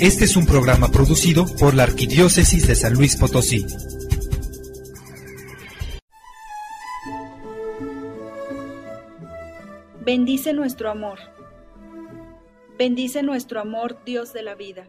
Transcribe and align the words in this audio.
Este 0.00 0.24
es 0.24 0.36
un 0.36 0.44
programa 0.44 0.90
producido 0.90 1.46
por 1.58 1.72
la 1.72 1.84
Arquidiócesis 1.84 2.66
de 2.66 2.74
San 2.74 2.94
Luis 2.94 3.16
Potosí. 3.16 3.64
Bendice 10.04 10.52
nuestro 10.52 10.90
amor. 10.90 11.20
Bendice 12.76 13.22
nuestro 13.22 13.60
amor, 13.60 13.98
Dios 14.04 14.32
de 14.32 14.42
la 14.42 14.56
vida. 14.56 14.88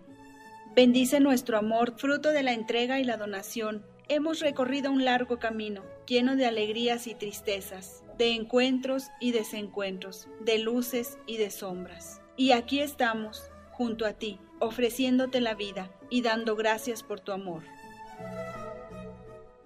Bendice 0.76 1.20
nuestro 1.20 1.60
amor, 1.60 1.94
fruto 1.98 2.32
de 2.32 2.42
la 2.42 2.54
entrega 2.54 3.00
y 3.00 3.04
la 3.04 3.18
donación. 3.18 3.86
Hemos 4.10 4.40
recorrido 4.40 4.92
un 4.92 5.06
largo 5.06 5.38
camino, 5.38 5.84
lleno 6.08 6.36
de 6.36 6.48
alegrías 6.48 7.06
y 7.06 7.14
tristezas, 7.14 8.04
de 8.18 8.34
encuentros 8.34 9.04
y 9.20 9.32
desencuentros, 9.32 10.28
de 10.42 10.58
luces 10.58 11.20
y 11.28 11.38
de 11.38 11.52
sombras. 11.52 12.22
Y 12.38 12.52
aquí 12.52 12.80
estamos, 12.80 13.44
junto 13.72 14.06
a 14.06 14.14
ti, 14.14 14.40
ofreciéndote 14.60 15.42
la 15.42 15.56
vida 15.56 15.92
y 16.10 16.22
dando 16.22 16.56
gracias 16.56 17.04
por 17.04 17.20
tu 17.20 17.32
amor. 17.32 17.64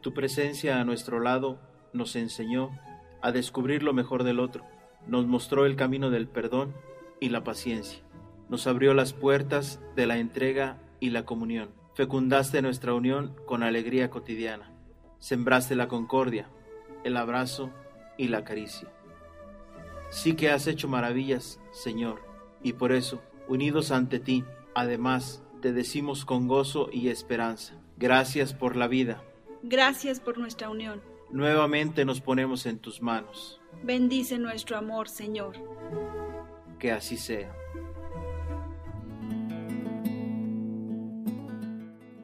Tu 0.02 0.13
presencia 0.13 0.80
a 0.80 0.85
nuestro 0.85 1.20
lado 1.20 1.59
nos 1.93 2.16
enseñó 2.16 2.71
a 3.21 3.31
descubrir 3.31 3.83
lo 3.83 3.94
mejor 3.94 4.23
del 4.23 4.39
otro, 4.39 4.66
nos 5.07 5.27
mostró 5.27 5.66
el 5.66 5.75
camino 5.75 6.09
del 6.09 6.27
perdón 6.27 6.73
y 7.20 7.30
la 7.30 7.44
paciencia, 7.44 7.99
nos 8.47 8.66
abrió 8.67 8.94
las 8.94 9.13
puertas 9.13 9.81
de 9.95 10.07
la 10.07 10.17
entrega 10.17 10.77
y 10.99 11.09
la 11.09 11.25
comunión, 11.25 11.71
fecundaste 11.95 12.61
nuestra 12.61 12.94
unión 12.94 13.35
con 13.45 13.61
alegría 13.63 14.09
cotidiana, 14.09 14.71
sembraste 15.19 15.75
la 15.75 15.88
concordia, 15.89 16.47
el 17.03 17.17
abrazo 17.17 17.71
y 18.17 18.30
la 18.30 18.44
caricia. 18.44 18.88
Sí 20.09 20.33
que 20.33 20.49
has 20.49 20.66
hecho 20.67 20.88
maravillas, 20.88 21.59
Señor, 21.71 22.21
y 22.63 22.73
por 22.73 22.91
eso, 22.91 23.21
unidos 23.47 23.91
ante 23.91 24.19
ti, 24.19 24.44
Además, 24.76 25.44
te 25.62 25.73
decimos 25.73 26.26
con 26.26 26.48
gozo 26.48 26.90
y 26.91 27.09
esperanza, 27.09 27.76
gracias 27.98 28.53
por 28.53 28.76
la 28.76 28.88
vida. 28.88 29.23
Gracias 29.64 30.20
por 30.20 30.38
nuestra 30.38 30.70
unión. 30.70 31.02
Nuevamente 31.31 32.06
nos 32.06 32.22
ponemos 32.22 32.66
en 32.66 32.80
tus 32.80 33.02
manos. 33.02 33.59
Bendice 33.84 34.39
nuestro 34.39 34.78
amor, 34.78 35.09
Señor. 35.09 35.56
Que 36.80 36.92
así 36.92 37.17
sea. 37.17 37.53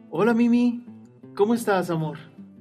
Hola 0.09 0.33
Mimi, 0.33 0.85
¿cómo 1.35 1.53
estás, 1.53 1.89
amor? 1.89 2.17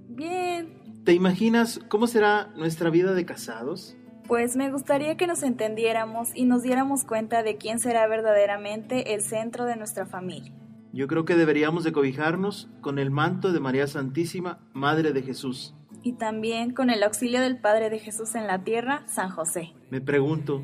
Bien. 0.09 0.83
¿Te 1.05 1.13
imaginas 1.13 1.81
cómo 1.89 2.09
será 2.09 2.53
nuestra 2.57 2.91
vida 2.91 3.15
de 3.15 3.25
casados? 3.25 3.97
Pues 4.27 4.56
me 4.56 4.70
gustaría 4.70 5.19
que 5.19 5.27
nos 5.27 5.42
entendiéramos 5.42 6.34
y 6.34 6.47
nos 6.47 6.62
diéramos 6.62 7.05
cuenta 7.05 7.42
de 7.42 7.58
quién 7.58 7.78
será 7.78 8.06
verdaderamente 8.06 9.14
el 9.14 9.20
centro 9.20 9.67
de 9.67 9.77
nuestra 9.77 10.06
familia. 10.06 10.50
Yo 10.94 11.08
creo 11.08 11.27
que 11.27 11.34
deberíamos 11.34 11.84
de 11.84 11.92
cobijarnos 11.92 12.70
con 12.80 12.98
el 12.98 13.11
manto 13.11 13.52
de 13.52 13.61
María 13.61 13.86
Santísima, 13.86 14.61
Madre 14.72 15.12
de 15.12 15.22
Jesús. 15.22 15.75
Y 16.02 16.14
también 16.14 16.72
con 16.72 16.89
el 16.89 17.02
auxilio 17.02 17.42
del 17.42 17.58
Padre 17.58 17.91
de 17.91 17.98
Jesús 17.98 18.34
en 18.34 18.47
la 18.47 18.64
tierra, 18.64 19.02
San 19.06 19.28
José. 19.28 19.72
Me 19.91 20.00
pregunto, 20.00 20.62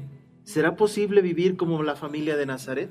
¿será 0.50 0.74
posible 0.74 1.22
vivir 1.22 1.56
como 1.56 1.80
la 1.84 1.94
familia 1.94 2.36
de 2.36 2.44
Nazaret? 2.44 2.90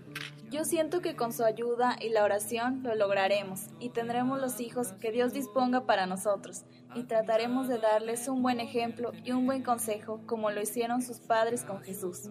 Yo 0.50 0.64
siento 0.64 1.02
que 1.02 1.18
con 1.18 1.34
su 1.34 1.44
ayuda 1.44 1.98
y 2.00 2.10
la 2.10 2.24
oración 2.24 2.82
lo 2.84 2.96
lograremos 2.96 3.68
y 3.82 3.90
tendremos 3.90 4.40
los 4.40 4.62
hijos 4.62 4.94
que 4.94 5.12
Dios 5.12 5.34
disponga 5.34 5.86
para 5.86 6.06
nosotros 6.06 6.64
y 6.96 7.04
trataremos 7.04 7.68
de 7.68 7.78
darles 7.78 8.30
un 8.30 8.42
buen 8.42 8.62
ejemplo 8.62 9.12
y 9.26 9.32
un 9.32 9.46
buen 9.46 9.62
consejo 9.62 10.22
como 10.26 10.52
lo 10.52 10.62
hicieron 10.62 11.02
sus 11.02 11.20
padres 11.20 11.66
con 11.66 11.82
Jesús. 11.82 12.30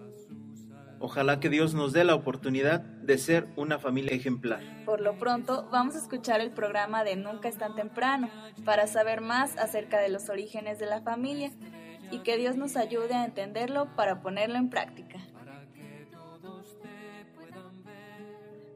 Ojalá 0.98 1.38
que 1.38 1.50
Dios 1.50 1.74
nos 1.74 1.92
dé 1.92 2.04
la 2.04 2.14
oportunidad 2.14 2.80
de 2.80 3.18
ser 3.18 3.48
una 3.54 3.78
familia 3.78 4.16
ejemplar. 4.16 4.62
Por 4.84 5.00
lo 5.00 5.16
pronto, 5.16 5.68
vamos 5.70 5.94
a 5.94 5.98
escuchar 5.98 6.40
el 6.40 6.50
programa 6.50 7.04
de 7.04 7.16
Nunca 7.16 7.48
es 7.48 7.58
tan 7.58 7.76
temprano 7.76 8.30
para 8.64 8.86
saber 8.86 9.20
más 9.20 9.56
acerca 9.58 10.00
de 10.00 10.08
los 10.08 10.28
orígenes 10.30 10.78
de 10.78 10.86
la 10.86 11.02
familia 11.02 11.52
y 12.10 12.18
que 12.20 12.36
Dios 12.36 12.56
nos 12.56 12.76
ayude 12.76 13.14
a 13.14 13.24
entenderlo 13.24 13.94
para 13.96 14.22
ponerlo 14.22 14.56
en 14.56 14.70
práctica. 14.70 15.18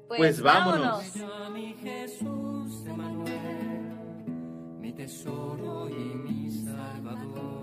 Pues, 0.08 0.18
pues 0.18 0.42
vámonos. 0.42 1.02
mi 4.78 4.92
tesoro 4.92 5.88
y 5.88 5.94
mi 5.94 6.50
salvador. 6.50 7.61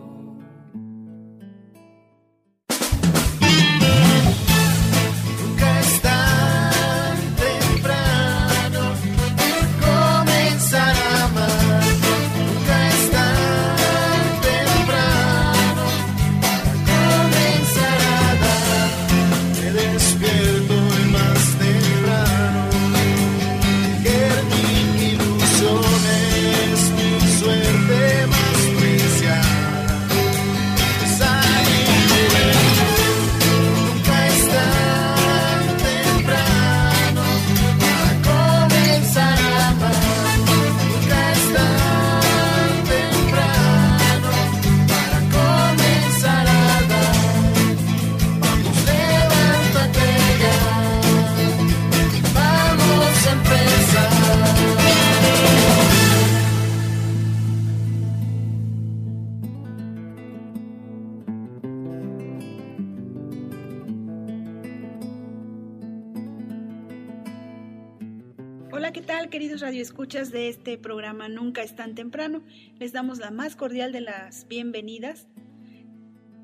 Escuchas 69.79 70.31
de 70.31 70.49
este 70.49 70.77
programa 70.77 71.29
Nunca 71.29 71.61
es 71.61 71.75
tan 71.75 71.93
temprano. 71.93 72.41
Les 72.79 72.91
damos 72.91 73.19
la 73.19 73.31
más 73.31 73.55
cordial 73.55 73.91
de 73.91 74.01
las 74.01 74.47
bienvenidas 74.47 75.27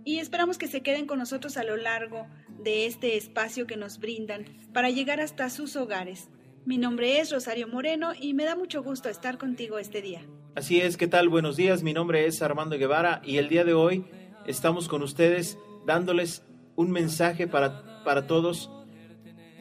y 0.03 0.19
esperamos 0.19 0.57
que 0.57 0.67
se 0.67 0.81
queden 0.81 1.07
con 1.07 1.17
nosotros 1.17 1.57
a 1.57 1.63
lo 1.63 1.77
largo 1.77 2.27
de 2.63 2.85
este 2.85 3.17
espacio 3.17 3.65
que 3.65 3.75
nos 3.75 3.99
brindan 3.99 4.45
para 4.71 4.91
llegar 4.91 5.19
hasta 5.19 5.49
sus 5.49 5.75
hogares. 5.75 6.29
Mi 6.65 6.77
nombre 6.77 7.19
es 7.19 7.31
Rosario 7.31 7.67
Moreno 7.67 8.11
y 8.19 8.33
me 8.33 8.45
da 8.45 8.55
mucho 8.55 8.83
gusto 8.83 9.09
estar 9.09 9.37
contigo 9.37 9.79
este 9.79 10.01
día. 10.01 10.21
Así 10.55 10.79
es, 10.79 10.95
¿qué 10.95 11.07
tal? 11.07 11.27
Buenos 11.27 11.55
días, 11.55 11.83
mi 11.83 11.93
nombre 11.93 12.27
es 12.27 12.41
Armando 12.41 12.77
Guevara 12.77 13.21
y 13.25 13.37
el 13.37 13.49
día 13.49 13.63
de 13.63 13.73
hoy 13.73 14.05
estamos 14.45 14.87
con 14.87 15.01
ustedes 15.01 15.57
dándoles 15.85 16.43
un 16.75 16.91
mensaje 16.91 17.47
para, 17.47 18.03
para 18.03 18.27
todos 18.27 18.69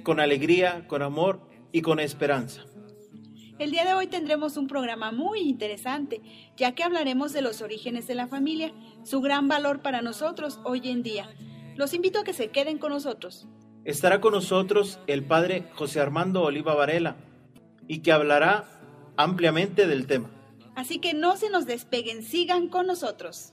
con 0.02 0.20
alegría, 0.20 0.86
con 0.86 1.02
amor 1.02 1.40
y 1.72 1.80
con 1.80 2.00
esperanza. 2.00 2.64
El 3.56 3.70
día 3.70 3.84
de 3.84 3.94
hoy 3.94 4.08
tendremos 4.08 4.56
un 4.56 4.66
programa 4.66 5.12
muy 5.12 5.38
interesante, 5.38 6.20
ya 6.56 6.74
que 6.74 6.82
hablaremos 6.82 7.32
de 7.32 7.40
los 7.40 7.62
orígenes 7.62 8.08
de 8.08 8.16
la 8.16 8.26
familia, 8.26 8.72
su 9.04 9.20
gran 9.20 9.46
valor 9.46 9.80
para 9.80 10.02
nosotros 10.02 10.58
hoy 10.64 10.88
en 10.90 11.04
día. 11.04 11.28
Los 11.76 11.94
invito 11.94 12.18
a 12.18 12.24
que 12.24 12.32
se 12.32 12.48
queden 12.48 12.78
con 12.78 12.90
nosotros. 12.90 13.46
Estará 13.84 14.20
con 14.20 14.32
nosotros 14.32 14.98
el 15.06 15.24
padre 15.24 15.68
José 15.76 16.00
Armando 16.00 16.42
Oliva 16.42 16.74
Varela 16.74 17.16
y 17.86 18.00
que 18.00 18.10
hablará 18.10 18.64
ampliamente 19.16 19.86
del 19.86 20.08
tema. 20.08 20.30
Así 20.74 20.98
que 20.98 21.14
no 21.14 21.36
se 21.36 21.48
nos 21.48 21.64
despeguen, 21.64 22.24
sigan 22.24 22.66
con 22.66 22.88
nosotros. 22.88 23.52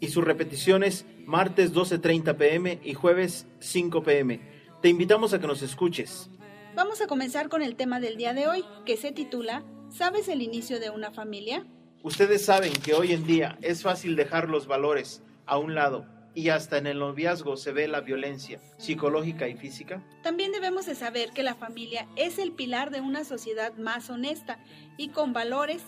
y 0.00 0.08
sus 0.08 0.24
repeticiones 0.24 1.04
martes 1.26 1.74
12.30 1.74 2.36
pm 2.36 2.80
y 2.82 2.94
jueves 2.94 3.46
5 3.60 4.02
pm. 4.02 4.40
Te 4.80 4.88
invitamos 4.88 5.34
a 5.34 5.40
que 5.40 5.46
nos 5.46 5.60
escuches. 5.62 6.30
Vamos 6.74 7.02
a 7.02 7.06
comenzar 7.06 7.48
con 7.50 7.62
el 7.62 7.76
tema 7.76 8.00
del 8.00 8.16
día 8.16 8.32
de 8.32 8.48
hoy, 8.48 8.64
que 8.86 8.96
se 8.96 9.12
titula 9.12 9.62
¿Sabes 9.90 10.28
el 10.28 10.40
inicio 10.40 10.80
de 10.80 10.88
una 10.88 11.10
familia? 11.10 11.66
Ustedes 12.02 12.44
saben 12.44 12.72
que 12.72 12.94
hoy 12.94 13.12
en 13.12 13.26
día 13.26 13.58
es 13.60 13.82
fácil 13.82 14.16
dejar 14.16 14.48
los 14.48 14.66
valores 14.66 15.22
a 15.44 15.58
un 15.58 15.74
lado 15.74 16.06
y 16.34 16.50
hasta 16.50 16.78
en 16.78 16.86
el 16.86 16.98
noviazgo 16.98 17.56
se 17.56 17.72
ve 17.72 17.88
la 17.88 18.00
violencia 18.00 18.60
psicológica 18.78 19.48
y 19.48 19.56
física? 19.56 20.02
También 20.22 20.52
debemos 20.52 20.86
de 20.86 20.94
saber 20.94 21.30
que 21.30 21.42
la 21.42 21.54
familia 21.54 22.08
es 22.16 22.38
el 22.38 22.52
pilar 22.52 22.90
de 22.90 23.00
una 23.00 23.24
sociedad 23.24 23.74
más 23.74 24.10
honesta 24.10 24.58
y 24.96 25.08
con 25.08 25.32
valores 25.32 25.82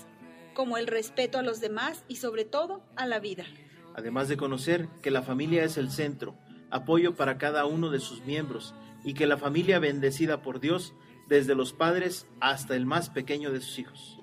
como 0.55 0.79
el 0.79 0.87
respeto 0.87 1.39
a 1.39 1.43
los 1.43 1.61
demás 1.61 2.05
y 2.09 2.17
sobre 2.17 2.45
todo 2.45 2.83
a 2.97 3.07
la 3.07 3.21
vida. 3.21 3.45
Además 3.95 4.29
de 4.29 4.37
conocer 4.37 4.89
que 5.03 5.11
la 5.11 5.23
familia 5.23 5.65
es 5.65 5.77
el 5.77 5.91
centro, 5.91 6.37
apoyo 6.71 7.15
para 7.15 7.39
cada 7.39 7.67
uno 7.67 7.91
de 7.91 8.01
sus 8.01 8.25
miembros 8.25 8.75
y 9.05 9.15
que 9.15 9.27
la 9.27 9.37
familia 9.37 9.79
bendecida 9.79 10.43
por 10.43 10.61
Dios 10.61 10.95
desde 11.29 11.55
los 11.55 11.73
padres 11.73 12.27
hasta 12.41 12.75
el 12.77 12.87
más 12.87 13.11
pequeño 13.11 13.53
de 13.53 13.61
sus 13.61 13.79
hijos. 13.79 14.22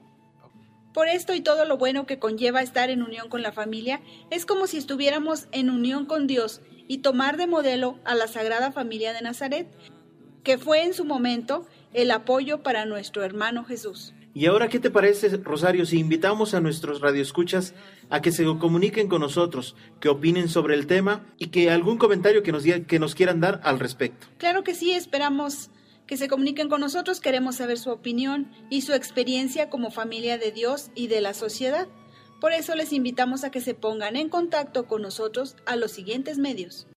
Por 0.94 1.08
esto 1.08 1.34
y 1.34 1.42
todo 1.42 1.66
lo 1.66 1.78
bueno 1.78 2.06
que 2.06 2.20
conlleva 2.20 2.62
estar 2.62 2.90
en 2.90 3.04
unión 3.04 3.30
con 3.30 3.44
la 3.44 3.52
familia, 3.52 4.02
es 4.32 4.46
como 4.46 4.68
si 4.68 4.78
estuviéramos 4.78 5.48
en 5.52 5.70
unión 5.70 6.06
con 6.06 6.26
Dios 6.26 6.62
y 6.88 7.00
tomar 7.00 7.38
de 7.38 7.48
modelo 7.48 8.00
a 8.06 8.16
la 8.16 8.28
Sagrada 8.28 8.72
Familia 8.72 9.14
de 9.14 9.22
Nazaret, 9.22 9.68
que 10.44 10.58
fue 10.58 10.84
en 10.84 10.94
su 10.94 11.06
momento 11.06 11.68
el 11.94 12.10
apoyo 12.10 12.64
para 12.64 12.86
nuestro 12.86 13.24
hermano 13.24 13.64
Jesús. 13.64 14.14
Y 14.34 14.46
ahora, 14.46 14.70
¿qué 14.70 14.80
te 14.80 14.92
parece, 14.92 15.30
Rosario, 15.38 15.86
si 15.86 16.00
invitamos 16.00 16.54
a 16.54 16.62
nuestros 16.62 17.02
radioescuchas 17.02 17.74
a 18.10 18.22
que 18.22 18.32
se 18.32 18.46
comuniquen 18.46 19.08
con 19.08 19.22
nosotros, 19.22 19.76
que 20.00 20.10
opinen 20.10 20.50
sobre 20.50 20.76
el 20.76 20.88
tema 20.88 21.26
y 21.38 21.48
que 21.48 21.72
algún 21.72 21.98
comentario 21.98 22.44
que 22.44 22.52
nos, 22.52 22.64
que 22.64 23.00
nos 23.00 23.16
quieran 23.16 23.40
dar 23.40 23.60
al 23.64 23.80
respecto? 23.80 24.28
Claro 24.38 24.64
que 24.64 24.76
sí, 24.76 24.92
esperamos 24.92 25.70
que 26.10 26.18
se 26.18 26.28
comuniquen 26.28 26.70
con 26.70 26.82
nosotros, 26.82 27.20
queremos 27.20 27.58
saber 27.58 27.78
su 27.78 27.92
opinión 27.92 28.52
y 28.72 28.82
su 28.82 28.94
experiencia 28.94 29.70
como 29.70 29.92
familia 29.92 30.40
de 30.40 30.52
Dios 30.52 30.90
y 30.96 31.06
de 31.06 31.22
la 31.22 31.36
sociedad. 31.36 31.88
Por 32.42 32.52
eso 32.52 32.74
les 32.74 32.94
invitamos 32.94 33.44
a 33.44 33.52
que 33.52 33.62
se 33.62 33.76
pongan 33.76 34.16
en 34.16 34.28
contacto 34.28 34.88
con 34.88 35.04
nosotros 35.04 35.56
a 35.68 35.76
los 35.76 35.92
siguientes 35.92 36.40
medios. 36.40 36.88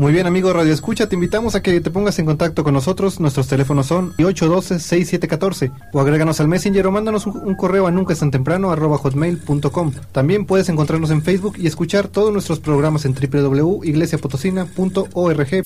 Muy 0.00 0.12
bien, 0.14 0.26
amigo 0.26 0.50
Radio 0.54 0.72
Escucha, 0.72 1.10
te 1.10 1.14
invitamos 1.14 1.54
a 1.54 1.62
que 1.62 1.78
te 1.78 1.90
pongas 1.90 2.18
en 2.18 2.24
contacto 2.24 2.64
con 2.64 2.72
nosotros. 2.72 3.20
Nuestros 3.20 3.48
teléfonos 3.48 3.84
son 3.84 4.16
812-6714 4.16 5.90
o 5.92 6.00
agréganos 6.00 6.40
al 6.40 6.48
Messenger 6.48 6.86
o 6.86 6.90
mándanos 6.90 7.26
un, 7.26 7.36
un 7.36 7.54
correo 7.54 7.86
a 7.86 7.90
nunca 7.90 8.14
tan 8.14 8.30
temprano 8.30 8.70
arroba 8.70 8.96
hotmail.com. 8.96 9.92
También 10.10 10.46
puedes 10.46 10.70
encontrarnos 10.70 11.10
en 11.10 11.20
Facebook 11.20 11.56
y 11.58 11.66
escuchar 11.66 12.08
todos 12.08 12.32
nuestros 12.32 12.60
programas 12.60 13.04
en 13.04 13.12
www.iglesiapotosina.org. 13.12 15.62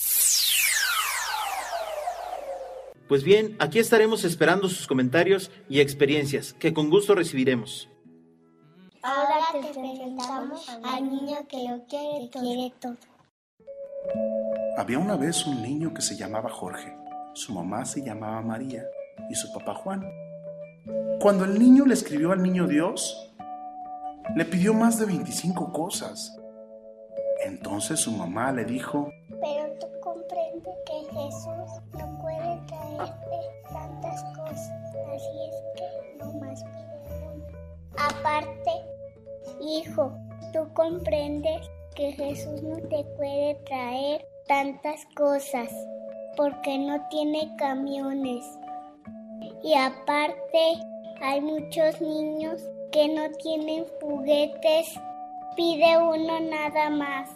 Pues 3.06 3.22
bien, 3.22 3.54
aquí 3.60 3.78
estaremos 3.78 4.24
esperando 4.24 4.68
sus 4.68 4.88
comentarios 4.88 5.52
y 5.68 5.78
experiencias, 5.78 6.54
que 6.54 6.74
con 6.74 6.90
gusto 6.90 7.14
recibiremos. 7.14 7.88
Ahora 9.00 9.44
te 9.52 9.60
presentamos 9.60 10.68
al 10.82 11.08
niño 11.08 11.36
que 11.48 11.68
lo 11.68 11.84
quiere, 11.86 12.28
quiere 12.32 12.72
todo. 12.80 12.96
Había 14.76 14.98
una 14.98 15.16
vez 15.16 15.46
un 15.46 15.62
niño 15.62 15.94
que 15.94 16.02
se 16.02 16.16
llamaba 16.16 16.50
Jorge, 16.50 16.96
su 17.32 17.52
mamá 17.52 17.84
se 17.84 18.02
llamaba 18.02 18.42
María 18.42 18.84
y 19.30 19.34
su 19.34 19.52
papá 19.52 19.74
Juan. 19.74 20.04
Cuando 21.20 21.44
el 21.44 21.58
niño 21.58 21.86
le 21.86 21.94
escribió 21.94 22.32
al 22.32 22.42
niño 22.42 22.66
Dios, 22.66 23.32
le 24.34 24.44
pidió 24.44 24.74
más 24.74 24.98
de 24.98 25.06
25 25.06 25.72
cosas. 25.72 26.36
Entonces 27.44 28.00
su 28.00 28.12
mamá 28.12 28.52
le 28.52 28.64
dijo, 28.64 29.10
Pero 29.28 29.72
tú 29.78 29.86
comprendes 30.00 30.74
que 30.86 31.14
Jesús 31.14 31.82
no 31.92 32.18
puede 32.20 32.60
traerte 32.66 33.38
tantas 33.72 34.24
cosas, 34.36 34.72
así 35.14 35.38
es 35.48 35.56
que 35.76 36.18
no 36.18 36.32
más 36.34 36.62
pide. 36.64 36.94
Aparte, 37.96 38.70
hijo, 39.60 40.12
tú 40.52 40.72
comprendes 40.74 41.70
que 41.94 42.12
Jesús 42.12 42.62
no 42.62 42.76
te 42.76 43.04
puede 43.16 43.54
traer 43.66 44.26
tantas 44.46 45.00
cosas 45.16 45.70
porque 46.36 46.78
no 46.78 47.06
tiene 47.08 47.54
camiones. 47.56 48.44
Y 49.62 49.74
aparte 49.74 50.78
hay 51.22 51.40
muchos 51.40 52.00
niños 52.00 52.60
que 52.92 53.08
no 53.08 53.30
tienen 53.42 53.86
juguetes. 54.00 54.98
Pide 55.56 55.96
uno 55.98 56.40
nada 56.40 56.90
más. 56.90 57.30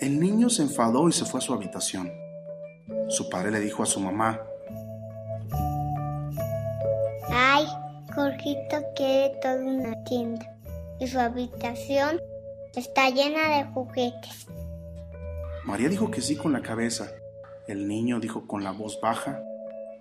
el 0.00 0.20
niño 0.20 0.50
se 0.50 0.62
enfadó 0.62 1.08
y 1.08 1.12
se 1.12 1.24
fue 1.24 1.38
a 1.38 1.42
su 1.42 1.54
habitación. 1.54 2.12
Su 3.08 3.30
padre 3.30 3.50
le 3.50 3.60
dijo 3.60 3.82
a 3.82 3.86
su 3.86 3.98
mamá, 3.98 4.40
Ay, 7.30 7.66
Jorgito 8.14 8.76
quiere 8.94 9.34
toda 9.40 9.56
una 9.56 10.04
tienda. 10.04 10.46
Y 11.00 11.06
su 11.06 11.18
habitación 11.18 12.20
está 12.76 13.08
llena 13.10 13.56
de 13.56 13.64
juguetes. 13.72 14.46
María 15.64 15.88
dijo 15.88 16.10
que 16.10 16.20
sí 16.20 16.36
con 16.36 16.52
la 16.52 16.62
cabeza. 16.62 17.08
El 17.66 17.88
niño 17.88 18.20
dijo 18.20 18.46
con 18.46 18.62
la 18.62 18.70
voz 18.70 19.00
baja, 19.00 19.42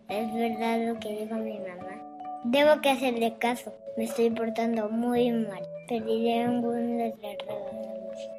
Es 0.08 0.32
verdad 0.34 0.88
lo 0.94 1.00
que 1.00 1.10
dijo 1.24 1.36
mi 1.36 1.58
mamá. 1.60 2.02
Debo 2.44 2.80
que 2.82 2.92
hacerle 2.92 3.38
caso. 3.40 3.74
Me 3.98 4.04
estoy 4.04 4.30
portando 4.30 4.90
muy 4.90 5.32
mal. 5.32 5.64
Pediré 5.88 6.44
algunos 6.44 6.76
regalos. 6.76 8.30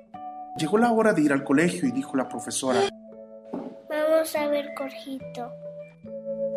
Llegó 0.58 0.78
la 0.78 0.92
hora 0.92 1.12
de 1.12 1.22
ir 1.22 1.32
al 1.32 1.42
colegio 1.44 1.88
y 1.88 1.92
dijo 1.92 2.16
la 2.16 2.28
profesora, 2.28 2.80
Vamos 3.88 4.36
a 4.36 4.46
ver, 4.48 4.72
Jorgito. 4.76 5.50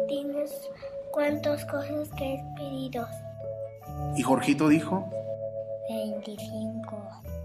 Tienes 0.07 0.69
cuántas 1.11 1.65
cosas 1.65 2.09
que 2.17 2.37
has 2.37 2.57
pedido. 2.57 3.07
y 4.15 4.21
Jorgito 4.21 4.67
dijo, 4.69 5.09
25. 5.89 6.97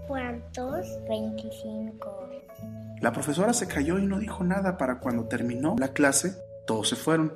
¿Cuántos? 0.07 0.87
25. 1.07 2.29
La 3.01 3.11
profesora 3.11 3.53
se 3.53 3.67
cayó 3.67 3.99
y 3.99 4.05
no 4.05 4.19
dijo 4.19 4.43
nada 4.43 4.77
para 4.77 4.99
cuando 4.99 5.25
terminó 5.25 5.75
la 5.77 5.89
clase, 5.89 6.35
todos 6.65 6.89
se 6.89 6.95
fueron. 6.95 7.33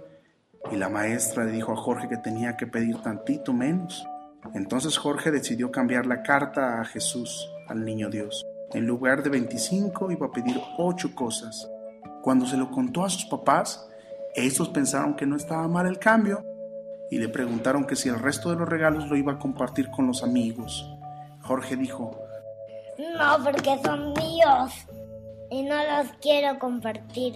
Y 0.72 0.76
la 0.76 0.90
maestra 0.90 1.46
le 1.46 1.52
dijo 1.52 1.74
a 1.74 1.78
Jorge 1.78 2.08
que 2.10 2.18
tenía 2.18 2.58
que 2.58 2.68
pedir 2.68 3.02
tantito 3.02 3.54
menos. 3.54 4.06
Entonces 4.54 4.98
Jorge 4.98 5.32
decidió 5.32 5.72
cambiar 5.72 6.06
la 6.06 6.22
carta 6.24 6.80
a 6.80 6.86
Jesús, 6.86 7.50
al 7.68 7.84
niño 7.84 8.10
Dios. 8.10 8.46
En 8.74 8.86
lugar 8.86 9.24
de 9.24 9.30
25 9.30 10.12
iba 10.12 10.28
a 10.28 10.32
pedir 10.32 10.60
8 10.78 11.16
cosas. 11.16 11.70
Cuando 12.22 12.46
se 12.46 12.58
lo 12.58 12.70
contó 12.70 13.04
a 13.04 13.10
sus 13.10 13.26
papás, 13.26 13.90
estos 14.36 14.70
pensaron 14.70 15.16
que 15.16 15.26
no 15.26 15.36
estaba 15.36 15.68
mal 15.68 15.88
el 15.88 16.00
cambio 16.00 16.44
y 17.10 17.18
le 17.18 17.30
preguntaron 17.30 17.86
que 17.86 17.96
si 17.96 18.10
el 18.10 18.20
resto 18.20 18.50
de 18.50 18.58
los 18.58 18.70
regalos 18.70 19.08
lo 19.08 19.16
iba 19.16 19.34
a 19.34 19.40
compartir 19.40 19.90
con 19.90 20.06
los 20.06 20.24
amigos. 20.24 20.88
Jorge 21.42 21.76
dijo, 21.76 22.19
No, 23.00 23.42
porque 23.44 23.80
son 23.82 24.14
míos. 24.14 24.74
Y 25.50 25.64
no 25.64 25.76
los 25.76 26.12
quiero 26.22 26.60
compartir. 26.60 27.36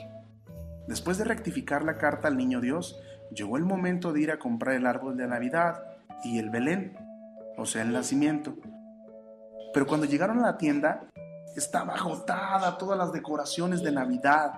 Después 0.88 1.18
de 1.18 1.24
rectificar 1.24 1.84
la 1.84 1.98
carta 1.98 2.28
al 2.28 2.38
niño 2.38 2.60
Dios, 2.60 3.00
llegó 3.32 3.56
el 3.56 3.64
momento 3.64 4.12
de 4.12 4.22
ir 4.22 4.32
a 4.32 4.40
comprar 4.40 4.76
el 4.76 4.86
árbol 4.86 5.16
de 5.16 5.26
Navidad 5.26 5.82
y 6.26 6.38
el 6.38 6.50
Belén, 6.50 6.98
o 7.58 7.66
sea, 7.66 7.82
el 7.82 7.94
nacimiento. 7.94 8.56
Pero 9.74 9.88
cuando 9.88 10.06
llegaron 10.06 10.40
a 10.40 10.48
la 10.48 10.58
tienda, 10.58 11.06
estaba 11.56 11.94
agotada 11.94 12.78
todas 12.78 12.98
las 12.98 13.14
decoraciones 13.14 13.82
de 13.82 13.92
Navidad. 13.94 14.52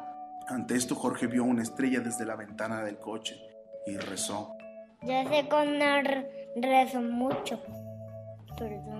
Ante 0.47 0.75
esto 0.75 0.95
Jorge 0.95 1.27
vio 1.27 1.43
una 1.43 1.61
estrella 1.61 1.99
desde 1.99 2.25
la 2.25 2.35
ventana 2.35 2.83
del 2.83 2.97
coche 2.97 3.35
y 3.85 3.95
rezó. 3.97 4.57
Ya 5.03 5.23
sé 5.29 5.47
con 5.47 5.67
rezo 6.55 7.01
mucho. 7.01 7.61
Perdón, 8.57 8.94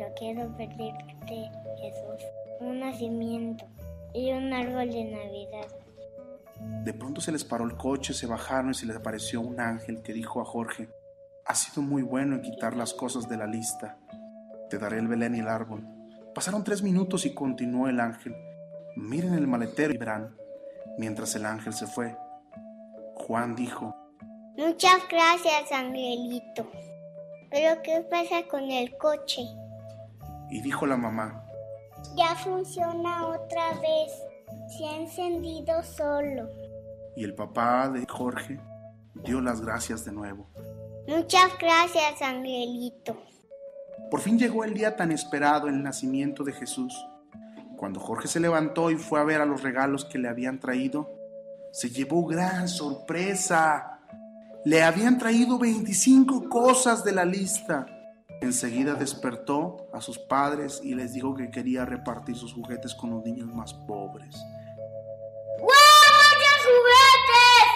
pero 0.00 0.14
quiero 0.14 0.56
pedirte, 0.56 1.50
Jesús, 1.78 2.26
un 2.60 2.80
nacimiento 2.80 3.66
y 4.14 4.32
un 4.32 4.50
árbol 4.50 4.90
de 4.90 5.04
Navidad. 5.04 5.66
De 6.84 6.94
pronto 6.94 7.20
se 7.20 7.32
les 7.32 7.44
paró 7.44 7.66
el 7.66 7.76
coche, 7.76 8.14
se 8.14 8.26
bajaron 8.26 8.70
y 8.70 8.74
se 8.74 8.86
les 8.86 8.96
apareció 8.96 9.42
un 9.42 9.60
ángel 9.60 10.00
que 10.00 10.14
dijo 10.14 10.40
a 10.40 10.46
Jorge, 10.46 10.88
ha 11.44 11.54
sido 11.54 11.82
muy 11.82 12.00
bueno 12.00 12.36
en 12.36 12.40
quitar 12.40 12.76
las 12.76 12.94
cosas 12.94 13.28
de 13.28 13.36
la 13.36 13.46
lista. 13.46 13.98
Te 14.70 14.78
daré 14.78 14.98
el 14.98 15.08
Belén 15.08 15.34
y 15.34 15.40
el 15.40 15.48
árbol. 15.48 15.86
Pasaron 16.34 16.64
tres 16.64 16.82
minutos 16.82 17.26
y 17.26 17.34
continuó 17.34 17.86
el 17.86 18.00
ángel. 18.00 18.34
Miren 18.96 19.34
el 19.34 19.46
maletero 19.46 19.92
y 19.92 19.98
verán. 19.98 20.34
Mientras 20.96 21.34
el 21.34 21.44
ángel 21.44 21.74
se 21.74 21.86
fue, 21.86 22.16
Juan 23.16 23.54
dijo, 23.54 23.94
Muchas 24.56 25.06
gracias, 25.10 25.70
Angelito. 25.72 26.70
Pero 27.50 27.82
¿qué 27.82 28.00
pasa 28.08 28.46
con 28.48 28.70
el 28.70 28.96
coche? 28.96 29.42
Y 30.50 30.60
dijo 30.62 30.86
la 30.86 30.96
mamá, 30.96 31.44
Ya 32.16 32.34
funciona 32.36 33.26
otra 33.26 33.72
vez. 33.80 34.12
Se 34.76 34.84
ha 34.86 34.96
encendido 34.96 35.82
solo. 35.82 36.48
y 37.16 37.24
el 37.24 37.34
papá 37.34 37.88
de 37.88 38.06
Jorge 38.08 38.58
dio 39.24 39.40
las 39.40 39.60
gracias 39.60 40.04
de 40.04 40.12
nuevo. 40.12 40.48
Muchas 41.06 41.50
gracias, 41.58 42.22
Angelito. 42.22 43.16
Por 44.10 44.20
fin 44.20 44.38
llegó 44.38 44.64
el 44.64 44.74
día 44.74 44.96
tan 44.96 45.12
esperado, 45.12 45.68
el 45.68 45.82
nacimiento 45.82 46.42
de 46.44 46.52
Jesús. 46.52 46.94
Cuando 47.76 48.00
Jorge 48.00 48.28
se 48.28 48.40
levantó 48.40 48.90
y 48.90 48.96
fue 48.96 49.20
a 49.20 49.24
ver 49.24 49.40
a 49.40 49.44
los 49.46 49.62
regalos 49.62 50.04
que 50.04 50.18
le 50.18 50.28
habían 50.28 50.60
traído, 50.60 51.10
se 51.72 51.90
llevó 51.90 52.24
gran 52.26 52.68
sorpresa. 52.68 54.00
Le 54.64 54.82
habían 54.82 55.18
traído 55.18 55.58
25 55.58 56.48
cosas 56.48 57.04
de 57.04 57.12
la 57.12 57.24
lista. 57.24 57.86
Enseguida 58.40 58.94
despertó 58.94 59.88
a 59.92 60.00
sus 60.00 60.18
padres 60.18 60.80
y 60.82 60.94
les 60.94 61.12
dijo 61.12 61.34
que 61.34 61.50
quería 61.50 61.84
repartir 61.84 62.36
sus 62.36 62.54
juguetes 62.54 62.94
con 62.94 63.10
los 63.10 63.22
niños 63.22 63.48
más 63.48 63.74
pobres. 63.74 64.34
¡Muchos 65.60 66.60
juguetes! 66.64 67.68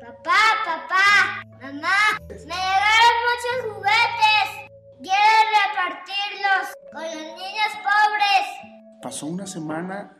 Papá, 0.00 0.40
papá, 0.64 1.42
mamá, 1.60 2.18
me 2.28 2.34
llegaron 2.34 3.14
muchos 3.28 3.74
juguetes. 3.74 4.46
Quiero 5.00 5.38
repartirlos 5.68 6.74
con 6.92 7.04
los 7.04 7.36
niños 7.36 7.72
pobres. 7.84 9.00
Pasó 9.00 9.26
una 9.26 9.46
semana 9.46 10.18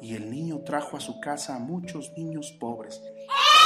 y 0.00 0.16
el 0.16 0.28
niño 0.28 0.62
trajo 0.64 0.96
a 0.96 1.00
su 1.00 1.20
casa 1.20 1.54
a 1.54 1.60
muchos 1.60 2.10
niños 2.16 2.50
pobres. 2.58 3.00
¡Guay, 3.00 3.61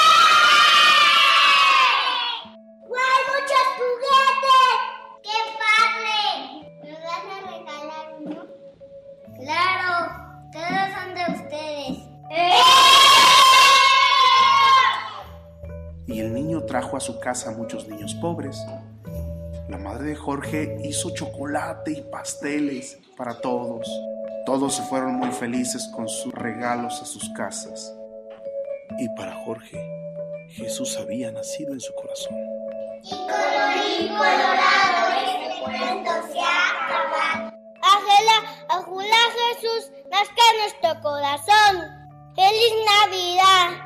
trajo 16.76 16.99
a 16.99 17.00
su 17.00 17.18
casa 17.18 17.52
muchos 17.52 17.88
niños 17.88 18.14
pobres. 18.16 18.62
La 19.66 19.78
madre 19.78 20.11
de 20.11 20.14
Jorge 20.14 20.76
hizo 20.85 21.09
chocolate 21.09 21.92
y 21.92 22.02
pasteles 22.02 22.99
para 23.16 23.40
todos. 23.40 23.88
Todos 24.45 24.75
se 24.75 24.83
fueron 24.83 25.14
muy 25.14 25.30
felices 25.33 25.90
con 25.97 26.06
sus 26.06 26.35
regalos 26.35 27.00
a 27.00 27.06
sus 27.06 27.30
casas. 27.30 27.95
Y 28.99 29.09
para 29.16 29.42
Jorge, 29.47 29.80
Jesús 30.50 30.99
había 30.99 31.33
nacido 31.33 31.73
en 31.73 31.80
su 31.80 31.95
corazón. 31.95 32.37
Y 33.04 33.11
colorín 33.11 34.09
colorado, 34.09 35.14
este 35.25 35.62
cuento 35.64 36.11
se 36.30 36.40
ha 36.40 36.85
acabado. 36.85 37.56
Ángela, 37.80 38.66
ajula 38.68 39.16
Jesús, 39.38 39.92
nazca 40.11 40.42
nuestro 40.61 41.00
corazón. 41.00 42.35
¡Feliz 42.35 42.73
Navidad! 43.00 43.85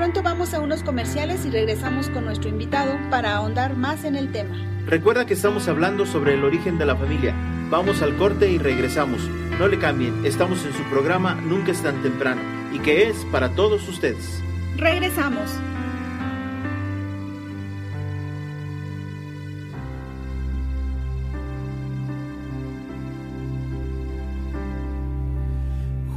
Pronto 0.00 0.22
vamos 0.22 0.54
a 0.54 0.60
unos 0.60 0.82
comerciales 0.82 1.44
y 1.44 1.50
regresamos 1.50 2.08
con 2.08 2.24
nuestro 2.24 2.48
invitado 2.48 2.98
para 3.10 3.36
ahondar 3.36 3.76
más 3.76 4.04
en 4.04 4.16
el 4.16 4.32
tema. 4.32 4.56
Recuerda 4.86 5.26
que 5.26 5.34
estamos 5.34 5.68
hablando 5.68 6.06
sobre 6.06 6.32
el 6.32 6.42
origen 6.42 6.78
de 6.78 6.86
la 6.86 6.96
familia. 6.96 7.34
Vamos 7.68 8.00
al 8.00 8.16
corte 8.16 8.48
y 8.48 8.56
regresamos. 8.56 9.20
No 9.58 9.68
le 9.68 9.78
cambien, 9.78 10.24
estamos 10.24 10.64
en 10.64 10.72
su 10.72 10.82
programa 10.84 11.34
Nunca 11.34 11.72
es 11.72 11.82
tan 11.82 12.00
temprano 12.00 12.40
y 12.72 12.78
que 12.78 13.10
es 13.10 13.26
para 13.26 13.50
todos 13.50 13.86
ustedes. 13.90 14.42
Regresamos. 14.78 15.50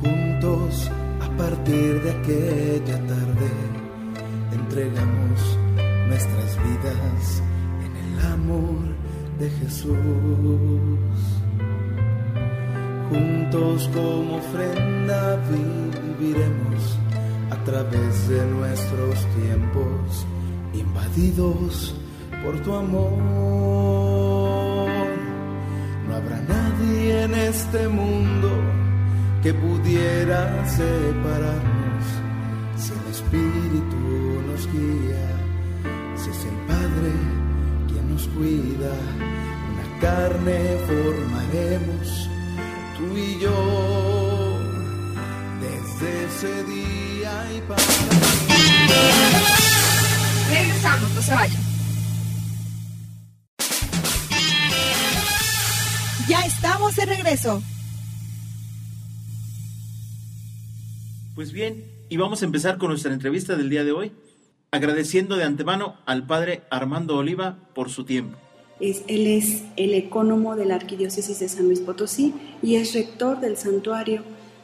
Juntos 0.01 0.89
a 1.19 1.37
partir 1.37 2.01
de 2.01 2.11
aquella 2.11 3.07
tarde 3.07 3.32
entregamos 4.73 5.59
nuestras 6.07 6.57
vidas 6.63 7.43
en 7.85 7.95
el 7.95 8.25
amor 8.33 8.81
de 9.37 9.47
Jesús. 9.51 9.95
Juntos 13.07 13.87
como 13.93 14.37
ofrenda 14.37 15.39
viviremos 15.51 16.97
a 17.51 17.55
través 17.63 18.27
de 18.29 18.43
nuestros 18.47 19.27
tiempos 19.35 20.25
invadidos 20.73 21.93
por 22.43 22.59
tu 22.61 22.73
amor. 22.73 23.19
No 26.07 26.15
habrá 26.15 26.41
nadie 26.47 27.25
en 27.25 27.35
este 27.35 27.87
mundo 27.87 28.49
que 29.43 29.53
pudiera 29.53 30.67
separarnos 30.67 32.05
si 32.75 32.91
el 32.91 33.11
Espíritu 33.11 34.22
nos 34.47 34.67
guía, 34.71 35.27
si 36.15 36.29
es 36.29 36.45
el 36.45 36.57
Padre 36.67 37.11
quien 37.87 38.09
nos 38.09 38.27
cuida, 38.29 38.93
una 39.71 39.99
carne 39.99 40.77
formaremos 40.87 42.29
tú 42.97 43.17
y 43.17 43.39
yo 43.39 44.59
desde 45.61 46.25
ese 46.25 46.63
día 46.65 47.57
y 47.57 47.61
para 47.61 47.83
Regresamos, 50.49 51.11
no 51.15 51.21
se 51.21 51.33
vayan. 51.33 51.63
Ya 56.27 56.45
estamos 56.45 56.95
de 56.95 57.05
regreso. 57.05 57.63
Pues 61.35 61.51
bien, 61.51 61.83
y 62.09 62.17
vamos 62.17 62.43
a 62.43 62.45
empezar 62.45 62.77
con 62.77 62.89
nuestra 62.89 63.11
entrevista 63.11 63.55
del 63.55 63.69
día 63.69 63.83
de 63.83 63.91
hoy, 63.91 64.11
agradeciendo 64.73 65.37
de 65.37 65.43
antemano 65.43 65.95
al 66.07 66.25
padre 66.25 66.63
Armando 66.71 67.15
Oliva 67.15 67.57
por 67.75 67.89
su 67.91 68.05
tiempo. 68.05 68.37
Es- 68.79 69.03
él 69.07 69.27
es 69.27 69.61
el 69.77 69.93
ecónomo 69.93 70.55
de 70.55 70.65
la 70.65 70.73
Arquidiócesis 70.75 71.39
de 71.39 71.47
San 71.47 71.65
Luis 71.67 71.79
Potosí 71.79 72.33
y 72.63 72.75
es 72.77 72.93
rector 72.95 73.39
del 73.39 73.55
santuario 73.55 74.23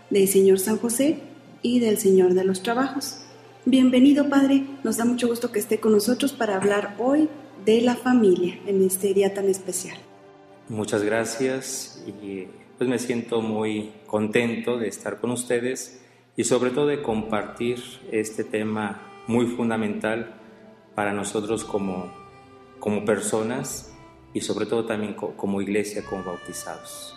del 0.10 0.28
Señor 0.28 0.58
San 0.60 0.78
José 0.78 1.20
y 1.62 1.80
del 1.80 2.00
Señor 2.00 2.34
de 2.34 2.44
los 2.44 2.64
Trabajos. 2.64 3.20
Bienvenido, 3.66 4.28
Padre. 4.30 4.64
Nos 4.84 4.98
da 4.98 5.06
mucho 5.06 5.28
gusto 5.28 5.52
que 5.52 5.60
esté 5.60 5.80
con 5.80 5.92
nosotros 5.92 6.34
para 6.34 6.56
hablar 6.56 6.96
hoy 6.98 7.30
de 7.64 7.82
la 7.82 7.96
familia 7.96 8.58
en 8.66 8.82
este 8.84 9.14
día 9.14 9.36
tan 9.36 9.48
especial. 9.48 9.98
Muchas 10.70 11.04
gracias 11.04 12.04
y 12.08 12.46
pues 12.80 12.90
me 12.90 12.98
siento 12.98 13.42
muy 13.44 13.92
contento 14.08 14.78
de 14.80 14.88
estar 14.88 15.20
con 15.20 15.30
ustedes 15.30 16.02
y 16.36 16.46
sobre 16.46 16.72
todo 16.72 16.88
de 16.88 17.04
compartir 17.04 17.78
este 18.12 18.44
tema 18.44 19.02
muy 19.30 19.46
fundamental 19.46 20.34
para 20.96 21.14
nosotros 21.14 21.64
como, 21.64 22.12
como 22.80 23.06
personas 23.06 23.96
y 24.34 24.42
sobre 24.42 24.66
todo 24.66 24.86
también 24.86 25.14
co- 25.14 25.38
como 25.38 25.62
iglesia, 25.62 26.04
como 26.04 26.24
bautizados. 26.24 27.16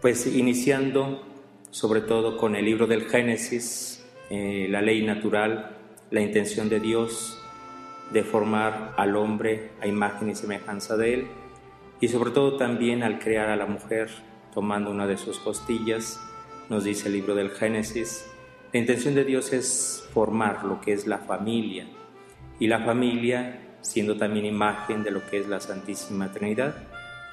Pues 0.00 0.26
iniciando 0.26 1.22
sobre 1.70 2.00
todo 2.00 2.36
con 2.36 2.56
el 2.56 2.64
libro 2.64 2.88
del 2.88 3.08
Génesis, 3.08 4.04
eh, 4.28 4.66
la 4.68 4.82
ley 4.82 5.06
natural, 5.06 5.76
la 6.10 6.20
intención 6.20 6.68
de 6.68 6.80
Dios 6.80 7.38
de 8.10 8.24
formar 8.24 8.92
al 8.96 9.14
hombre 9.14 9.70
a 9.80 9.86
imagen 9.86 10.30
y 10.30 10.34
semejanza 10.34 10.96
de 10.96 11.14
él, 11.14 11.26
y 12.00 12.08
sobre 12.08 12.32
todo 12.32 12.56
también 12.56 13.04
al 13.04 13.20
crear 13.20 13.50
a 13.50 13.56
la 13.56 13.66
mujer 13.66 14.10
tomando 14.52 14.90
una 14.90 15.06
de 15.06 15.16
sus 15.16 15.38
costillas, 15.38 16.18
nos 16.68 16.82
dice 16.82 17.06
el 17.06 17.14
libro 17.14 17.36
del 17.36 17.50
Génesis, 17.50 18.26
la 18.72 18.78
intención 18.78 19.14
de 19.14 19.24
Dios 19.24 19.52
es 19.52 20.08
formar 20.12 20.64
lo 20.64 20.80
que 20.80 20.92
es 20.92 21.06
la 21.06 21.18
familia, 21.18 21.86
y 22.58 22.68
la 22.68 22.80
familia 22.80 23.76
siendo 23.82 24.16
también 24.16 24.46
imagen 24.46 25.02
de 25.02 25.10
lo 25.10 25.26
que 25.28 25.38
es 25.38 25.48
la 25.48 25.60
Santísima 25.60 26.32
Trinidad, 26.32 26.74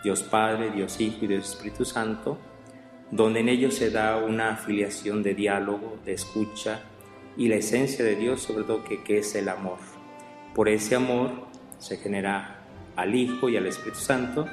Dios 0.04 0.24
Padre, 0.24 0.72
Dios 0.72 1.00
Hijo 1.00 1.26
y 1.26 1.28
Dios 1.28 1.52
Espíritu 1.52 1.86
Santo, 1.86 2.38
donde 3.12 3.40
en 3.40 3.50
ellos 3.50 3.76
se 3.76 3.92
da 3.92 4.18
una 4.18 4.52
afiliación 4.52 5.24
de 5.24 5.34
diálogo, 5.34 5.98
de 6.06 6.14
escucha 6.14 6.82
y 7.38 7.48
la 7.48 7.56
esencia 7.56 8.04
de 8.04 8.16
Dios, 8.16 8.42
sobre 8.42 8.64
todo 8.64 8.84
que, 8.84 9.04
que 9.04 9.20
es 9.20 9.36
el 9.36 9.50
amor. 9.50 9.78
Por 10.54 10.68
ese 10.68 10.96
amor 10.96 11.32
se 11.78 11.98
genera 11.98 12.66
al 12.96 13.16
Hijo 13.16 13.50
y 13.50 13.58
al 13.58 13.68
Espíritu 13.68 14.00
Santo. 14.00 14.46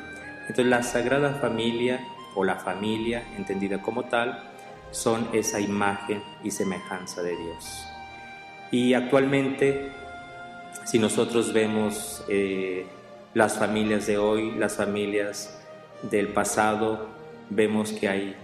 Entonces 0.42 0.66
la 0.66 0.82
Sagrada 0.82 1.34
Familia 1.34 2.00
o 2.34 2.44
la 2.44 2.56
familia, 2.56 3.24
entendida 3.36 3.82
como 3.82 4.04
tal, 4.04 4.55
son 4.96 5.28
esa 5.34 5.60
imagen 5.60 6.22
y 6.42 6.50
semejanza 6.50 7.22
de 7.22 7.36
Dios. 7.36 7.86
Y 8.70 8.94
actualmente, 8.94 9.92
si 10.86 10.98
nosotros 10.98 11.52
vemos 11.52 12.24
eh, 12.28 12.86
las 13.34 13.58
familias 13.58 14.06
de 14.06 14.16
hoy, 14.16 14.52
las 14.52 14.76
familias 14.76 15.62
del 16.02 16.28
pasado, 16.28 17.08
vemos 17.50 17.92
que 17.92 18.08
hay 18.08 18.36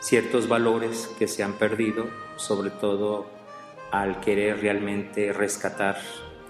ciertos 0.00 0.48
valores 0.48 1.10
que 1.18 1.28
se 1.28 1.42
han 1.42 1.52
perdido, 1.52 2.06
sobre 2.36 2.70
todo 2.70 3.26
al 3.92 4.20
querer 4.20 4.62
realmente 4.62 5.34
rescatar 5.34 5.98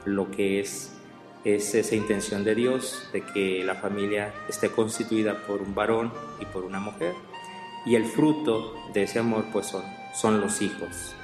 lo 0.04 0.30
que 0.30 0.60
es, 0.60 0.96
es 1.44 1.74
esa 1.74 1.96
intención 1.96 2.44
de 2.44 2.54
Dios, 2.54 3.08
de 3.12 3.22
que 3.22 3.64
la 3.64 3.74
familia 3.74 4.32
esté 4.48 4.70
constituida 4.70 5.34
por 5.46 5.60
un 5.60 5.74
varón 5.74 6.12
y 6.40 6.44
por 6.44 6.64
una 6.64 6.78
mujer. 6.78 7.14
Y 7.86 7.94
el 7.94 8.04
fruto 8.04 8.74
de 8.92 9.04
ese 9.04 9.18
amor 9.18 9.44
pues 9.52 9.66
son, 9.66 9.82
son 10.14 10.40
los 10.40 10.62
hijos. 10.62 11.14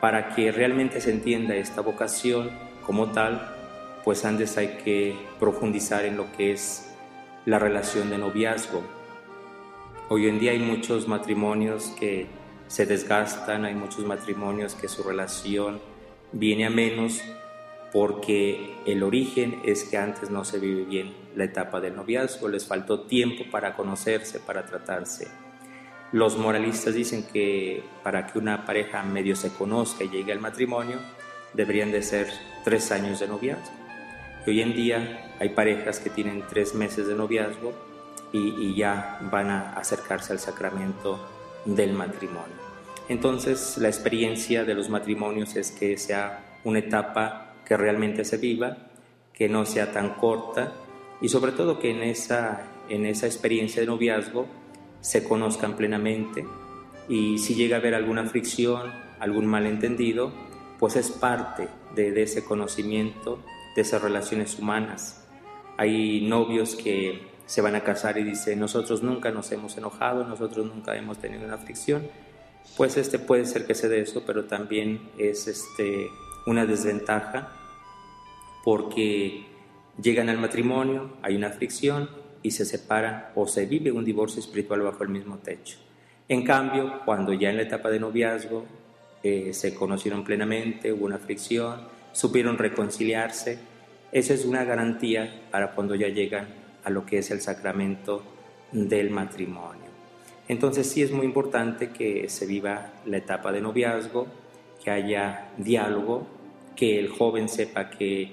Para 0.00 0.34
que 0.34 0.52
realmente 0.52 1.00
se 1.00 1.10
entienda 1.10 1.54
esta 1.54 1.80
vocación 1.80 2.50
como 2.86 3.12
tal, 3.12 3.54
pues 4.04 4.24
antes 4.24 4.56
hay 4.56 4.78
que 4.84 5.16
profundizar 5.38 6.04
en 6.04 6.16
lo 6.16 6.32
que 6.32 6.52
es 6.52 6.94
la 7.44 7.58
relación 7.58 8.10
de 8.10 8.18
noviazgo, 8.18 8.82
Hoy 10.12 10.26
en 10.26 10.40
día 10.40 10.50
hay 10.50 10.58
muchos 10.58 11.06
matrimonios 11.06 11.94
que 11.96 12.26
se 12.66 12.84
desgastan, 12.84 13.64
hay 13.64 13.76
muchos 13.76 14.04
matrimonios 14.04 14.74
que 14.74 14.88
su 14.88 15.04
relación 15.04 15.80
viene 16.32 16.66
a 16.66 16.70
menos 16.70 17.22
porque 17.92 18.74
el 18.86 19.04
origen 19.04 19.60
es 19.64 19.84
que 19.84 19.98
antes 19.98 20.28
no 20.28 20.44
se 20.44 20.58
vive 20.58 20.82
bien 20.82 21.14
la 21.36 21.44
etapa 21.44 21.80
del 21.80 21.94
noviazgo, 21.94 22.48
les 22.48 22.66
faltó 22.66 23.02
tiempo 23.02 23.44
para 23.52 23.76
conocerse, 23.76 24.40
para 24.40 24.66
tratarse. 24.66 25.28
Los 26.12 26.36
moralistas 26.36 26.94
dicen 26.94 27.24
que 27.32 27.84
para 28.02 28.26
que 28.26 28.38
una 28.38 28.64
pareja 28.64 29.02
medio 29.04 29.36
se 29.36 29.52
conozca 29.52 30.02
y 30.02 30.08
llegue 30.08 30.32
al 30.32 30.40
matrimonio, 30.40 30.98
deberían 31.54 31.92
de 31.92 32.02
ser 32.02 32.28
tres 32.64 32.90
años 32.90 33.20
de 33.20 33.28
noviazgo. 33.28 33.70
Y 34.44 34.50
hoy 34.50 34.62
en 34.62 34.74
día 34.74 35.34
hay 35.38 35.50
parejas 35.50 36.00
que 36.00 36.10
tienen 36.10 36.42
tres 36.48 36.74
meses 36.74 37.06
de 37.06 37.14
noviazgo 37.14 37.72
y, 38.32 38.74
ya 38.74 39.18
van 39.30 39.50
a 39.50 39.72
acercarse 39.74 40.32
al 40.32 40.38
sacramento 40.38 41.18
del 41.64 41.92
matrimonio. 41.92 42.56
Entonces 43.08 43.76
la 43.78 43.88
experiencia 43.88 44.64
de 44.64 44.74
los 44.74 44.88
matrimonios 44.88 45.56
es 45.56 45.70
que 45.72 45.96
sea 45.96 46.44
una 46.64 46.78
etapa 46.78 47.54
que 47.64 47.76
realmente 47.76 48.24
se 48.24 48.36
viva, 48.36 48.76
que 49.32 49.48
no 49.48 49.66
sea 49.66 49.92
tan 49.92 50.14
corta 50.14 50.72
y 51.20 51.28
sobre 51.28 51.52
todo 51.52 51.78
que 51.78 51.90
en 51.90 52.02
esa, 52.02 52.62
en 52.88 53.06
esa 53.06 53.26
experiencia 53.26 53.80
de 53.80 53.86
noviazgo 53.86 54.46
se 55.00 55.24
conozcan 55.24 55.76
plenamente 55.76 56.46
y 57.08 57.38
si 57.38 57.54
llega 57.54 57.76
a 57.76 57.80
haber 57.80 57.94
alguna 57.94 58.24
fricción, 58.26 58.92
algún 59.18 59.46
malentendido, 59.46 60.32
pues 60.78 60.96
es 60.96 61.10
parte 61.10 61.68
de, 61.94 62.12
de 62.12 62.22
ese 62.22 62.44
conocimiento, 62.44 63.40
de 63.74 63.82
esas 63.82 64.00
relaciones 64.02 64.58
humanas. 64.58 65.26
Hay 65.76 66.26
novios 66.28 66.76
que 66.76 67.30
se 67.46 67.62
van 67.62 67.74
a 67.74 67.82
casar 67.82 68.16
y 68.16 68.22
dice, 68.22 68.54
nosotros 68.54 69.02
nunca 69.02 69.32
nos 69.32 69.50
hemos 69.50 69.76
enojado, 69.76 70.24
nosotros 70.24 70.66
nunca 70.66 70.96
hemos 70.96 71.18
tenido 71.18 71.44
una 71.44 71.54
aflicción, 71.54 72.06
pues 72.76 72.96
este 72.96 73.18
puede 73.18 73.44
ser 73.44 73.66
que 73.66 73.74
se 73.74 73.88
dé 73.88 74.00
eso, 74.00 74.22
pero 74.24 74.44
también 74.44 75.10
es 75.18 75.48
este, 75.48 76.06
una 76.46 76.64
desventaja 76.64 77.52
porque 78.62 79.46
llegan 80.00 80.28
al 80.28 80.38
matrimonio, 80.38 81.10
hay 81.22 81.34
una 81.34 81.48
aflicción 81.48 82.08
y 82.42 82.50
se 82.50 82.64
separan 82.64 83.26
o 83.34 83.46
se 83.46 83.66
vive 83.66 83.92
un 83.92 84.04
divorcio 84.04 84.40
espiritual 84.40 84.82
bajo 84.82 85.02
el 85.02 85.10
mismo 85.10 85.38
techo. 85.38 85.78
En 86.28 86.44
cambio, 86.44 87.00
cuando 87.04 87.32
ya 87.32 87.50
en 87.50 87.56
la 87.56 87.62
etapa 87.62 87.90
de 87.90 88.00
noviazgo 88.00 88.64
eh, 89.22 89.52
se 89.52 89.74
conocieron 89.74 90.24
plenamente, 90.24 90.92
hubo 90.92 91.06
una 91.06 91.16
aflicción, 91.16 91.80
supieron 92.12 92.56
reconciliarse, 92.56 93.58
esa 94.12 94.34
es 94.34 94.44
una 94.44 94.64
garantía 94.64 95.42
para 95.50 95.72
cuando 95.72 95.94
ya 95.94 96.08
llegan 96.08 96.48
a 96.84 96.90
lo 96.90 97.06
que 97.06 97.18
es 97.18 97.30
el 97.30 97.40
sacramento 97.40 98.22
del 98.72 99.10
matrimonio. 99.10 99.90
Entonces 100.48 100.90
sí 100.90 101.02
es 101.02 101.12
muy 101.12 101.26
importante 101.26 101.90
que 101.90 102.28
se 102.28 102.46
viva 102.46 102.92
la 103.06 103.18
etapa 103.18 103.52
de 103.52 103.60
noviazgo, 103.60 104.26
que 104.82 104.90
haya 104.90 105.50
diálogo, 105.58 106.26
que 106.74 106.98
el 106.98 107.08
joven 107.08 107.48
sepa 107.48 107.90
que 107.90 108.32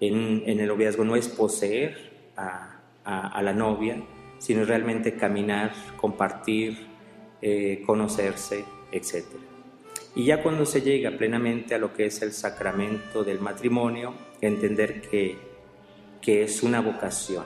en, 0.00 0.42
el 0.46 0.66
noviazgo 0.66 1.04
no 1.04 1.14
es 1.14 1.28
poseer 1.28 2.10
a, 2.36 2.71
la 3.04 3.52
novia, 3.52 3.96
sino 4.38 4.64
realmente 4.64 5.16
caminar, 5.16 5.72
compartir, 5.96 6.86
eh, 7.40 7.82
conocerse, 7.86 8.64
etc. 8.90 9.24
Y 10.14 10.24
ya 10.26 10.42
cuando 10.42 10.66
se 10.66 10.82
llega 10.82 11.16
plenamente 11.16 11.74
a 11.74 11.78
lo 11.78 11.92
que 11.92 12.06
es 12.06 12.22
el 12.22 12.32
sacramento 12.32 13.24
del 13.24 13.40
matrimonio, 13.40 14.14
entender 14.40 15.00
que, 15.00 15.38
que 16.20 16.42
es 16.42 16.62
una 16.62 16.80
vocación, 16.80 17.44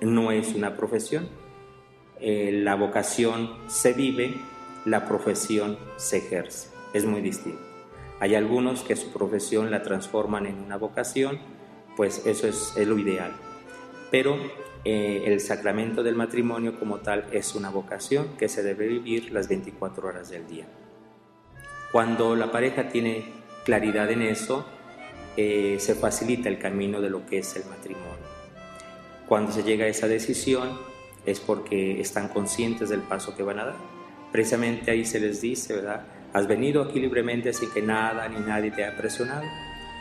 no 0.00 0.30
es 0.30 0.54
una 0.54 0.76
profesión. 0.76 1.28
Eh, 2.20 2.50
la 2.52 2.74
vocación 2.74 3.50
se 3.66 3.92
vive, 3.92 4.34
la 4.84 5.06
profesión 5.06 5.78
se 5.96 6.18
ejerce. 6.18 6.68
Es 6.92 7.04
muy 7.04 7.20
distinto. 7.20 7.62
Hay 8.20 8.34
algunos 8.34 8.82
que 8.82 8.96
su 8.96 9.12
profesión 9.12 9.70
la 9.70 9.82
transforman 9.82 10.46
en 10.46 10.58
una 10.58 10.76
vocación, 10.76 11.38
pues 11.96 12.24
eso 12.26 12.46
es, 12.46 12.74
lo 12.86 12.98
ideal. 12.98 13.32
Pero 14.10 14.36
eh, 14.84 15.22
el 15.26 15.40
sacramento 15.40 16.02
del 16.02 16.14
matrimonio 16.14 16.78
como 16.78 16.98
tal 16.98 17.26
es 17.32 17.54
una 17.54 17.70
vocación 17.70 18.36
que 18.36 18.48
se 18.48 18.62
debe 18.62 18.86
vivir 18.86 19.32
las 19.32 19.48
24 19.48 20.06
horas 20.06 20.28
del 20.28 20.46
día. 20.46 20.66
Cuando 21.90 22.36
la 22.36 22.52
pareja 22.52 22.88
tiene 22.88 23.24
claridad 23.64 24.10
en 24.10 24.22
eso, 24.22 24.66
eh, 25.36 25.76
se 25.80 25.94
facilita 25.94 26.48
el 26.48 26.58
camino 26.58 27.00
de 27.00 27.08
lo 27.08 27.24
que 27.24 27.38
es 27.38 27.56
el 27.56 27.64
matrimonio. 27.64 28.34
Cuando 29.26 29.52
se 29.52 29.62
llega 29.62 29.86
a 29.86 29.88
esa 29.88 30.06
decisión 30.06 30.78
es 31.24 31.40
porque 31.40 32.00
están 32.00 32.28
conscientes 32.28 32.90
del 32.90 33.00
paso 33.00 33.34
que 33.34 33.42
van 33.42 33.60
a 33.60 33.64
dar. 33.64 33.76
Precisamente 34.32 34.90
ahí 34.90 35.04
se 35.04 35.18
les 35.18 35.40
dice, 35.40 35.74
¿verdad? 35.74 36.04
Has 36.34 36.46
venido 36.46 36.82
aquí 36.82 37.00
libremente 37.00 37.52
sin 37.52 37.70
que 37.70 37.80
nada 37.80 38.28
ni 38.28 38.40
nadie 38.40 38.70
te 38.70 38.84
haya 38.84 38.96
presionado. 38.98 39.44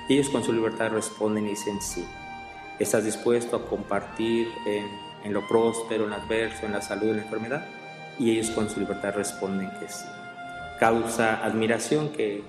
Ellos 0.09 0.29
con 0.29 0.43
su 0.43 0.51
libertad 0.51 0.91
responden 0.91 1.45
y 1.45 1.51
dicen 1.51 1.81
sí. 1.81 2.03
¿Estás 2.83 3.05
dispuesto 3.05 3.55
a 3.55 3.65
compartir 3.65 4.49
en, 4.65 4.85
en 5.23 5.33
lo 5.33 5.47
próspero, 5.47 6.03
en 6.03 6.09
lo 6.09 6.17
adverso, 6.17 6.65
en 6.65 6.73
la 6.73 6.81
salud, 6.81 7.11
en 7.11 7.17
la 7.17 7.23
enfermedad? 7.23 7.65
Y 8.19 8.31
ellos 8.31 8.49
con 8.49 8.69
su 8.69 8.81
libertad 8.81 9.13
responden 9.15 9.71
que 9.79 9.87
sí. 9.87 10.03
Causa 10.81 11.45
admiración 11.45 12.09
que 12.09 12.43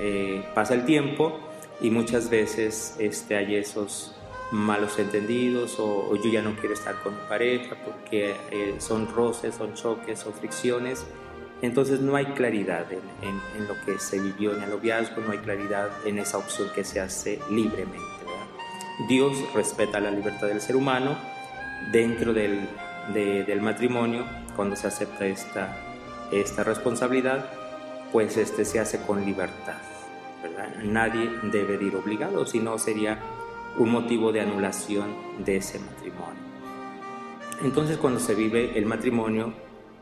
eh, 0.00 0.42
pasa 0.54 0.72
el 0.72 0.86
tiempo 0.86 1.38
y 1.82 1.90
muchas 1.90 2.30
veces 2.30 2.96
este, 2.98 3.36
hay 3.36 3.56
esos 3.56 4.16
malos 4.50 4.98
entendidos 4.98 5.76
o, 5.78 6.16
yo 6.16 6.30
ya 6.30 6.40
no 6.40 6.56
quiero 6.56 6.72
estar 6.72 6.94
con 7.02 7.14
mi 7.14 7.28
pareja 7.28 7.76
porque 7.84 8.34
eh, 8.52 8.76
son 8.78 9.06
roces, 9.14 9.54
son 9.54 9.74
choques, 9.74 10.18
son 10.18 10.32
fricciones. 10.32 11.04
Entonces 11.60 12.00
no 12.00 12.16
hay 12.16 12.24
claridad 12.26 12.86
en, 12.90 13.68
lo 13.68 13.74
que 13.84 13.98
se 13.98 14.18
vivió 14.18 14.56
en 14.56 14.62
el 14.62 14.70
noviazgo, 14.70 15.20
no 15.20 15.32
hay 15.32 15.38
claridad 15.38 15.90
en 16.06 16.18
esa 16.18 16.38
opción 16.38 16.68
que 16.74 16.84
se 16.84 17.00
hace 17.00 17.38
libremente. 17.50 18.13
Dios 19.08 19.36
respeta 19.52 20.00
la 20.00 20.10
libertad 20.10 20.46
del 20.46 20.60
ser 20.60 20.76
humano 20.76 21.16
dentro 21.90 22.32
del, 22.32 22.68
del 23.12 23.60
matrimonio, 23.60 24.24
cuando 24.54 24.76
se 24.76 24.86
acepta 24.86 25.26
esta, 25.26 25.76
esta 26.30 26.64
responsabilidad, 26.64 27.50
pues 28.12 28.36
este 28.36 28.64
se 28.64 28.78
hace 28.80 29.00
con 29.00 29.24
libertad. 29.24 29.78
Nadie 30.84 31.30
debe 31.42 31.82
ir 31.84 31.96
obligado, 31.96 32.46
si 32.46 32.60
no 32.60 32.78
sería 32.78 33.18
un 33.78 33.90
motivo 33.90 34.30
de 34.30 34.40
anulación 34.40 35.14
de 35.44 35.56
ese 35.56 35.80
matrimonio. 35.80 36.44
Entonces 37.62 37.98
cuando 37.98 38.20
se 38.20 38.34
vive 38.34 38.78
el 38.78 38.86
matrimonio 38.86 39.52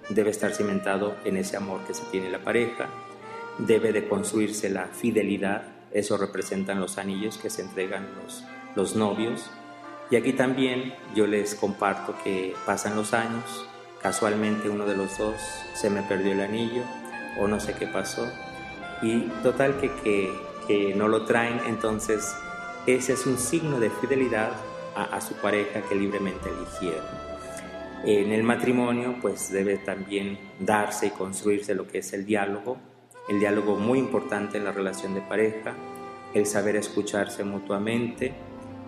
debe 0.09 0.31
estar 0.31 0.53
cimentado 0.53 1.17
en 1.25 1.37
ese 1.37 1.57
amor 1.57 1.81
que 1.87 1.95
se 1.95 2.05
tiene 2.07 2.29
la 2.29 2.41
pareja, 2.41 2.89
debe 3.59 3.93
de 3.93 4.09
construirse 4.09 4.69
la 4.69 4.87
fidelidad, 4.87 5.63
eso 5.93 6.17
representan 6.17 6.81
los 6.81 6.99
anillos 6.99 7.39
que 7.39 7.51
se 7.51 7.63
entregan 7.63 8.09
los, 8.23 8.45
los 8.75 8.97
novios. 8.97 9.51
Y 10.11 10.17
aquí 10.17 10.33
también 10.33 10.95
yo 11.15 11.27
les 11.27 11.55
comparto 11.55 12.15
que 12.23 12.55
pasan 12.67 12.97
los 12.97 13.15
años, 13.15 13.67
casualmente 14.03 14.69
uno 14.69 14.85
de 14.85 14.97
los 14.97 15.17
dos 15.17 15.37
se 15.75 15.89
me 15.89 16.03
perdió 16.03 16.33
el 16.33 16.41
anillo 16.41 16.83
o 17.41 17.49
no 17.49 17.61
sé 17.61 17.75
qué 17.75 17.87
pasó. 17.87 18.31
Y 19.01 19.23
total 19.43 19.79
que, 19.81 19.91
que, 20.03 20.33
que 20.67 20.95
no 20.95 21.09
lo 21.09 21.25
traen, 21.25 21.61
entonces 21.67 22.35
ese 22.87 23.15
es 23.15 23.27
un 23.27 23.39
signo 23.39 23.81
de 23.81 23.91
fidelidad 23.91 24.53
a, 24.95 25.05
a 25.05 25.21
su 25.21 25.35
pareja 25.35 25.81
que 25.83 25.95
libremente 25.95 26.51
eligieron. 26.51 27.05
En 28.05 28.33
el 28.33 28.43
matrimonio 28.43 29.17
pues 29.21 29.51
debe 29.51 29.79
también 29.79 30.39
darse 30.59 31.07
y 31.07 31.11
construirse 31.11 31.75
lo 31.75 31.87
que 31.87 31.99
es 31.99 32.13
el 32.13 32.27
diálogo, 32.27 32.77
el 33.29 33.39
diálogo 33.39 33.77
muy 33.77 33.99
importante 33.99 34.59
en 34.59 34.65
la 34.65 34.73
relación 34.73 35.15
de 35.15 35.21
pareja, 35.21 35.75
el 36.35 36.47
saber 36.47 36.77
escucharse 36.77 37.45
mutuamente 37.45 38.35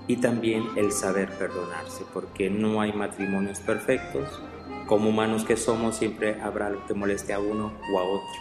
y 0.07 0.17
también 0.17 0.65
el 0.77 0.93
saber 0.93 1.31
perdonarse, 1.31 2.05
porque 2.13 2.51
no 2.51 2.81
hay 2.81 2.93
matrimonios 2.93 3.61
perfectos, 3.61 4.43
como 4.87 5.09
humanos 5.09 5.45
que 5.45 5.57
somos 5.57 5.97
siempre 5.97 6.41
habrá 6.43 6.69
lo 6.71 6.87
que 6.87 6.95
moleste 6.95 7.33
a 7.33 7.41
uno 7.41 7.73
o 7.93 7.99
a 7.99 8.05
otro, 8.05 8.41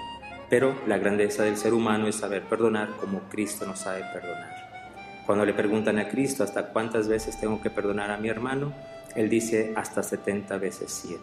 pero 0.50 0.76
la 0.88 0.98
grandeza 0.98 1.44
del 1.44 1.58
ser 1.58 1.74
humano 1.74 2.08
es 2.08 2.16
saber 2.16 2.44
perdonar 2.44 2.90
como 3.00 3.22
Cristo 3.30 3.66
nos 3.66 3.80
sabe 3.80 4.02
perdonar. 4.14 4.54
Cuando 5.26 5.46
le 5.46 5.54
preguntan 5.54 6.00
a 6.00 6.10
Cristo 6.10 6.44
hasta 6.44 6.68
cuántas 6.74 7.08
veces 7.08 7.40
tengo 7.40 7.62
que 7.62 7.70
perdonar 7.70 8.12
a 8.12 8.18
mi 8.18 8.28
hermano, 8.28 8.74
él 9.16 9.30
dice 9.30 9.74
hasta 9.76 10.04
70 10.04 10.58
veces 10.58 10.92
7. 11.08 11.22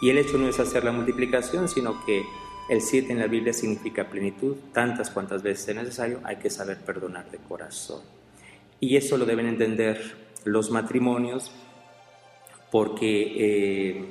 Y 0.00 0.10
el 0.10 0.18
hecho 0.18 0.38
no 0.38 0.48
es 0.48 0.58
hacer 0.58 0.84
la 0.84 0.92
multiplicación, 0.92 1.68
sino 1.68 2.04
que 2.06 2.22
el 2.70 2.80
7 2.80 3.12
en 3.12 3.18
la 3.18 3.26
Biblia 3.26 3.52
significa 3.52 4.08
plenitud, 4.08 4.56
tantas 4.72 5.10
cuantas 5.10 5.42
veces 5.42 5.68
es 5.68 5.76
necesario, 5.76 6.20
hay 6.24 6.36
que 6.36 6.50
saber 6.50 6.78
perdonar 6.78 7.30
de 7.30 7.38
corazón. 7.38 8.15
Y 8.80 8.96
eso 8.96 9.16
lo 9.16 9.24
deben 9.24 9.46
entender 9.46 10.16
los 10.44 10.70
matrimonios, 10.70 11.50
porque 12.70 13.32
eh, 13.36 14.04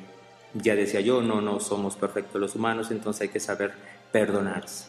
ya 0.53 0.75
decía 0.75 1.01
yo, 1.01 1.21
no, 1.21 1.41
no 1.41 1.59
somos 1.59 1.95
perfectos 1.95 2.41
los 2.41 2.55
humanos, 2.55 2.91
entonces 2.91 3.23
hay 3.23 3.29
que 3.29 3.39
saber 3.39 3.73
perdonarse. 4.11 4.87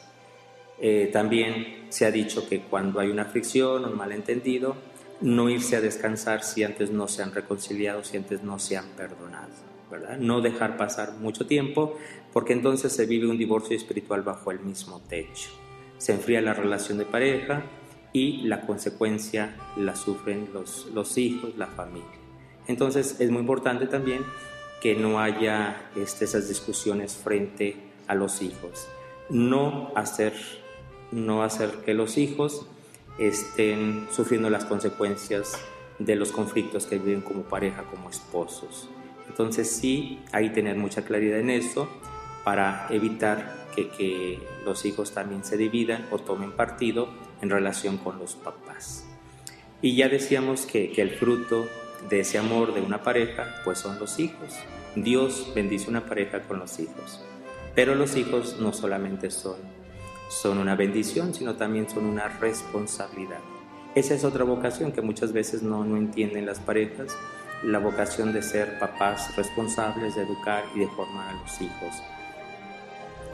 Eh, 0.81 1.09
también 1.13 1.87
se 1.89 2.05
ha 2.05 2.11
dicho 2.11 2.49
que 2.49 2.61
cuando 2.61 3.01
hay 3.01 3.09
una 3.09 3.25
fricción 3.25 3.85
o 3.85 3.89
un 3.89 3.97
malentendido, 3.97 4.77
no 5.21 5.49
irse 5.49 5.77
a 5.77 5.81
descansar 5.81 6.43
si 6.43 6.63
antes 6.63 6.91
no 6.91 7.09
se 7.09 7.23
han 7.23 7.33
reconciliado, 7.33 8.05
si 8.05 8.17
antes 8.17 8.43
no 8.43 8.59
se 8.59 8.77
han 8.77 8.87
perdonado, 8.91 9.49
¿verdad? 9.91 10.19
No 10.19 10.43
dejar 10.43 10.77
pasar 10.77 11.15
mucho 11.15 11.47
tiempo, 11.47 11.97
porque 12.33 12.53
entonces 12.53 12.93
se 12.93 13.07
vive 13.07 13.27
un 13.27 13.39
divorcio 13.39 13.77
espiritual 13.77 14.23
bajo 14.23 14.51
el 14.51 14.61
mismo 14.61 15.01
techo. 15.09 15.49
Se 15.97 16.13
enfría 16.13 16.43
la 16.43 16.53
relación 16.53 16.99
de 16.99 17.07
pareja 17.07 17.65
y 18.13 18.43
la 18.43 18.63
consecuencia 18.63 19.57
la 19.77 19.97
sufren 19.97 20.49
los, 20.53 20.87
los 20.95 21.19
hijos, 21.19 21.57
la 21.57 21.67
familia. 21.67 22.09
Entonces 22.67 23.21
es 23.21 23.31
muy 23.31 23.41
importante 23.41 23.87
también 23.87 24.25
que 24.81 24.95
no 24.95 25.21
haya 25.21 25.91
este, 25.97 26.25
esas 26.25 26.49
discusiones 26.49 27.17
frente 27.17 27.77
a 28.07 28.15
los 28.15 28.43
hijos. 28.43 28.89
No 29.31 29.93
hacer, 29.95 30.35
no 31.11 31.43
hacer 31.43 31.71
que 31.85 31.95
los 31.95 32.19
hijos 32.19 32.67
estén 33.19 34.07
sufriendo 34.13 34.51
las 34.51 34.65
consecuencias 34.65 35.59
de 35.99 36.17
los 36.17 36.33
conflictos 36.33 36.87
que 36.87 36.99
viven 36.99 37.23
como 37.23 37.43
pareja, 37.43 37.85
como 37.85 38.11
esposos. 38.11 38.89
Entonces 39.29 39.71
sí, 39.71 40.21
hay 40.33 40.51
tener 40.51 40.77
mucha 40.77 41.05
claridad 41.05 41.41
en 41.41 41.51
eso 41.51 41.89
para 42.45 42.87
evitar 42.91 43.67
que, 43.75 43.89
que, 43.89 44.39
los 44.65 44.85
hijos 44.85 45.13
también 45.13 45.45
se 45.45 45.57
dividan 45.57 46.07
o 46.11 46.19
tomen 46.19 46.51
partido 46.51 47.09
en 47.43 47.51
relación 47.51 47.99
con 47.99 48.19
los 48.19 48.35
papás. 48.35 49.05
Y 49.83 49.97
ya 49.97 50.09
decíamos 50.09 50.67
que, 50.67 50.93
que 50.93 51.03
el 51.03 51.11
fruto 51.11 51.67
de 52.09 52.21
ese 52.21 52.39
amor 52.39 52.75
de 52.75 52.83
una 52.83 53.03
pareja, 53.03 53.55
pues 53.65 53.79
son 53.79 53.99
los 53.99 54.19
hijos. 54.19 54.55
Dios 54.95 55.53
bendice 55.55 55.91
una 55.91 56.07
pareja 56.07 56.43
con 56.43 56.59
los 56.59 56.79
hijos. 56.79 57.23
Pero 57.75 57.95
los 57.95 58.17
hijos 58.17 58.57
no 58.59 58.73
solamente 58.73 59.31
son 59.31 59.57
son 60.29 60.59
una 60.59 60.75
bendición, 60.75 61.35
sino 61.35 61.55
también 61.55 61.89
son 61.89 62.05
una 62.07 62.29
responsabilidad. 62.29 63.39
Esa 63.95 64.15
es 64.15 64.25
otra 64.25 64.45
vocación 64.45 64.93
que 64.93 65.01
muchas 65.01 65.33
veces 65.33 65.63
no, 65.63 65.85
no 65.85 65.97
entienden 65.97 66.47
las 66.47 66.59
parejas, 66.59 67.17
la 67.63 67.79
vocación 67.79 68.33
de 68.33 68.43
ser 68.43 68.79
papás 68.79 69.35
responsables, 69.37 70.15
de 70.15 70.23
educar 70.23 70.65
y 70.75 70.81
de 70.81 70.89
formar 70.89 71.31
a 71.31 71.41
los 71.41 71.61
hijos. 71.61 72.03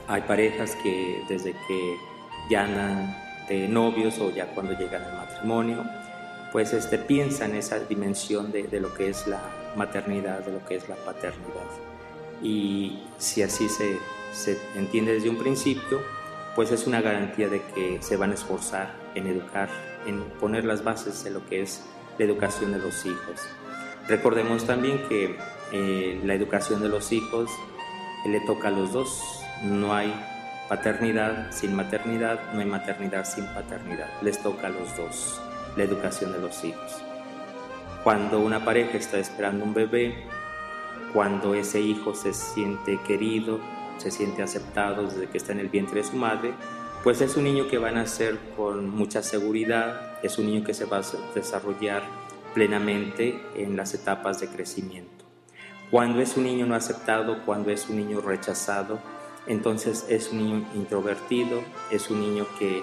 Hay 0.07 0.23
parejas 0.23 0.77
que 0.83 1.23
desde 1.29 1.53
que 1.67 1.97
ya 2.51 2.67
de 3.49 3.69
novios 3.69 4.19
o 4.19 4.31
ya 4.31 4.47
cuando 4.47 4.73
llegan 4.73 5.03
al 5.03 5.17
matrimonio, 5.17 5.85
pues 6.53 6.73
este, 6.73 6.99
piensan 6.99 7.55
esa 7.55 7.79
dimensión 7.81 8.53
de, 8.53 8.65
de 8.65 8.81
lo 8.81 8.93
que 8.95 9.09
es 9.09 9.27
la 9.27 9.41
maternidad, 9.77 10.41
de 10.41 10.53
lo 10.53 10.65
que 10.65 10.77
es 10.77 10.89
la 10.89 10.97
paternidad. 10.97 11.67
Y 12.43 13.03
si 13.19 13.43
así 13.43 13.69
se, 13.69 13.99
se 14.33 14.59
entiende 14.77 15.15
desde 15.15 15.31
un 15.31 15.39
principio, 15.39 16.01
pues 16.55 16.71
es 16.71 16.87
una 16.87 17.01
garantía 17.01 17.49
de 17.49 17.63
que 17.75 18.03
se 18.03 18.17
van 18.17 18.33
a 18.33 18.35
esforzar 18.35 18.95
en 19.15 19.27
educar, 19.27 19.69
en 20.07 20.23
poner 20.41 20.65
las 20.65 20.85
bases 20.85 21.25
de 21.25 21.31
lo 21.31 21.47
que 21.47 21.63
es 21.63 21.85
la 22.19 22.25
educación 22.25 22.73
de 22.73 22.79
los 22.79 23.07
hijos. 23.07 23.41
Recordemos 24.09 24.67
también 24.67 24.99
que 25.09 25.37
eh, 25.73 26.21
la 26.25 26.35
educación 26.35 26.83
de 26.83 26.89
los 26.89 27.13
hijos 27.13 27.51
le 28.27 28.41
toca 28.41 28.69
a 28.69 28.71
los 28.71 28.93
dos. 28.93 29.23
No 29.63 29.95
hay 29.95 30.13
paternidad 30.69 31.51
sin 31.51 31.75
maternidad, 31.75 32.41
no 32.53 32.61
hay 32.61 32.67
maternidad 32.67 33.25
sin 33.25 33.47
paternidad. 33.47 34.09
Les 34.23 34.39
toca 34.39 34.69
a 34.69 34.71
los 34.71 34.97
dos 34.97 35.41
la 35.77 35.85
educación 35.85 36.33
de 36.33 36.39
los 36.39 36.65
hijos. 36.65 37.03
Cuando 38.05 38.41
una 38.41 38.65
pareja 38.65 38.99
está 38.99 39.19
esperando 39.19 39.65
un 39.65 39.75
bebé, 39.75 40.15
cuando 41.13 41.55
ese 41.55 41.81
hijo 41.81 42.15
se 42.15 42.33
siente 42.33 42.99
querido, 43.07 43.61
se 43.99 44.11
siente 44.11 44.43
aceptado 44.43 45.05
desde 45.05 45.29
que 45.29 45.39
está 45.39 45.53
en 45.53 45.61
el 45.61 45.69
vientre 45.69 46.01
de 46.01 46.09
su 46.09 46.17
madre, 46.17 46.53
pues 47.05 47.21
es 47.21 47.37
un 47.37 47.45
niño 47.45 47.69
que 47.69 47.79
va 47.79 47.89
a 47.89 47.93
nacer 47.93 48.39
con 48.57 48.89
mucha 48.89 49.23
seguridad, 49.23 50.19
es 50.23 50.39
un 50.39 50.47
niño 50.47 50.65
que 50.65 50.75
se 50.75 50.85
va 50.85 50.99
a 50.99 51.03
desarrollar 51.35 52.03
plenamente 52.55 53.41
en 53.57 53.77
las 53.77 53.95
etapas 53.95 54.41
de 54.41 54.49
crecimiento. 54.49 55.25
Cuando 55.91 56.21
es 56.21 56.37
un 56.37 56.45
niño 56.45 56.67
no 56.67 56.75
aceptado, 56.75 57.45
cuando 57.45 57.71
es 57.71 57.89
un 57.89 57.97
niño 57.97 58.21
rechazado, 58.21 58.99
entonces 59.47 60.07
es 60.09 60.31
un 60.31 60.39
niño 60.39 60.69
introvertido, 60.75 61.63
es 61.91 62.11
un 62.11 62.21
niño 62.21 62.47
que, 62.59 62.83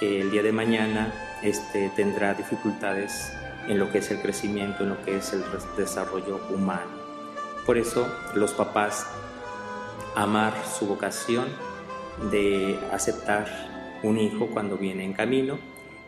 el 0.00 0.30
día 0.30 0.44
de 0.44 0.52
mañana 0.52 1.12
este, 1.42 1.90
tendrá 1.96 2.32
dificultades 2.32 3.32
en 3.66 3.80
lo 3.80 3.90
que 3.90 3.98
es 3.98 4.12
el 4.12 4.20
crecimiento, 4.20 4.84
en 4.84 4.90
lo 4.90 5.02
que 5.02 5.16
es 5.16 5.32
el 5.32 5.42
desarrollo 5.76 6.40
humano. 6.50 6.92
Por 7.66 7.78
eso 7.78 8.06
los 8.34 8.52
papás 8.52 9.08
amar 10.14 10.54
su 10.66 10.86
vocación, 10.86 11.46
de 12.30 12.78
aceptar 12.92 13.46
un 14.02 14.18
hijo 14.18 14.48
cuando 14.48 14.76
viene 14.76 15.04
en 15.04 15.12
camino 15.12 15.58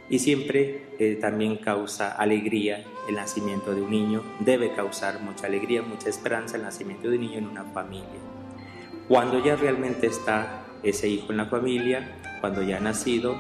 y 0.09 0.19
siempre 0.19 0.83
eh, 0.99 1.17
también 1.21 1.57
causa 1.57 2.11
alegría 2.11 2.85
el 3.09 3.15
nacimiento 3.15 3.75
de 3.75 3.83
un 3.83 3.91
niño, 3.91 4.23
debe 4.41 4.73
causar 4.73 5.21
mucha 5.21 5.47
alegría, 5.47 5.83
mucha 5.83 6.09
esperanza 6.09 6.57
el 6.57 6.63
nacimiento 6.63 7.09
de 7.09 7.17
un 7.17 7.23
niño 7.23 7.39
en 7.39 7.47
una 7.47 7.65
familia. 7.65 8.40
Cuando 9.11 9.45
ya 9.45 9.57
realmente 9.57 10.07
está 10.07 10.63
ese 10.85 11.09
hijo 11.09 11.33
en 11.33 11.39
la 11.39 11.47
familia, 11.47 12.17
cuando 12.41 12.63
ya 12.63 12.77
ha 12.77 12.81
nacido, 12.81 13.35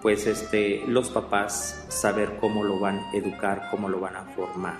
pues 0.00 0.26
este, 0.26 0.84
los 0.86 1.10
papás 1.10 1.84
saber 1.90 2.38
cómo 2.40 2.64
lo 2.64 2.80
van 2.80 2.98
a 2.98 3.12
educar, 3.12 3.68
cómo 3.70 3.90
lo 3.90 4.00
van 4.00 4.16
a 4.16 4.24
formar. 4.34 4.78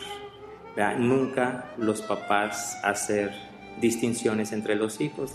Nunca 0.96 1.74
los 1.76 2.00
papás 2.00 2.78
hacer 2.82 3.30
distinciones 3.78 4.52
entre 4.52 4.74
los 4.74 5.02
hijos. 5.02 5.34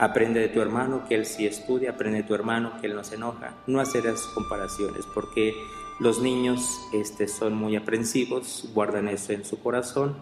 Aprende 0.00 0.40
de 0.40 0.48
tu 0.48 0.60
hermano 0.60 1.06
que 1.08 1.14
él 1.14 1.26
sí 1.26 1.46
estudia, 1.46 1.90
aprende 1.90 2.22
de 2.22 2.24
tu 2.24 2.34
hermano 2.34 2.72
que 2.80 2.88
él 2.88 2.96
no 2.96 3.04
se 3.04 3.14
enoja. 3.14 3.54
No 3.68 3.78
hacer 3.78 4.04
esas 4.04 4.26
comparaciones 4.34 5.04
porque 5.14 5.54
los 6.00 6.20
niños 6.20 6.80
este, 6.92 7.28
son 7.28 7.54
muy 7.54 7.76
aprensivos, 7.76 8.68
guardan 8.74 9.06
eso 9.06 9.32
en 9.32 9.44
su 9.44 9.62
corazón 9.62 10.16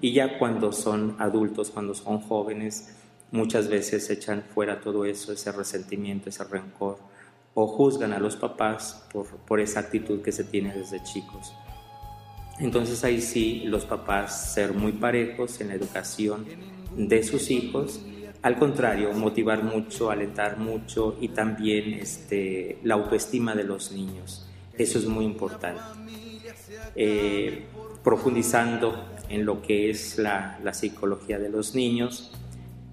y 0.00 0.14
ya 0.14 0.38
cuando 0.38 0.72
son 0.72 1.16
adultos, 1.18 1.68
cuando 1.68 1.94
son 1.94 2.20
jóvenes, 2.22 2.94
muchas 3.30 3.68
veces 3.68 4.08
echan 4.10 4.42
fuera 4.42 4.80
todo 4.80 5.04
eso, 5.04 5.32
ese 5.32 5.52
resentimiento, 5.52 6.28
ese 6.28 6.44
rencor 6.44 6.98
o 7.54 7.66
juzgan 7.66 8.12
a 8.12 8.18
los 8.18 8.36
papás 8.36 9.04
por, 9.12 9.26
por 9.26 9.60
esa 9.60 9.80
actitud 9.80 10.22
que 10.22 10.32
se 10.32 10.44
tiene 10.44 10.72
desde 10.72 11.02
chicos. 11.02 11.52
Entonces 12.60 13.02
ahí 13.04 13.20
sí 13.20 13.64
los 13.66 13.84
papás 13.84 14.52
ser 14.52 14.72
muy 14.72 14.92
parejos 14.92 15.60
en 15.60 15.68
la 15.68 15.74
educación 15.74 16.46
de 16.96 17.22
sus 17.22 17.50
hijos, 17.50 18.00
al 18.42 18.58
contrario, 18.58 19.12
motivar 19.12 19.64
mucho, 19.64 20.10
alentar 20.10 20.58
mucho 20.58 21.16
y 21.20 21.28
también 21.28 21.94
este, 21.94 22.78
la 22.84 22.94
autoestima 22.94 23.54
de 23.54 23.64
los 23.64 23.92
niños. 23.92 24.46
Eso 24.76 24.98
es 24.98 25.06
muy 25.06 25.24
importante. 25.24 25.80
Eh, 26.94 27.66
profundizando 28.04 29.04
en 29.28 29.44
lo 29.44 29.60
que 29.60 29.90
es 29.90 30.18
la, 30.18 30.58
psicología 30.72 31.38
de 31.38 31.48
los 31.48 31.74
niños, 31.74 32.30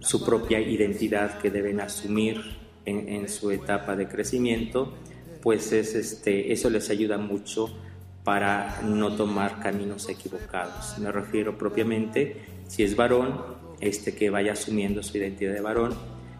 su 0.05 0.23
propia 0.23 0.59
identidad 0.59 1.39
que 1.39 1.49
deben 1.49 1.81
asumir 1.81 2.39
en, 2.85 3.27
su 3.27 3.49
etapa 3.49 3.95
de 3.95 4.07
crecimiento, 4.07 4.93
pues 5.41 5.71
es, 5.71 5.95
este, 5.95 6.53
eso 6.53 6.69
les 6.69 6.91
ayuda 6.91 7.17
mucho 7.17 7.75
para 8.23 8.81
no 8.83 9.15
tomar 9.15 9.59
caminos 9.59 10.07
equivocados. 10.07 10.99
Me 10.99 11.11
refiero 11.11 11.57
propiamente, 11.57 12.37
si 12.67 12.83
es 12.83 12.95
varón, 12.95 13.41
este 13.79 14.13
que 14.13 14.29
vaya 14.29 14.53
asumiendo 14.53 15.01
su 15.01 15.17
identidad 15.17 15.53
de 15.53 15.61
varón, 15.61 15.95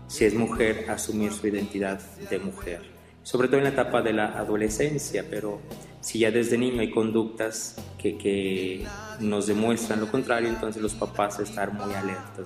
si 0.08 0.26
es 0.26 0.36
mujer, 0.36 0.86
asumir 0.88 1.32
su 1.34 1.48
identidad 1.48 2.00
de 2.30 2.38
mujer, 2.38 2.82
sobre 3.24 3.48
todo 3.48 3.58
en 3.58 3.64
la 3.64 3.72
etapa 3.72 4.04
de 4.04 4.14
la 4.14 4.38
adolescencia, 4.38 5.26
pero 5.28 5.60
si 6.02 6.20
ya 6.20 6.30
desde 6.30 6.60
niño 6.60 6.82
hay 6.82 6.92
conductas 6.92 7.78
que, 7.98 8.16
que 8.16 8.86
nos 9.20 9.48
demuestran 9.48 10.02
lo 10.02 10.12
contrario, 10.12 10.50
entonces 10.50 10.84
los 10.84 10.94
papás 10.94 11.40
estar 11.40 11.74
muy 11.74 11.92
alertas. 11.96 12.46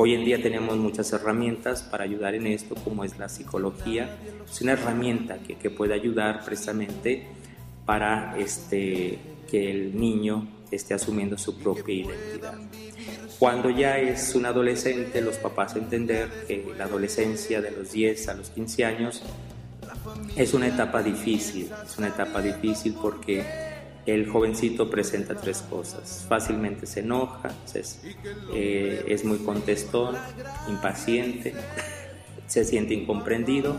Hoy 0.00 0.14
en 0.14 0.24
día 0.24 0.40
tenemos 0.40 0.76
muchas 0.76 1.12
herramientas 1.12 1.82
para 1.82 2.04
ayudar 2.04 2.36
en 2.36 2.46
esto, 2.46 2.76
como 2.76 3.02
es 3.02 3.18
la 3.18 3.28
psicología. 3.28 4.16
Es 4.48 4.60
una 4.60 4.74
herramienta 4.74 5.38
que, 5.38 5.56
que 5.56 5.70
puede 5.70 5.92
ayudar 5.92 6.44
precisamente 6.44 7.26
para 7.84 8.38
este, 8.38 9.18
que 9.50 9.72
el 9.72 9.98
niño 9.98 10.46
esté 10.70 10.94
asumiendo 10.94 11.36
su 11.36 11.58
propia 11.58 11.92
identidad. 11.96 12.54
Cuando 13.40 13.70
ya 13.70 13.98
es 13.98 14.36
un 14.36 14.46
adolescente, 14.46 15.20
los 15.20 15.36
papás 15.38 15.74
entender 15.74 16.44
que 16.46 16.64
la 16.78 16.84
adolescencia 16.84 17.60
de 17.60 17.72
los 17.72 17.90
10 17.90 18.28
a 18.28 18.34
los 18.34 18.50
15 18.50 18.84
años 18.84 19.22
es 20.36 20.54
una 20.54 20.68
etapa 20.68 21.02
difícil, 21.02 21.72
es 21.84 21.98
una 21.98 22.06
etapa 22.06 22.40
difícil 22.40 22.94
porque 23.02 23.42
el 24.06 24.28
jovencito 24.28 24.90
presenta 24.90 25.34
tres 25.34 25.62
cosas. 25.62 26.26
Fácilmente 26.28 26.86
se 26.86 27.00
enoja, 27.00 27.50
es, 27.74 28.00
eh, 28.54 29.04
es 29.06 29.24
muy 29.24 29.38
contestón, 29.38 30.16
impaciente, 30.68 31.54
se 32.46 32.64
siente 32.64 32.94
incomprendido 32.94 33.76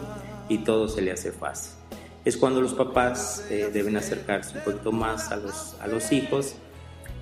y 0.47 0.59
todo 0.59 0.87
se 0.87 1.01
le 1.01 1.11
hace 1.11 1.31
fácil. 1.31 1.73
Es 2.25 2.37
cuando 2.37 2.61
los 2.61 2.73
papás 2.73 3.45
eh, 3.49 3.69
deben 3.73 3.97
acercarse 3.97 4.57
un 4.57 4.63
poquito 4.63 4.91
más 4.91 5.31
a 5.31 5.37
los, 5.37 5.75
a 5.79 5.87
los 5.87 6.11
hijos 6.11 6.55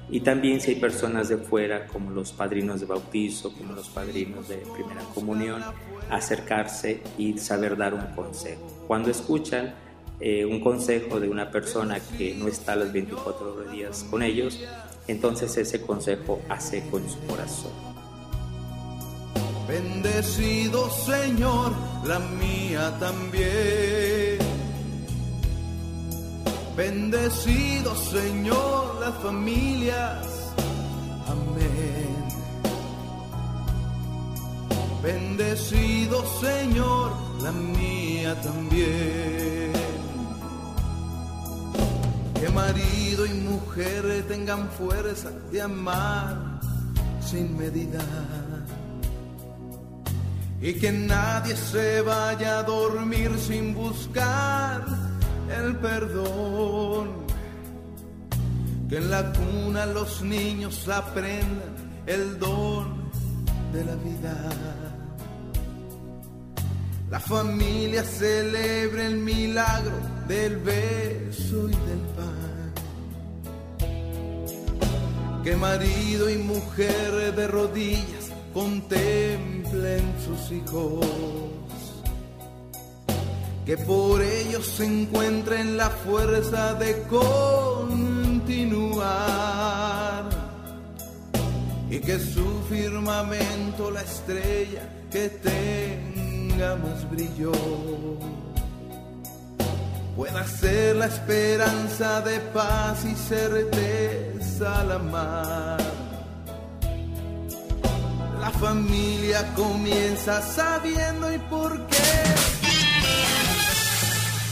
y 0.10 0.21
también 0.21 0.62
si 0.62 0.71
hay 0.71 0.79
personas 0.79 1.27
de 1.27 1.38
fuera 1.38 1.88
como 1.88 2.12
los 2.12 2.31
padrinos 2.31 2.79
de 2.79 2.86
bautizo, 2.86 3.53
como 3.53 3.73
los 3.73 3.89
padrinos 3.89 4.47
de 4.47 4.57
primera 4.57 5.01
comunión, 5.13 5.62
acercarse 6.10 7.01
y 7.17 7.38
saber 7.38 7.75
dar 7.75 7.93
un 7.93 8.07
consejo. 8.15 8.65
Cuando 8.88 9.12
escuchan 9.12 9.75
eh, 10.19 10.45
un 10.45 10.60
consejo 10.60 11.19
de 11.19 11.30
una 11.30 11.51
persona 11.51 11.99
que 11.99 12.34
no 12.34 12.47
está 12.47 12.75
las 12.75 12.91
24 12.91 13.69
días 13.71 14.06
con 14.10 14.23
ellos, 14.23 14.60
entonces 15.08 15.56
ese 15.58 15.82
consejo 15.82 16.41
hace 16.49 16.89
con 16.89 17.08
su 17.08 17.19
corazón. 17.27 17.71
Bendecido 19.67 20.89
Señor, 20.89 21.73
la 22.06 22.19
mía 22.19 22.97
también. 22.99 24.38
Bendecido 26.75 27.95
Señor, 27.95 28.99
las 29.01 29.15
familias. 29.21 30.53
Amén. 31.27 32.08
Bendecido 35.03 36.23
Señor, 36.39 37.12
la 37.41 37.51
mía 37.51 38.39
también. 38.41 39.76
Que 42.39 42.50
marido 42.50 43.26
y 43.26 43.34
mujer 43.34 44.26
tengan 44.28 44.69
fuerza 44.69 45.32
de 45.52 45.62
amar 45.62 46.60
sin 47.19 47.58
medida. 47.58 48.00
Y 50.62 50.73
que 50.73 50.91
nadie 50.91 51.56
se 51.56 52.02
vaya 52.02 52.60
a 52.60 52.63
dormir 52.63 53.32
sin 53.39 53.73
buscar 53.73 54.86
el 55.50 55.76
perdón. 55.78 57.26
Que 58.89 58.97
en 58.97 59.12
la 59.12 59.34
cuna 59.34 59.86
los 59.88 60.21
niños 60.21 60.88
aprendan 60.88 61.76
el 62.06 62.39
don 62.39 63.10
de 63.73 63.84
la 63.84 63.95
vida. 63.95 64.76
La 67.09 67.19
familia 67.21 68.03
celebre 68.03 69.05
el 69.05 69.17
milagro 69.17 69.95
del 70.27 70.57
beso 70.57 71.69
y 71.69 71.71
del 71.71 72.01
pan. 72.17 72.73
Que 75.41 75.55
marido 75.55 76.29
y 76.29 76.35
mujer 76.37 77.33
de 77.33 77.47
rodillas 77.47 78.33
contemplen 78.53 80.01
sus 80.25 80.51
hijos. 80.51 81.05
Que 83.65 83.77
por 83.77 84.21
ellos 84.21 84.65
se 84.65 84.83
encuentren 84.85 85.77
la 85.77 85.89
fuerza 85.89 86.73
de 86.73 87.03
continuar. 87.03 88.27
Y 91.89 91.99
que 91.99 92.19
su 92.19 92.63
firmamento 92.69 93.91
la 93.91 94.01
estrella 94.01 94.89
que 95.09 95.29
tenga 95.29 96.16
más 96.57 97.07
brillo 97.11 97.51
pueda 100.15 100.43
ser 100.47 100.95
la 100.95 101.05
esperanza 101.05 102.21
de 102.21 102.39
paz 102.39 103.05
y 103.05 103.13
certeza 103.13 104.79
al 104.79 104.91
amar. 104.93 105.77
La 108.41 108.49
familia 108.49 109.53
comienza 109.53 110.41
sabiendo 110.41 111.31
y 111.31 111.37
por 111.37 111.85
qué. 111.85 111.97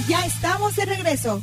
Ya 0.07 0.23
estamos 0.27 0.75
de 0.75 0.85
regreso. 0.85 1.41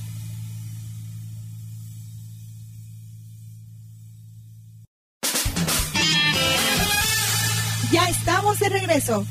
Ya 7.90 8.08
estamos 8.08 8.60
de 8.60 8.68
regreso. 8.68 9.26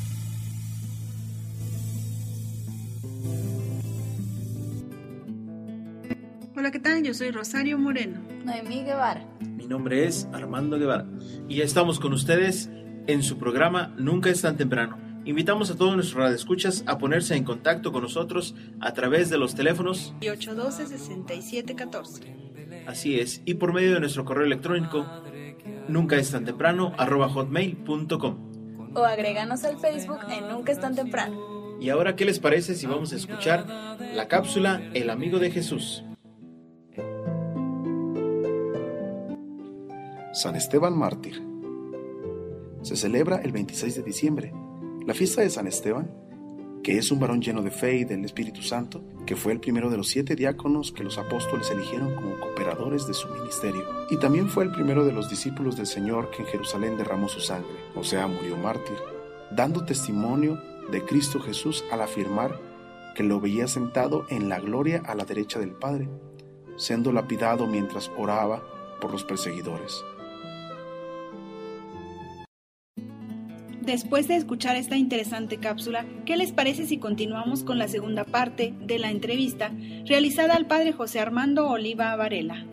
Tal? 6.82 7.04
Yo 7.04 7.14
soy 7.14 7.32
Rosario 7.32 7.78
Moreno. 7.78 8.22
Noemí 8.44 8.84
Guevara. 8.84 9.24
Mi 9.40 9.68
nombre 9.68 10.08
es 10.08 10.28
Armando 10.34 10.80
Guevara 10.80 11.06
y 11.48 11.58
ya 11.58 11.64
estamos 11.64 12.00
con 12.00 12.14
ustedes 12.14 12.72
en 13.08 13.24
su 13.24 13.38
programa 13.38 13.94
Nunca 13.98 14.30
es 14.30 14.42
tan 14.42 14.58
temprano. 14.58 14.98
Invitamos 15.24 15.70
a 15.70 15.78
todos 15.78 15.94
nuestros 15.94 16.20
radioescuchas 16.20 16.84
a 16.88 16.98
ponerse 16.98 17.36
en 17.36 17.44
contacto 17.44 17.92
con 17.92 18.02
nosotros 18.02 18.56
a 18.80 18.94
través 18.94 19.30
de 19.30 19.38
los 19.38 19.54
teléfonos 19.54 20.16
Y 20.22 20.26
812-6714. 20.26 22.86
Así 22.88 23.20
es, 23.20 23.44
y 23.46 23.54
por 23.56 23.74
medio 23.74 23.94
de 23.94 24.00
nuestro 24.00 24.26
correo 24.26 24.46
electrónico 24.46 25.06
nunca 25.88 26.16
es 26.16 26.32
tan 26.32 26.46
temprano 26.46 26.94
arroba 26.98 27.30
hotmail.com. 27.30 28.50
O 28.96 29.06
agréganos 29.06 29.64
al 29.64 29.78
Facebook 29.78 30.20
en 30.30 30.50
Nunca 30.50 30.72
es 30.72 30.80
tan 30.80 30.96
temprano. 30.96 31.78
Y 31.80 31.90
ahora, 31.90 32.16
¿qué 32.16 32.26
les 32.26 32.40
parece 32.40 32.74
si 32.76 32.88
vamos 32.88 33.14
a 33.14 33.16
escuchar 33.16 33.66
la 34.16 34.28
cápsula 34.28 34.82
El 34.94 35.10
amigo 35.10 35.40
de 35.40 35.50
Jesús? 35.52 36.04
San 40.34 40.56
Esteban 40.56 40.98
Mártir. 40.98 41.44
Se 42.84 42.96
celebra 42.96 43.42
el 43.42 43.52
26 43.52 43.96
de 43.96 44.02
diciembre. 44.02 44.54
La 45.06 45.14
fiesta 45.14 45.42
de 45.42 45.50
San 45.50 45.68
Esteban, 45.68 46.10
que 46.84 46.98
es 46.98 47.12
un 47.12 47.20
varón 47.20 47.42
lleno 47.42 47.62
de 47.62 47.70
fe 47.70 47.98
y 47.98 48.06
del 48.06 48.24
Espíritu 48.24 48.62
Santo, 48.62 49.04
que 49.26 49.36
fue 49.36 49.52
el 49.52 49.60
primero 49.60 49.90
de 49.90 49.98
los 49.98 50.08
siete 50.08 50.38
diáconos 50.38 50.94
que 50.94 51.04
los 51.04 51.18
apóstoles 51.18 51.70
eligieron 51.70 52.16
como 52.16 52.40
cooperadores 52.40 53.08
de 53.08 53.14
su 53.14 53.28
ministerio, 53.28 53.86
y 54.10 54.18
también 54.20 54.48
fue 54.48 54.64
el 54.64 54.72
primero 54.72 55.04
de 55.04 55.12
los 55.12 55.30
discípulos 55.30 55.76
del 55.76 55.86
Señor 55.86 56.32
que 56.32 56.44
en 56.44 56.48
Jerusalén 56.48 56.96
derramó 56.96 57.28
su 57.28 57.42
sangre, 57.42 57.76
o 57.94 58.04
sea, 58.06 58.26
murió 58.28 58.56
mártir, 58.56 58.96
dando 59.52 59.84
testimonio 59.84 60.62
de 60.92 61.04
Cristo 61.04 61.42
Jesús 61.42 61.84
al 61.92 62.02
afirmar 62.02 62.58
que 63.16 63.24
lo 63.24 63.42
veía 63.42 63.68
sentado 63.68 64.26
en 64.30 64.48
la 64.48 64.62
gloria 64.62 65.04
a 65.06 65.14
la 65.14 65.26
derecha 65.26 65.60
del 65.60 65.74
Padre, 65.74 66.08
siendo 66.78 67.12
lapidado 67.12 67.68
mientras 67.68 68.10
oraba 68.18 68.64
por 69.02 69.12
los 69.12 69.26
perseguidores. 69.26 70.06
Después 73.82 74.28
de 74.28 74.36
escuchar 74.36 74.76
esta 74.76 74.96
interesante 74.96 75.58
cápsula, 75.58 76.06
¿qué 76.26 76.38
les 76.38 76.52
parece 76.52 76.86
si 76.86 77.00
continuamos 77.00 77.64
con 77.64 77.80
la 77.80 77.88
segunda 77.88 78.24
parte 78.24 78.76
de 78.80 79.00
la 79.00 79.10
entrevista 79.10 79.72
realizada 80.06 80.54
al 80.54 80.68
padre 80.68 80.92
José 80.92 81.20
Armando 81.20 81.68
Oliva 81.68 82.16
Varela? 82.16 82.64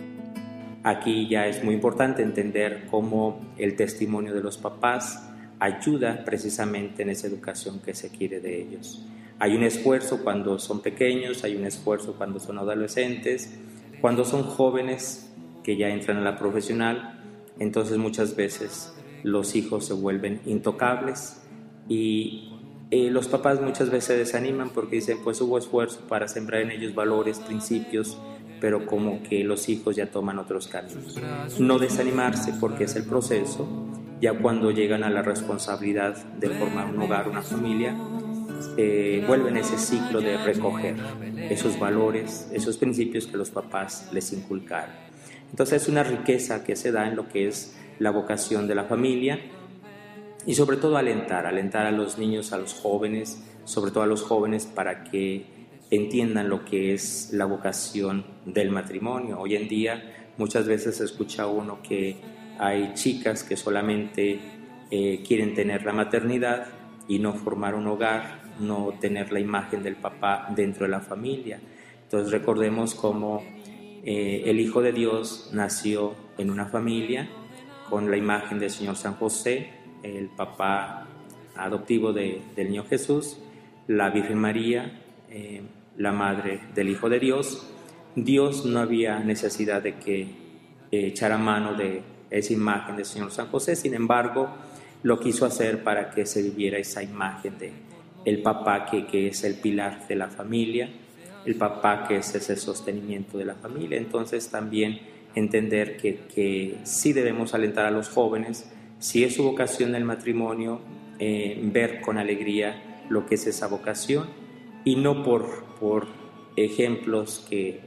Aquí 0.83 1.27
ya 1.27 1.47
es 1.47 1.65
muy 1.65 1.75
importante 1.75 2.23
entender 2.23 2.87
cómo 2.91 3.41
el 3.57 3.75
testimonio 3.75 4.35
de 4.35 4.43
los 4.43 4.59
papás 4.59 5.31
ayuda 5.59 6.25
precisamente 6.27 7.05
en 7.05 7.09
esa 7.09 7.27
educación 7.27 7.81
que 7.81 7.95
se 7.95 8.11
quiere 8.11 8.41
de 8.41 8.61
ellos. 8.61 9.03
Hay 9.39 9.57
un 9.57 9.63
esfuerzo 9.63 10.23
cuando 10.23 10.59
son 10.59 10.83
pequeños, 10.83 11.43
hay 11.43 11.57
un 11.57 11.65
esfuerzo 11.65 12.17
cuando 12.19 12.39
son 12.39 12.59
adolescentes, 12.59 13.59
cuando 14.03 14.27
son 14.27 14.43
jóvenes 14.43 15.33
que 15.65 15.79
ya 15.79 15.89
entran 15.89 16.19
a 16.19 16.21
la 16.21 16.37
profesional, 16.37 17.19
entonces 17.59 17.97
muchas 17.97 18.37
veces 18.37 18.93
los 19.23 19.55
hijos 19.55 19.87
se 19.87 19.95
vuelven 19.95 20.41
intocables 20.47 21.43
y 21.89 22.53
eh, 22.91 23.11
los 23.11 23.29
papás 23.29 23.61
muchas 23.61 23.91
veces 23.91 24.05
se 24.05 24.17
desaniman 24.17 24.71
porque 24.71 24.97
dicen 24.97 25.19
pues 25.23 25.41
hubo 25.41 25.59
esfuerzo 25.59 26.01
para 26.09 26.29
sembrar 26.29 26.63
en 26.63 26.71
ellos 26.71 26.95
valores, 26.95 27.39
principios, 27.39 28.19
pero 28.61 28.87
como 28.87 29.23
que 29.23 29.45
los 29.45 29.69
hijos 29.69 29.97
ya 29.97 30.11
toman 30.11 30.39
otros 30.39 30.69
caminos. 30.69 31.17
No 31.59 31.79
desanimarse 31.79 32.55
porque 32.59 32.85
es 32.85 32.97
el 32.97 33.05
proceso, 33.05 33.69
ya 34.21 34.39
cuando 34.39 34.71
llegan 34.71 35.05
a 35.05 35.11
la 35.11 35.23
responsabilidad 35.23 36.17
de 36.17 36.49
formar 36.51 36.93
un 36.95 37.03
hogar, 37.03 37.29
una 37.29 37.43
familia, 37.43 37.97
eh, 38.77 39.25
vuelven 39.27 39.57
ese 39.57 39.79
ciclo 39.79 40.21
de 40.21 40.37
recoger 40.39 40.97
esos 41.51 41.79
valores, 41.79 42.49
esos 42.53 42.77
principios 42.77 43.27
que 43.27 43.37
los 43.37 43.51
papás 43.51 44.09
les 44.13 44.33
inculcaron. 44.33 44.95
Entonces 45.51 45.83
es 45.83 45.89
una 45.89 46.03
riqueza 46.03 46.65
que 46.65 46.77
se 46.77 46.91
da 46.93 47.09
en 47.09 47.17
lo 47.17 47.29
que 47.29 47.49
es 47.49 47.77
la 47.99 48.11
vocación 48.11 48.67
de 48.67 48.75
la 48.75 48.85
familia 48.85 49.41
y 50.47 50.55
sobre 50.55 50.77
todo 50.77 50.97
alentar, 50.97 51.47
alentar 51.47 51.87
a 51.87 51.93
los 51.93 52.19
niños, 52.19 52.53
a 52.53 52.59
los 52.59 52.75
jóvenes, 52.75 53.43
sobre 53.65 53.91
todo 53.91 54.03
a 54.03 54.07
los 54.07 54.23
jóvenes 54.23 54.67
para 54.67 55.05
que 55.05 55.45
entiendan 55.91 56.49
lo 56.49 56.65
que 56.65 56.95
es 56.95 57.31
la 57.33 57.45
vocación 57.45 58.25
del 58.45 58.71
matrimonio. 58.71 59.41
Hoy 59.41 59.57
en 59.57 59.69
día 59.69 60.31
muchas 60.39 60.67
veces 60.67 61.01
escucha 61.01 61.47
uno 61.47 61.81
que 61.83 62.17
hay 62.59 62.93
chicas 62.95 63.45
que 63.45 63.57
solamente 63.57 64.41
eh, 64.91 65.23
quieren 65.27 65.55
tener 65.55 65.85
la 65.85 65.93
maternidad 65.93 66.67
y 67.09 67.19
no 67.19 67.35
formar 67.35 67.75
un 67.75 67.87
hogar, 67.87 68.43
no 68.61 68.95
tener 69.01 69.33
la 69.33 69.41
imagen 69.41 69.83
del 69.83 69.97
papá 69.97 70.49
dentro 70.55 70.85
de 70.87 70.91
la 70.91 71.01
familia. 71.01 71.61
Entonces 72.05 72.33
recordemos 72.33 72.95
cómo 72.95 73.43
eh, 74.05 74.43
el 74.47 74.61
Hijo 74.61 74.83
de 74.83 74.93
Dios 74.93 75.51
nació 75.53 76.15
en 76.39 76.51
una 76.51 76.67
familia 76.67 77.29
con 77.89 78.11
la 78.11 78.17
imagen 78.17 78.59
del 78.59 78.71
Señor 78.71 78.97
San 78.97 79.15
José, 79.15 79.71
el 80.03 80.29
papá 80.29 81.07
adoptivo 81.57 82.13
del 82.13 82.43
niño 82.57 82.85
Jesús, 82.85 83.39
la 83.87 84.11
Virgen 84.11 84.39
María, 84.39 85.03
eh, 85.31 85.63
la 85.97 86.13
madre 86.13 86.61
del 86.75 86.91
Hijo 86.91 87.09
de 87.09 87.19
Dios. 87.19 87.67
Dios 88.15 88.65
no 88.65 88.81
había 88.81 89.19
necesidad 89.21 89.83
de 89.83 89.97
que 89.97 90.23
eh, 90.23 90.29
echara 90.91 91.39
mano 91.39 91.75
de 91.75 92.03
esa 92.31 92.53
imagen 92.53 92.97
del 92.97 93.07
Señor 93.07 93.31
San 93.31 93.49
José, 93.49 93.75
sin 93.77 93.95
embargo, 93.95 94.49
lo 95.03 95.19
quiso 95.19 95.47
hacer 95.47 95.83
para 95.83 96.11
que 96.11 96.27
se 96.27 96.43
viviera 96.43 96.79
esa 96.79 97.03
imagen 97.03 97.59
de 97.59 97.73
el 98.25 98.43
papá 98.43 98.85
que, 98.85 99.07
que 99.07 99.29
es 99.29 99.45
el 99.45 99.55
pilar 99.55 100.07
de 100.07 100.17
la 100.17 100.29
familia, 100.29 100.91
el 101.47 101.55
papá 101.55 102.07
que 102.07 102.17
es 102.17 102.35
ese 102.35 102.57
sostenimiento 102.57 103.39
de 103.39 103.47
la 103.47 103.55
familia. 103.55 103.97
Entonces 103.97 104.51
también 104.51 105.01
entender 105.39 105.97
que, 105.97 106.21
que 106.35 106.77
sí 106.85 107.13
debemos 107.13 107.55
alentar 107.55 107.87
a 107.87 107.91
los 107.91 108.09
jóvenes, 108.09 108.71
si 108.99 109.25
es 109.25 109.35
su 109.35 109.45
vocación 109.45 109.95
el 109.95 110.05
matrimonio, 110.05 110.81
eh, 111.19 111.59
ver 111.63 112.01
con 112.01 112.19
alegría 112.19 113.05
lo 113.09 113.27
que 113.27 113.37
es 113.37 113.47
esa 113.47 113.67
vocación 113.67 114.29
y 114.85 114.97
no 114.97 115.23
por, 115.23 115.65
por 115.81 116.07
ejemplos 116.57 117.45
que, 117.49 117.81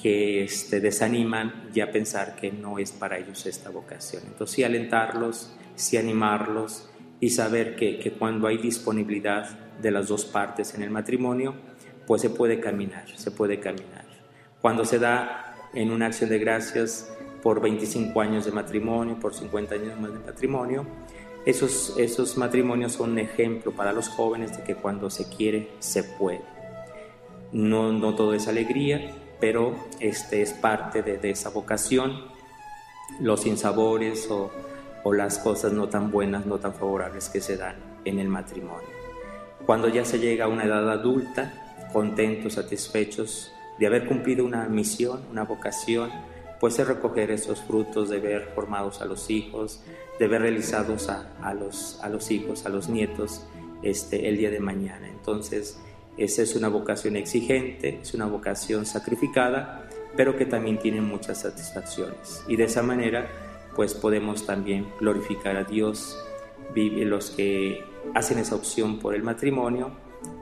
que 0.00 0.44
este, 0.44 0.80
desaniman 0.80 1.70
ya 1.72 1.90
pensar 1.90 2.36
que 2.36 2.50
no 2.52 2.78
es 2.78 2.92
para 2.92 3.18
ellos 3.18 3.46
esta 3.46 3.70
vocación. 3.70 4.22
Entonces 4.26 4.56
sí 4.56 4.64
alentarlos, 4.64 5.56
sí 5.74 5.96
animarlos 5.96 6.90
y 7.20 7.30
saber 7.30 7.76
que, 7.76 7.98
que 7.98 8.12
cuando 8.12 8.46
hay 8.46 8.58
disponibilidad 8.58 9.58
de 9.80 9.90
las 9.90 10.08
dos 10.08 10.24
partes 10.24 10.74
en 10.74 10.82
el 10.82 10.90
matrimonio, 10.90 11.54
pues 12.06 12.22
se 12.22 12.30
puede 12.30 12.60
caminar, 12.60 13.08
se 13.16 13.30
puede 13.30 13.60
caminar. 13.60 14.04
Cuando 14.60 14.84
se 14.84 14.98
da 14.98 15.49
en 15.74 15.90
una 15.90 16.06
acción 16.06 16.30
de 16.30 16.38
gracias 16.38 17.10
por 17.42 17.60
25 17.60 18.20
años 18.20 18.44
de 18.44 18.52
matrimonio, 18.52 19.18
por 19.18 19.34
50 19.34 19.74
años 19.74 20.00
más 20.00 20.12
de 20.12 20.18
matrimonio, 20.18 20.86
esos, 21.46 21.94
esos 21.96 22.36
matrimonios 22.36 22.92
son 22.92 23.12
un 23.12 23.18
ejemplo 23.18 23.72
para 23.72 23.92
los 23.92 24.08
jóvenes 24.08 24.56
de 24.56 24.62
que 24.62 24.74
cuando 24.74 25.08
se 25.08 25.28
quiere, 25.28 25.70
se 25.78 26.04
puede. 26.04 26.42
No, 27.52 27.92
no 27.92 28.14
todo 28.14 28.34
es 28.34 28.46
alegría, 28.46 29.14
pero 29.40 29.74
este 30.00 30.42
es 30.42 30.52
parte 30.52 31.02
de, 31.02 31.30
esa 31.30 31.48
vocación, 31.48 32.24
los 33.20 33.40
sinsabores 33.40 34.30
o, 34.30 34.50
o 35.02 35.14
las 35.14 35.38
cosas 35.38 35.72
no 35.72 35.88
tan 35.88 36.10
buenas, 36.10 36.44
no 36.44 36.58
tan 36.58 36.74
favorables 36.74 37.30
que 37.30 37.40
se 37.40 37.56
dan 37.56 37.76
en 38.04 38.18
el 38.18 38.28
matrimonio. 38.28 38.88
Cuando 39.64 39.88
ya 39.88 40.04
se 40.04 40.18
llega 40.18 40.44
a 40.44 40.48
una 40.48 40.64
edad 40.64 40.90
adulta, 40.90 41.88
contentos, 41.92 42.54
satisfechos 42.54 43.52
de 43.80 43.86
haber 43.86 44.06
cumplido 44.06 44.44
una 44.44 44.68
misión, 44.68 45.22
una 45.30 45.44
vocación, 45.44 46.10
pues 46.60 46.78
es 46.78 46.86
recoger 46.86 47.30
esos 47.30 47.62
frutos 47.62 48.10
de 48.10 48.20
ver 48.20 48.50
formados 48.54 49.00
a 49.00 49.06
los 49.06 49.30
hijos, 49.30 49.82
de 50.18 50.28
ver 50.28 50.42
realizados 50.42 51.08
a, 51.08 51.32
a, 51.42 51.54
los, 51.54 51.98
a 52.02 52.10
los 52.10 52.30
hijos, 52.30 52.66
a 52.66 52.68
los 52.68 52.90
nietos 52.90 53.46
este, 53.82 54.28
el 54.28 54.36
día 54.36 54.50
de 54.50 54.60
mañana. 54.60 55.08
Entonces, 55.08 55.80
esa 56.18 56.42
es 56.42 56.54
una 56.54 56.68
vocación 56.68 57.16
exigente, 57.16 58.00
es 58.02 58.12
una 58.12 58.26
vocación 58.26 58.84
sacrificada, 58.84 59.88
pero 60.14 60.36
que 60.36 60.44
también 60.44 60.78
tiene 60.78 61.00
muchas 61.00 61.40
satisfacciones. 61.40 62.44
Y 62.46 62.56
de 62.56 62.64
esa 62.64 62.82
manera, 62.82 63.30
pues 63.74 63.94
podemos 63.94 64.44
también 64.44 64.86
glorificar 65.00 65.56
a 65.56 65.64
Dios. 65.64 66.22
Los 66.74 67.30
que 67.30 67.82
hacen 68.14 68.38
esa 68.38 68.56
opción 68.56 68.98
por 68.98 69.14
el 69.14 69.22
matrimonio, 69.22 69.92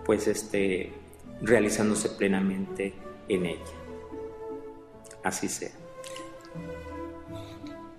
pues 0.05 0.27
este, 0.27 0.92
realizándose 1.40 2.09
plenamente 2.09 2.94
en 3.28 3.46
ella. 3.46 3.64
Así 5.22 5.48
sea. 5.48 5.70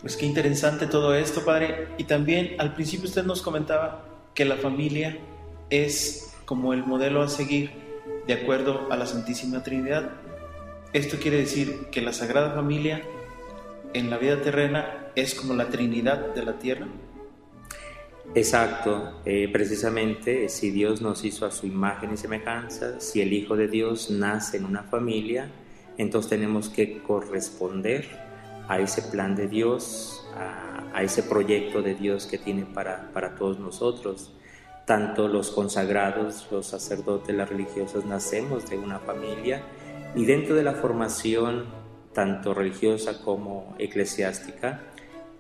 Pues 0.02 0.16
qué 0.16 0.26
interesante 0.26 0.88
todo 0.88 1.14
esto, 1.14 1.44
Padre. 1.44 1.90
Y 1.98 2.06
también 2.06 2.56
al 2.60 2.74
principio 2.74 3.08
usted 3.08 3.24
nos 3.24 3.42
comentaba 3.42 4.06
que 4.34 4.46
la 4.46 4.56
familia 4.56 5.18
es 5.70 6.34
como 6.46 6.74
el 6.74 6.86
modelo 6.86 7.22
a 7.22 7.28
seguir 7.28 7.72
de 8.26 8.34
acuerdo 8.34 8.88
a 8.92 8.96
la 8.96 9.06
Santísima 9.06 9.62
Trinidad. 9.64 10.12
Esto 10.94 11.18
quiere 11.20 11.38
decir 11.38 11.88
que 11.92 12.02
la 12.02 12.14
Sagrada 12.14 12.54
Familia 12.54 13.04
en 13.94 14.10
la 14.10 14.18
vida 14.18 14.42
terrena 14.42 15.08
es 15.16 15.36
como 15.36 15.54
la 15.54 15.70
Trinidad 15.70 16.34
de 16.34 16.44
la 16.44 16.58
tierra. 16.58 16.88
Exacto, 18.36 19.22
eh, 19.26 19.50
precisamente 19.52 20.50
si 20.50 20.70
Dios 20.70 21.02
nos 21.02 21.26
hizo 21.26 21.48
a 21.48 21.52
su 21.52 21.66
imagen 21.66 22.14
y 22.14 22.18
semejanza, 22.18 23.00
si 23.00 23.22
el 23.22 23.34
Hijo 23.34 23.56
de 23.56 23.68
Dios 23.68 24.12
nace 24.12 24.58
en 24.58 24.66
una 24.66 24.84
familia, 24.84 25.50
entonces 25.98 26.30
tenemos 26.30 26.70
que 26.70 27.00
corresponder 27.02 28.08
a 28.68 28.80
ese 28.80 29.02
plan 29.02 29.36
de 29.36 29.48
Dios, 29.48 30.24
a, 30.36 30.96
a 30.96 31.02
ese 31.02 31.24
proyecto 31.24 31.82
de 31.82 31.96
Dios 31.96 32.28
que 32.28 32.38
tiene 32.38 32.66
para, 32.66 33.12
para 33.14 33.34
todos 33.34 33.60
nosotros. 33.60 34.32
Tanto 34.86 35.28
los 35.28 35.50
consagrados, 35.50 36.48
los 36.52 36.68
sacerdotes, 36.68 37.36
las 37.36 37.50
religiosas, 37.50 38.06
nacemos 38.06 38.70
de 38.70 38.78
una 38.78 39.00
familia 39.00 39.64
y 40.16 40.26
dentro 40.26 40.56
de 40.56 40.64
la 40.64 40.74
formación, 40.74 41.66
tanto 42.14 42.54
religiosa 42.54 43.24
como 43.24 43.76
eclesiástica, 43.80 44.84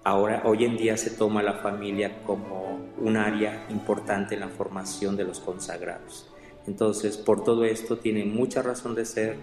Ahora, 0.04 0.44
hoy 0.46 0.64
en 0.64 0.78
día 0.78 0.96
se 0.96 1.12
toma 1.12 1.44
la 1.44 1.56
familia 1.56 2.24
como 2.24 2.69
un 3.02 3.18
área 3.18 3.66
importante 3.70 4.36
en 4.36 4.42
la 4.42 4.50
formación 4.50 5.16
de 5.16 5.24
los 5.24 5.40
consagrados. 5.40 6.28
Entonces, 6.68 7.18
por 7.18 7.44
todo 7.44 7.66
esto 7.66 7.98
tiene 7.98 8.26
mucha 8.26 8.62
razón 8.62 8.96
de 8.96 9.06
ser 9.06 9.38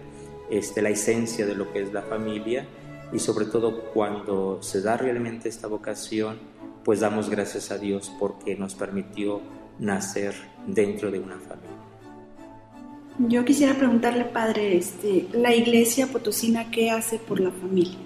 este, 0.49 0.81
la 0.81 0.89
esencia 0.89 1.45
de 1.45 1.55
lo 1.55 1.71
que 1.73 1.81
es 1.81 1.91
la 1.91 2.03
familia 2.03 2.65
y 3.11 3.19
sobre 3.19 3.45
todo 3.45 3.91
cuando 3.93 4.61
se 4.61 4.81
da 4.81 4.97
realmente 4.97 5.49
esta 5.49 5.67
vocación, 5.67 6.37
pues 6.83 6.99
damos 6.99 7.29
gracias 7.29 7.71
a 7.71 7.77
Dios 7.77 8.11
porque 8.19 8.55
nos 8.55 8.75
permitió 8.75 9.41
nacer 9.79 10.33
dentro 10.65 11.11
de 11.11 11.19
una 11.19 11.37
familia. 11.37 11.77
Yo 13.19 13.43
quisiera 13.43 13.73
preguntarle, 13.73 14.25
padre, 14.25 14.77
este, 14.77 15.27
la 15.33 15.55
iglesia 15.55 16.07
potosina, 16.07 16.69
¿qué 16.69 16.91
hace 16.91 17.17
por 17.17 17.39
la 17.39 17.51
familia? 17.51 17.97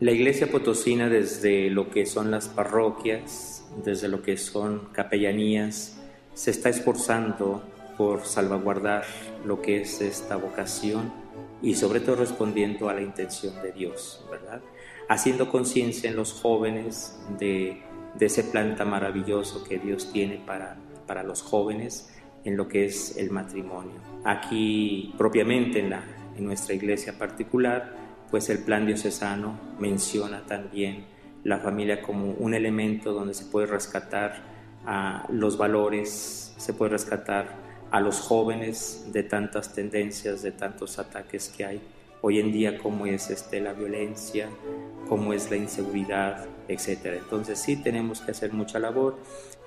La 0.00 0.12
iglesia 0.12 0.48
potosina 0.48 1.08
desde 1.08 1.70
lo 1.70 1.90
que 1.90 2.06
son 2.06 2.30
las 2.30 2.46
parroquias, 2.46 3.57
desde 3.84 4.08
lo 4.08 4.22
que 4.22 4.36
son 4.36 4.88
capellanías, 4.92 5.98
se 6.34 6.50
está 6.50 6.68
esforzando 6.68 7.62
por 7.96 8.24
salvaguardar 8.24 9.04
lo 9.44 9.60
que 9.60 9.80
es 9.80 10.00
esta 10.00 10.36
vocación 10.36 11.12
y 11.60 11.74
sobre 11.74 12.00
todo 12.00 12.16
respondiendo 12.16 12.88
a 12.88 12.94
la 12.94 13.02
intención 13.02 13.60
de 13.62 13.72
Dios, 13.72 14.24
¿verdad? 14.30 14.60
Haciendo 15.08 15.50
conciencia 15.50 16.08
en 16.08 16.16
los 16.16 16.32
jóvenes 16.32 17.18
de, 17.38 17.82
de, 18.16 18.26
ese 18.26 18.44
plan 18.44 18.76
tan 18.76 18.90
maravilloso 18.90 19.64
que 19.64 19.78
Dios 19.78 20.12
tiene 20.12 20.40
para, 20.46 20.76
para 21.06 21.24
los 21.24 21.42
jóvenes 21.42 22.08
en 22.44 22.56
lo 22.56 22.68
que 22.68 22.84
es 22.84 23.16
el 23.16 23.30
matrimonio. 23.30 23.96
Aquí 24.24 25.12
propiamente 25.18 25.80
en, 25.80 25.90
la, 25.90 26.04
en 26.36 26.44
nuestra 26.44 26.74
iglesia 26.74 27.18
particular, 27.18 27.92
pues 28.30 28.48
el 28.50 28.58
plan 28.58 28.86
diocesano 28.86 29.58
menciona 29.80 30.44
también 30.46 31.06
la 31.48 31.58
familia 31.58 32.02
como 32.02 32.32
un 32.32 32.52
elemento 32.52 33.12
donde 33.12 33.32
se 33.32 33.46
puede 33.46 33.66
rescatar 33.66 34.42
a 34.86 35.26
los 35.30 35.56
valores, 35.56 36.54
se 36.56 36.74
puede 36.74 36.92
rescatar 36.92 37.56
a 37.90 38.00
los 38.00 38.20
jóvenes 38.20 39.06
de 39.12 39.22
tantas 39.22 39.72
tendencias, 39.72 40.42
de 40.42 40.52
tantos 40.52 40.98
ataques 40.98 41.48
que 41.48 41.64
hay 41.64 41.80
hoy 42.20 42.40
en 42.40 42.52
día 42.52 42.78
cómo 42.78 43.06
es 43.06 43.30
este, 43.30 43.60
la 43.60 43.72
violencia, 43.72 44.48
cómo 45.08 45.32
es 45.32 45.50
la 45.50 45.56
inseguridad, 45.56 46.46
etc. 46.68 47.16
Entonces 47.18 47.58
sí 47.58 47.76
tenemos 47.76 48.20
que 48.20 48.32
hacer 48.32 48.52
mucha 48.52 48.78
labor 48.78 49.16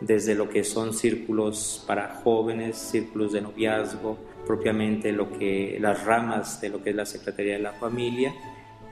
desde 0.02 0.36
lo 0.36 0.50
que 0.50 0.64
son 0.64 0.94
círculos 0.94 1.84
para 1.88 2.22
jóvenes, 2.24 2.78
círculos 2.78 3.32
de 3.32 3.42
noviazgo, 3.42 4.18
propiamente 4.46 5.12
lo 5.12 5.32
que 5.32 5.78
las 5.80 6.06
ramas 6.06 6.62
de 6.62 6.70
lo 6.70 6.84
que 6.84 6.92
es 6.92 6.96
la 6.96 7.06
Secretaría 7.06 7.54
de 7.54 7.60
la 7.60 7.74
Familia 7.74 8.34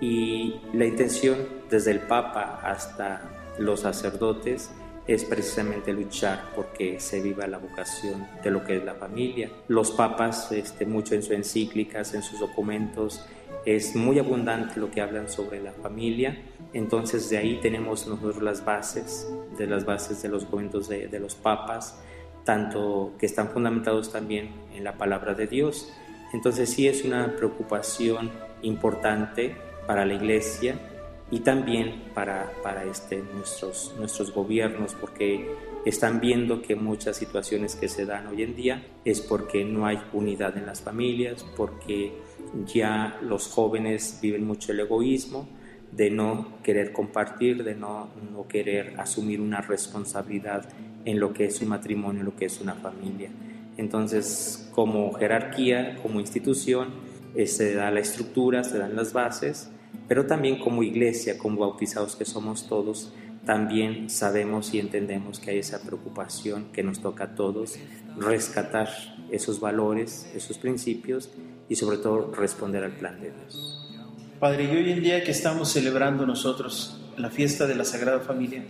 y 0.01 0.61
la 0.73 0.85
intención 0.85 1.37
desde 1.69 1.91
el 1.91 1.99
Papa 1.99 2.61
hasta 2.63 3.21
los 3.57 3.81
sacerdotes 3.81 4.71
es 5.07 5.25
precisamente 5.25 5.91
luchar 5.91 6.51
porque 6.55 6.99
se 6.99 7.19
viva 7.19 7.47
la 7.47 7.57
vocación 7.57 8.27
de 8.43 8.51
lo 8.51 8.63
que 8.63 8.77
es 8.77 8.83
la 8.83 8.93
familia. 8.93 9.49
Los 9.67 9.91
papas, 9.91 10.51
este, 10.51 10.85
mucho 10.85 11.15
en 11.15 11.23
sus 11.23 11.31
encíclicas, 11.31 12.13
en 12.13 12.21
sus 12.21 12.39
documentos, 12.39 13.25
es 13.65 13.95
muy 13.95 14.19
abundante 14.19 14.79
lo 14.79 14.91
que 14.91 15.01
hablan 15.01 15.27
sobre 15.27 15.61
la 15.61 15.71
familia. 15.71 16.37
Entonces 16.73 17.27
de 17.29 17.39
ahí 17.39 17.59
tenemos 17.59 18.07
nosotros 18.07 18.43
las 18.43 18.63
bases, 18.63 19.27
de 19.57 19.65
las 19.65 19.83
bases 19.83 20.21
de 20.21 20.29
los 20.29 20.43
documentos 20.43 20.87
de, 20.87 21.07
de 21.07 21.19
los 21.19 21.33
papas, 21.33 21.99
tanto 22.45 23.13
que 23.17 23.25
están 23.25 23.49
fundamentados 23.49 24.11
también 24.11 24.51
en 24.75 24.83
la 24.83 24.97
palabra 24.97 25.33
de 25.33 25.47
Dios. 25.47 25.91
Entonces 26.33 26.69
sí 26.69 26.87
es 26.87 27.03
una 27.03 27.35
preocupación 27.35 28.29
importante 28.61 29.55
para 29.89 30.05
la 30.05 30.13
iglesia 30.13 30.75
y 31.31 31.39
también 31.39 32.11
para, 32.13 32.51
para 32.61 32.83
este, 32.83 33.23
nuestros, 33.33 33.95
nuestros 33.97 34.31
gobiernos, 34.31 34.93
porque 34.93 35.49
están 35.83 36.19
viendo 36.19 36.61
que 36.61 36.75
muchas 36.75 37.17
situaciones 37.17 37.75
que 37.75 37.89
se 37.89 38.05
dan 38.05 38.27
hoy 38.27 38.43
en 38.43 38.55
día 38.55 38.85
es 39.03 39.19
porque 39.19 39.65
no 39.65 39.87
hay 39.87 39.99
unidad 40.13 40.55
en 40.59 40.67
las 40.67 40.81
familias, 40.81 41.43
porque 41.57 42.13
ya 42.67 43.17
los 43.23 43.47
jóvenes 43.47 44.19
viven 44.21 44.45
mucho 44.45 44.73
el 44.73 44.81
egoísmo 44.81 45.49
de 45.91 46.11
no 46.11 46.61
querer 46.61 46.91
compartir, 46.91 47.63
de 47.63 47.73
no, 47.73 48.09
no 48.31 48.47
querer 48.47 48.93
asumir 48.99 49.41
una 49.41 49.61
responsabilidad 49.61 50.69
en 51.03 51.19
lo 51.19 51.33
que 51.33 51.45
es 51.45 51.61
un 51.61 51.69
matrimonio, 51.69 52.19
en 52.19 52.27
lo 52.27 52.35
que 52.35 52.45
es 52.45 52.61
una 52.61 52.75
familia. 52.75 53.31
Entonces, 53.75 54.69
como 54.71 55.13
jerarquía, 55.13 55.97
como 56.03 56.19
institución, 56.19 56.89
eh, 57.33 57.47
se 57.47 57.73
da 57.73 57.89
la 57.89 58.01
estructura, 58.01 58.63
se 58.63 58.77
dan 58.77 58.95
las 58.95 59.13
bases, 59.13 59.71
pero 60.07 60.25
también 60.25 60.59
como 60.59 60.83
iglesia, 60.83 61.37
como 61.37 61.61
bautizados 61.61 62.15
que 62.15 62.25
somos 62.25 62.67
todos, 62.67 63.13
también 63.45 64.09
sabemos 64.09 64.73
y 64.73 64.79
entendemos 64.79 65.39
que 65.39 65.51
hay 65.51 65.59
esa 65.59 65.81
preocupación 65.81 66.71
que 66.71 66.83
nos 66.83 66.99
toca 66.99 67.23
a 67.25 67.35
todos, 67.35 67.77
rescatar 68.17 68.89
esos 69.31 69.59
valores, 69.59 70.29
esos 70.35 70.57
principios 70.57 71.29
y 71.67 71.75
sobre 71.75 71.97
todo 71.97 72.31
responder 72.31 72.83
al 72.83 72.91
plan 72.91 73.21
de 73.21 73.31
Dios. 73.31 73.79
Padre, 74.39 74.65
y 74.65 74.75
hoy 74.75 74.91
en 74.91 75.01
día 75.01 75.23
que 75.23 75.31
estamos 75.31 75.69
celebrando 75.69 76.25
nosotros 76.25 76.99
la 77.17 77.29
fiesta 77.29 77.67
de 77.67 77.75
la 77.75 77.85
Sagrada 77.85 78.19
Familia, 78.19 78.63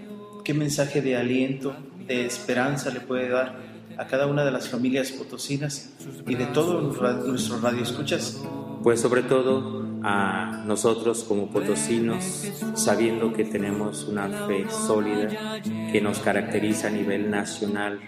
¿qué 0.44 0.54
mensaje 0.54 1.02
de 1.02 1.16
aliento, 1.16 1.76
de 2.08 2.26
esperanza 2.26 2.90
le 2.90 3.02
puede 3.02 3.30
dar 3.30 3.60
a 3.98 4.08
cada 4.08 4.28
una 4.28 4.46
de 4.46 4.52
las 4.52 4.70
familias 4.70 5.12
potosinas 5.12 5.94
y 6.26 6.36
de 6.36 6.46
todos 6.48 6.98
nuestros 7.28 7.62
radioescuchas? 7.62 8.42
Pues 8.82 9.02
sobre 9.02 9.24
todo 9.24 9.89
a 10.04 10.64
nosotros 10.66 11.24
como 11.24 11.50
potosinos, 11.50 12.52
sabiendo 12.76 13.34
que 13.34 13.46
tenemos 13.46 14.06
una 14.06 14.30
fe 14.48 14.66
sólida 14.70 15.62
que 15.92 16.02
nos 16.02 16.20
caracteriza 16.20 16.88
a 16.88 16.92
nivel 16.92 17.30
nacional, 17.30 18.00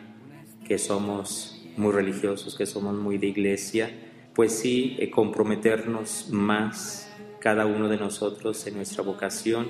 que 0.66 0.78
somos 0.78 1.62
muy 1.78 1.92
religiosos, 1.92 2.56
que 2.56 2.66
somos 2.66 2.96
muy 2.96 3.18
de 3.18 3.28
iglesia, 3.28 3.90
pues 4.34 4.54
sí, 4.54 4.96
eh, 5.00 5.10
comprometernos 5.10 6.30
más 6.30 7.12
cada 7.40 7.66
uno 7.66 7.90
de 7.90 7.98
nosotros 7.98 8.66
en 8.68 8.76
nuestra 8.76 9.04
vocación, 9.04 9.68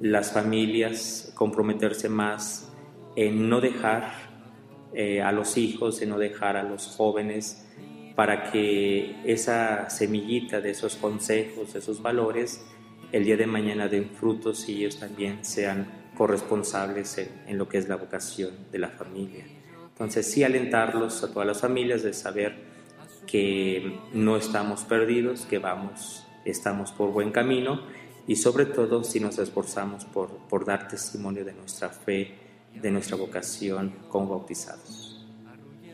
las 0.00 0.32
familias, 0.32 1.32
comprometerse 1.34 2.08
más 2.08 2.72
en 3.16 3.48
no 3.48 3.60
dejar 3.60 4.12
eh, 4.92 5.22
a 5.22 5.32
los 5.32 5.56
hijos, 5.56 6.02
en 6.02 6.10
no 6.10 6.18
dejar 6.18 6.56
a 6.56 6.62
los 6.62 6.86
jóvenes, 6.88 7.69
para 8.20 8.52
que 8.52 9.16
esa 9.24 9.88
semillita 9.88 10.60
de 10.60 10.72
esos 10.72 10.96
consejos, 10.96 11.72
de 11.72 11.78
esos 11.78 12.02
valores, 12.02 12.62
el 13.12 13.24
día 13.24 13.38
de 13.38 13.46
mañana 13.46 13.88
den 13.88 14.10
frutos 14.10 14.68
y 14.68 14.76
ellos 14.76 14.98
también 14.98 15.42
sean 15.42 16.10
corresponsables 16.14 17.16
en, 17.16 17.30
en, 17.46 17.56
lo 17.56 17.66
que 17.66 17.78
es 17.78 17.88
la 17.88 17.96
vocación 17.96 18.50
de 18.70 18.78
la 18.78 18.90
familia. 18.90 19.46
Entonces 19.92 20.30
sí 20.30 20.44
alentarlos 20.44 21.24
a 21.24 21.32
todas 21.32 21.46
las 21.46 21.62
familias 21.62 22.02
de 22.02 22.12
saber 22.12 22.56
que 23.26 23.98
no 24.12 24.36
estamos 24.36 24.84
perdidos, 24.84 25.46
que 25.46 25.58
vamos, 25.58 26.26
estamos 26.44 26.92
por 26.92 27.12
buen 27.12 27.32
camino 27.32 27.80
y 28.26 28.36
sobre 28.36 28.66
todo 28.66 29.02
si 29.02 29.18
nos 29.18 29.38
esforzamos 29.38 30.04
por, 30.04 30.28
por 30.46 30.66
dar 30.66 30.88
testimonio 30.88 31.42
de 31.42 31.54
nuestra 31.54 31.88
fe, 31.88 32.34
de 32.74 32.90
nuestra 32.90 33.16
vocación 33.16 33.94
como 34.10 34.28
bautizados. 34.28 35.26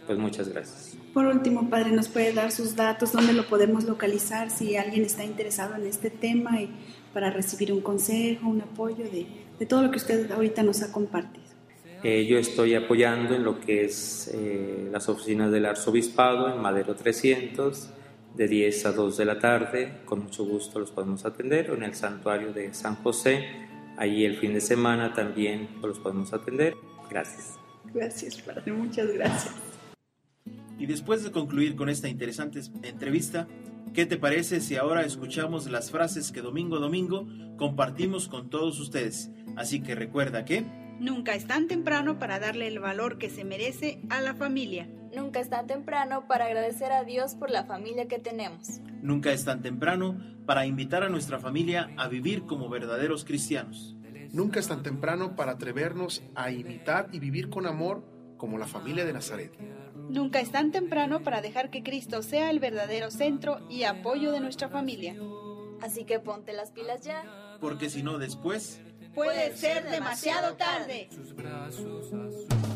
Pues 0.08 0.18
muchas 0.18 0.48
gracias. 0.48 0.95
Por 1.16 1.28
último, 1.28 1.70
Padre, 1.70 1.92
¿nos 1.92 2.10
puede 2.10 2.34
dar 2.34 2.52
sus 2.52 2.76
datos? 2.76 3.12
¿Dónde 3.12 3.32
lo 3.32 3.46
podemos 3.46 3.84
localizar 3.84 4.50
si 4.50 4.76
alguien 4.76 5.02
está 5.02 5.24
interesado 5.24 5.74
en 5.74 5.86
este 5.86 6.10
tema 6.10 6.60
y 6.60 6.68
para 7.14 7.30
recibir 7.30 7.72
un 7.72 7.80
consejo, 7.80 8.50
un 8.50 8.60
apoyo 8.60 9.04
de, 9.04 9.24
de 9.58 9.64
todo 9.64 9.80
lo 9.80 9.90
que 9.90 9.96
usted 9.96 10.30
ahorita 10.30 10.62
nos 10.62 10.82
ha 10.82 10.92
compartido? 10.92 11.46
Eh, 12.02 12.26
yo 12.26 12.36
estoy 12.36 12.74
apoyando 12.74 13.34
en 13.34 13.44
lo 13.44 13.60
que 13.60 13.86
es 13.86 14.30
eh, 14.34 14.90
las 14.92 15.08
oficinas 15.08 15.50
del 15.50 15.64
Arzobispado 15.64 16.54
en 16.54 16.60
Madero 16.60 16.94
300, 16.94 17.88
de 18.34 18.46
10 18.46 18.84
a 18.84 18.92
2 18.92 19.16
de 19.16 19.24
la 19.24 19.38
tarde. 19.38 19.92
Con 20.04 20.24
mucho 20.24 20.44
gusto 20.44 20.80
los 20.80 20.90
podemos 20.90 21.24
atender. 21.24 21.70
O 21.70 21.76
en 21.76 21.84
el 21.84 21.94
santuario 21.94 22.52
de 22.52 22.74
San 22.74 22.96
José, 22.96 23.42
allí 23.96 24.26
el 24.26 24.36
fin 24.36 24.52
de 24.52 24.60
semana 24.60 25.14
también 25.14 25.66
los 25.80 25.98
podemos 25.98 26.34
atender. 26.34 26.74
Gracias. 27.08 27.54
Gracias, 27.94 28.36
Padre. 28.42 28.70
Muchas 28.70 29.10
gracias. 29.14 29.54
Y 30.78 30.86
después 30.86 31.24
de 31.24 31.32
concluir 31.32 31.76
con 31.76 31.88
esta 31.88 32.08
interesante 32.08 32.60
entrevista, 32.82 33.48
¿qué 33.94 34.06
te 34.06 34.16
parece 34.16 34.60
si 34.60 34.76
ahora 34.76 35.04
escuchamos 35.04 35.70
las 35.70 35.90
frases 35.90 36.32
que 36.32 36.42
domingo 36.42 36.76
a 36.76 36.80
domingo 36.80 37.26
compartimos 37.56 38.28
con 38.28 38.50
todos 38.50 38.78
ustedes? 38.78 39.30
Así 39.56 39.80
que 39.80 39.94
recuerda 39.94 40.44
que... 40.44 40.64
Nunca 40.98 41.34
es 41.34 41.46
tan 41.46 41.66
temprano 41.66 42.18
para 42.18 42.38
darle 42.38 42.68
el 42.68 42.78
valor 42.78 43.18
que 43.18 43.28
se 43.28 43.44
merece 43.44 44.00
a 44.08 44.20
la 44.20 44.34
familia. 44.34 44.88
Nunca 45.14 45.40
es 45.40 45.48
tan 45.48 45.66
temprano 45.66 46.26
para 46.26 46.46
agradecer 46.46 46.92
a 46.92 47.04
Dios 47.04 47.34
por 47.34 47.50
la 47.50 47.64
familia 47.64 48.08
que 48.08 48.18
tenemos. 48.18 48.80
Nunca 49.02 49.32
es 49.32 49.44
tan 49.44 49.62
temprano 49.62 50.18
para 50.46 50.66
invitar 50.66 51.02
a 51.02 51.08
nuestra 51.08 51.38
familia 51.38 51.90
a 51.96 52.08
vivir 52.08 52.44
como 52.44 52.68
verdaderos 52.68 53.24
cristianos. 53.24 53.96
Nunca 54.32 54.60
es 54.60 54.68
tan 54.68 54.82
temprano 54.82 55.36
para 55.36 55.52
atrevernos 55.52 56.22
a 56.34 56.50
imitar 56.50 57.08
y 57.12 57.18
vivir 57.18 57.48
con 57.48 57.66
amor 57.66 58.04
como 58.36 58.58
la 58.58 58.66
familia 58.66 59.04
de 59.04 59.12
Nazaret. 59.12 59.52
Nunca 60.08 60.40
es 60.40 60.50
tan 60.50 60.70
temprano 60.72 61.22
para 61.22 61.40
dejar 61.40 61.70
que 61.70 61.82
Cristo 61.82 62.22
sea 62.22 62.50
el 62.50 62.60
verdadero 62.60 63.10
centro 63.10 63.60
y 63.68 63.84
apoyo 63.84 64.32
de 64.32 64.40
nuestra 64.40 64.68
familia. 64.68 65.16
Así 65.82 66.04
que 66.04 66.20
ponte 66.20 66.52
las 66.52 66.70
pilas 66.70 67.02
ya. 67.02 67.24
Porque 67.60 67.90
si 67.90 68.02
no 68.02 68.18
después... 68.18 68.80
Puede 69.14 69.56
ser 69.56 69.88
demasiado 69.88 70.56
tarde. 70.56 71.08
¿Recuerdas 71.10 72.75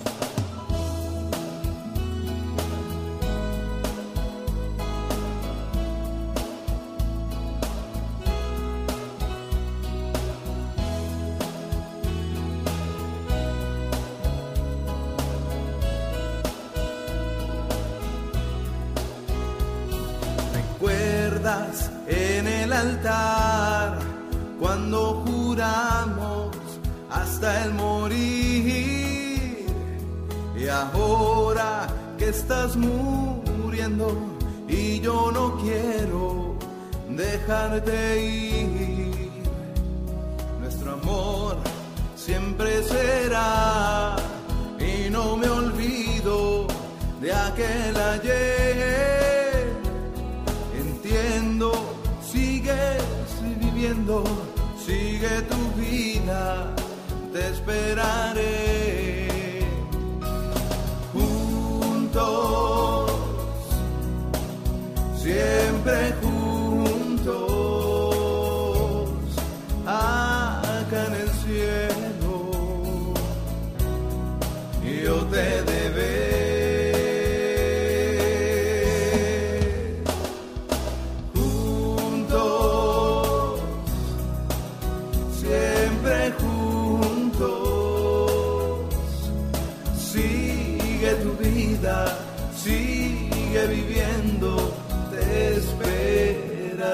cuando 24.59 25.22
juramos 25.26 26.57
hasta 27.11 27.64
el 27.64 27.74
morir? 27.74 29.66
Y 30.57 30.68
ahora 30.68 31.89
que 32.18 32.31
estás 32.31 32.76
muriendo 32.76 34.16
y 34.66 35.01
yo 35.01 35.31
no 35.33 35.59
quiero 35.59 36.57
dejarte 37.09 38.24
ir, 38.24 39.31
nuestro 40.61 40.93
amor 40.93 41.57
siempre 42.16 42.83
será 42.83 44.16
y 44.78 45.11
no 45.11 45.37
me 45.37 45.49
olvido 45.49 46.66
de 47.20 47.33
aquel 47.33 47.97
ayer. 47.97 49.20
Sigue 54.86 55.43
tu 55.49 55.80
vida, 55.80 56.74
te 57.32 57.51
esperaré. 57.51 59.28
Juntos, 61.12 63.11
siempre 65.16 66.14
juntos. 66.20 66.39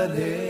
Esperaré. 0.07 0.46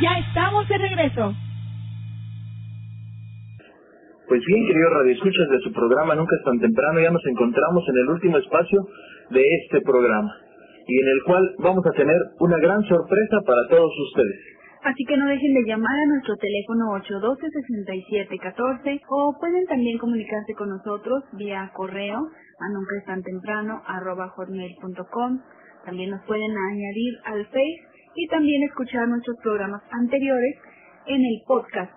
Ya 0.00 0.18
estamos 0.18 0.68
de 0.68 0.78
regreso. 0.78 1.34
Pues 4.28 4.40
bien, 4.46 4.66
queridos 4.66 4.92
radioescuchas 4.94 5.48
de 5.50 5.60
su 5.60 5.72
programa 5.72 6.14
Nunca 6.14 6.34
es 6.36 6.44
tan 6.44 6.58
temprano, 6.58 7.00
ya 7.00 7.10
nos 7.10 7.24
encontramos 7.26 7.84
en 7.88 7.96
el 7.98 8.08
último 8.08 8.38
espacio 8.38 8.88
de 9.30 9.44
este 9.62 9.82
programa 9.82 10.34
y 10.86 11.00
en 11.00 11.08
el 11.08 11.22
cual 11.24 11.54
vamos 11.58 11.84
a 11.86 11.92
tener 11.92 12.16
una 12.40 12.58
gran 12.58 12.82
sorpresa 12.84 13.40
para 13.46 13.66
todos 13.68 13.92
ustedes. 14.08 14.40
Así 14.82 15.04
que 15.04 15.16
no 15.16 15.28
dejen 15.28 15.54
de 15.54 15.64
llamar 15.64 15.98
a 15.98 16.06
nuestro 16.06 16.36
teléfono 16.36 16.92
812-6714 16.98 19.00
o 19.08 19.38
pueden 19.38 19.64
también 19.66 19.98
comunicarse 19.98 20.54
con 20.54 20.70
nosotros 20.70 21.22
vía 21.32 21.70
correo 21.74 22.18
a 22.18 22.68
nunca 22.72 22.96
es 22.98 23.04
tan 23.06 23.22
temprano 23.22 23.82
arroba 23.86 24.28
hotmail.com. 24.28 25.40
También 25.84 26.10
nos 26.10 26.24
pueden 26.26 26.50
añadir 26.50 27.14
al 27.24 27.46
Face 27.46 27.93
y 28.14 28.28
también 28.28 28.62
escuchar 28.64 29.08
nuestros 29.08 29.38
programas 29.42 29.82
anteriores 29.90 30.56
en 31.06 31.24
el 31.24 31.42
podcast. 31.46 31.90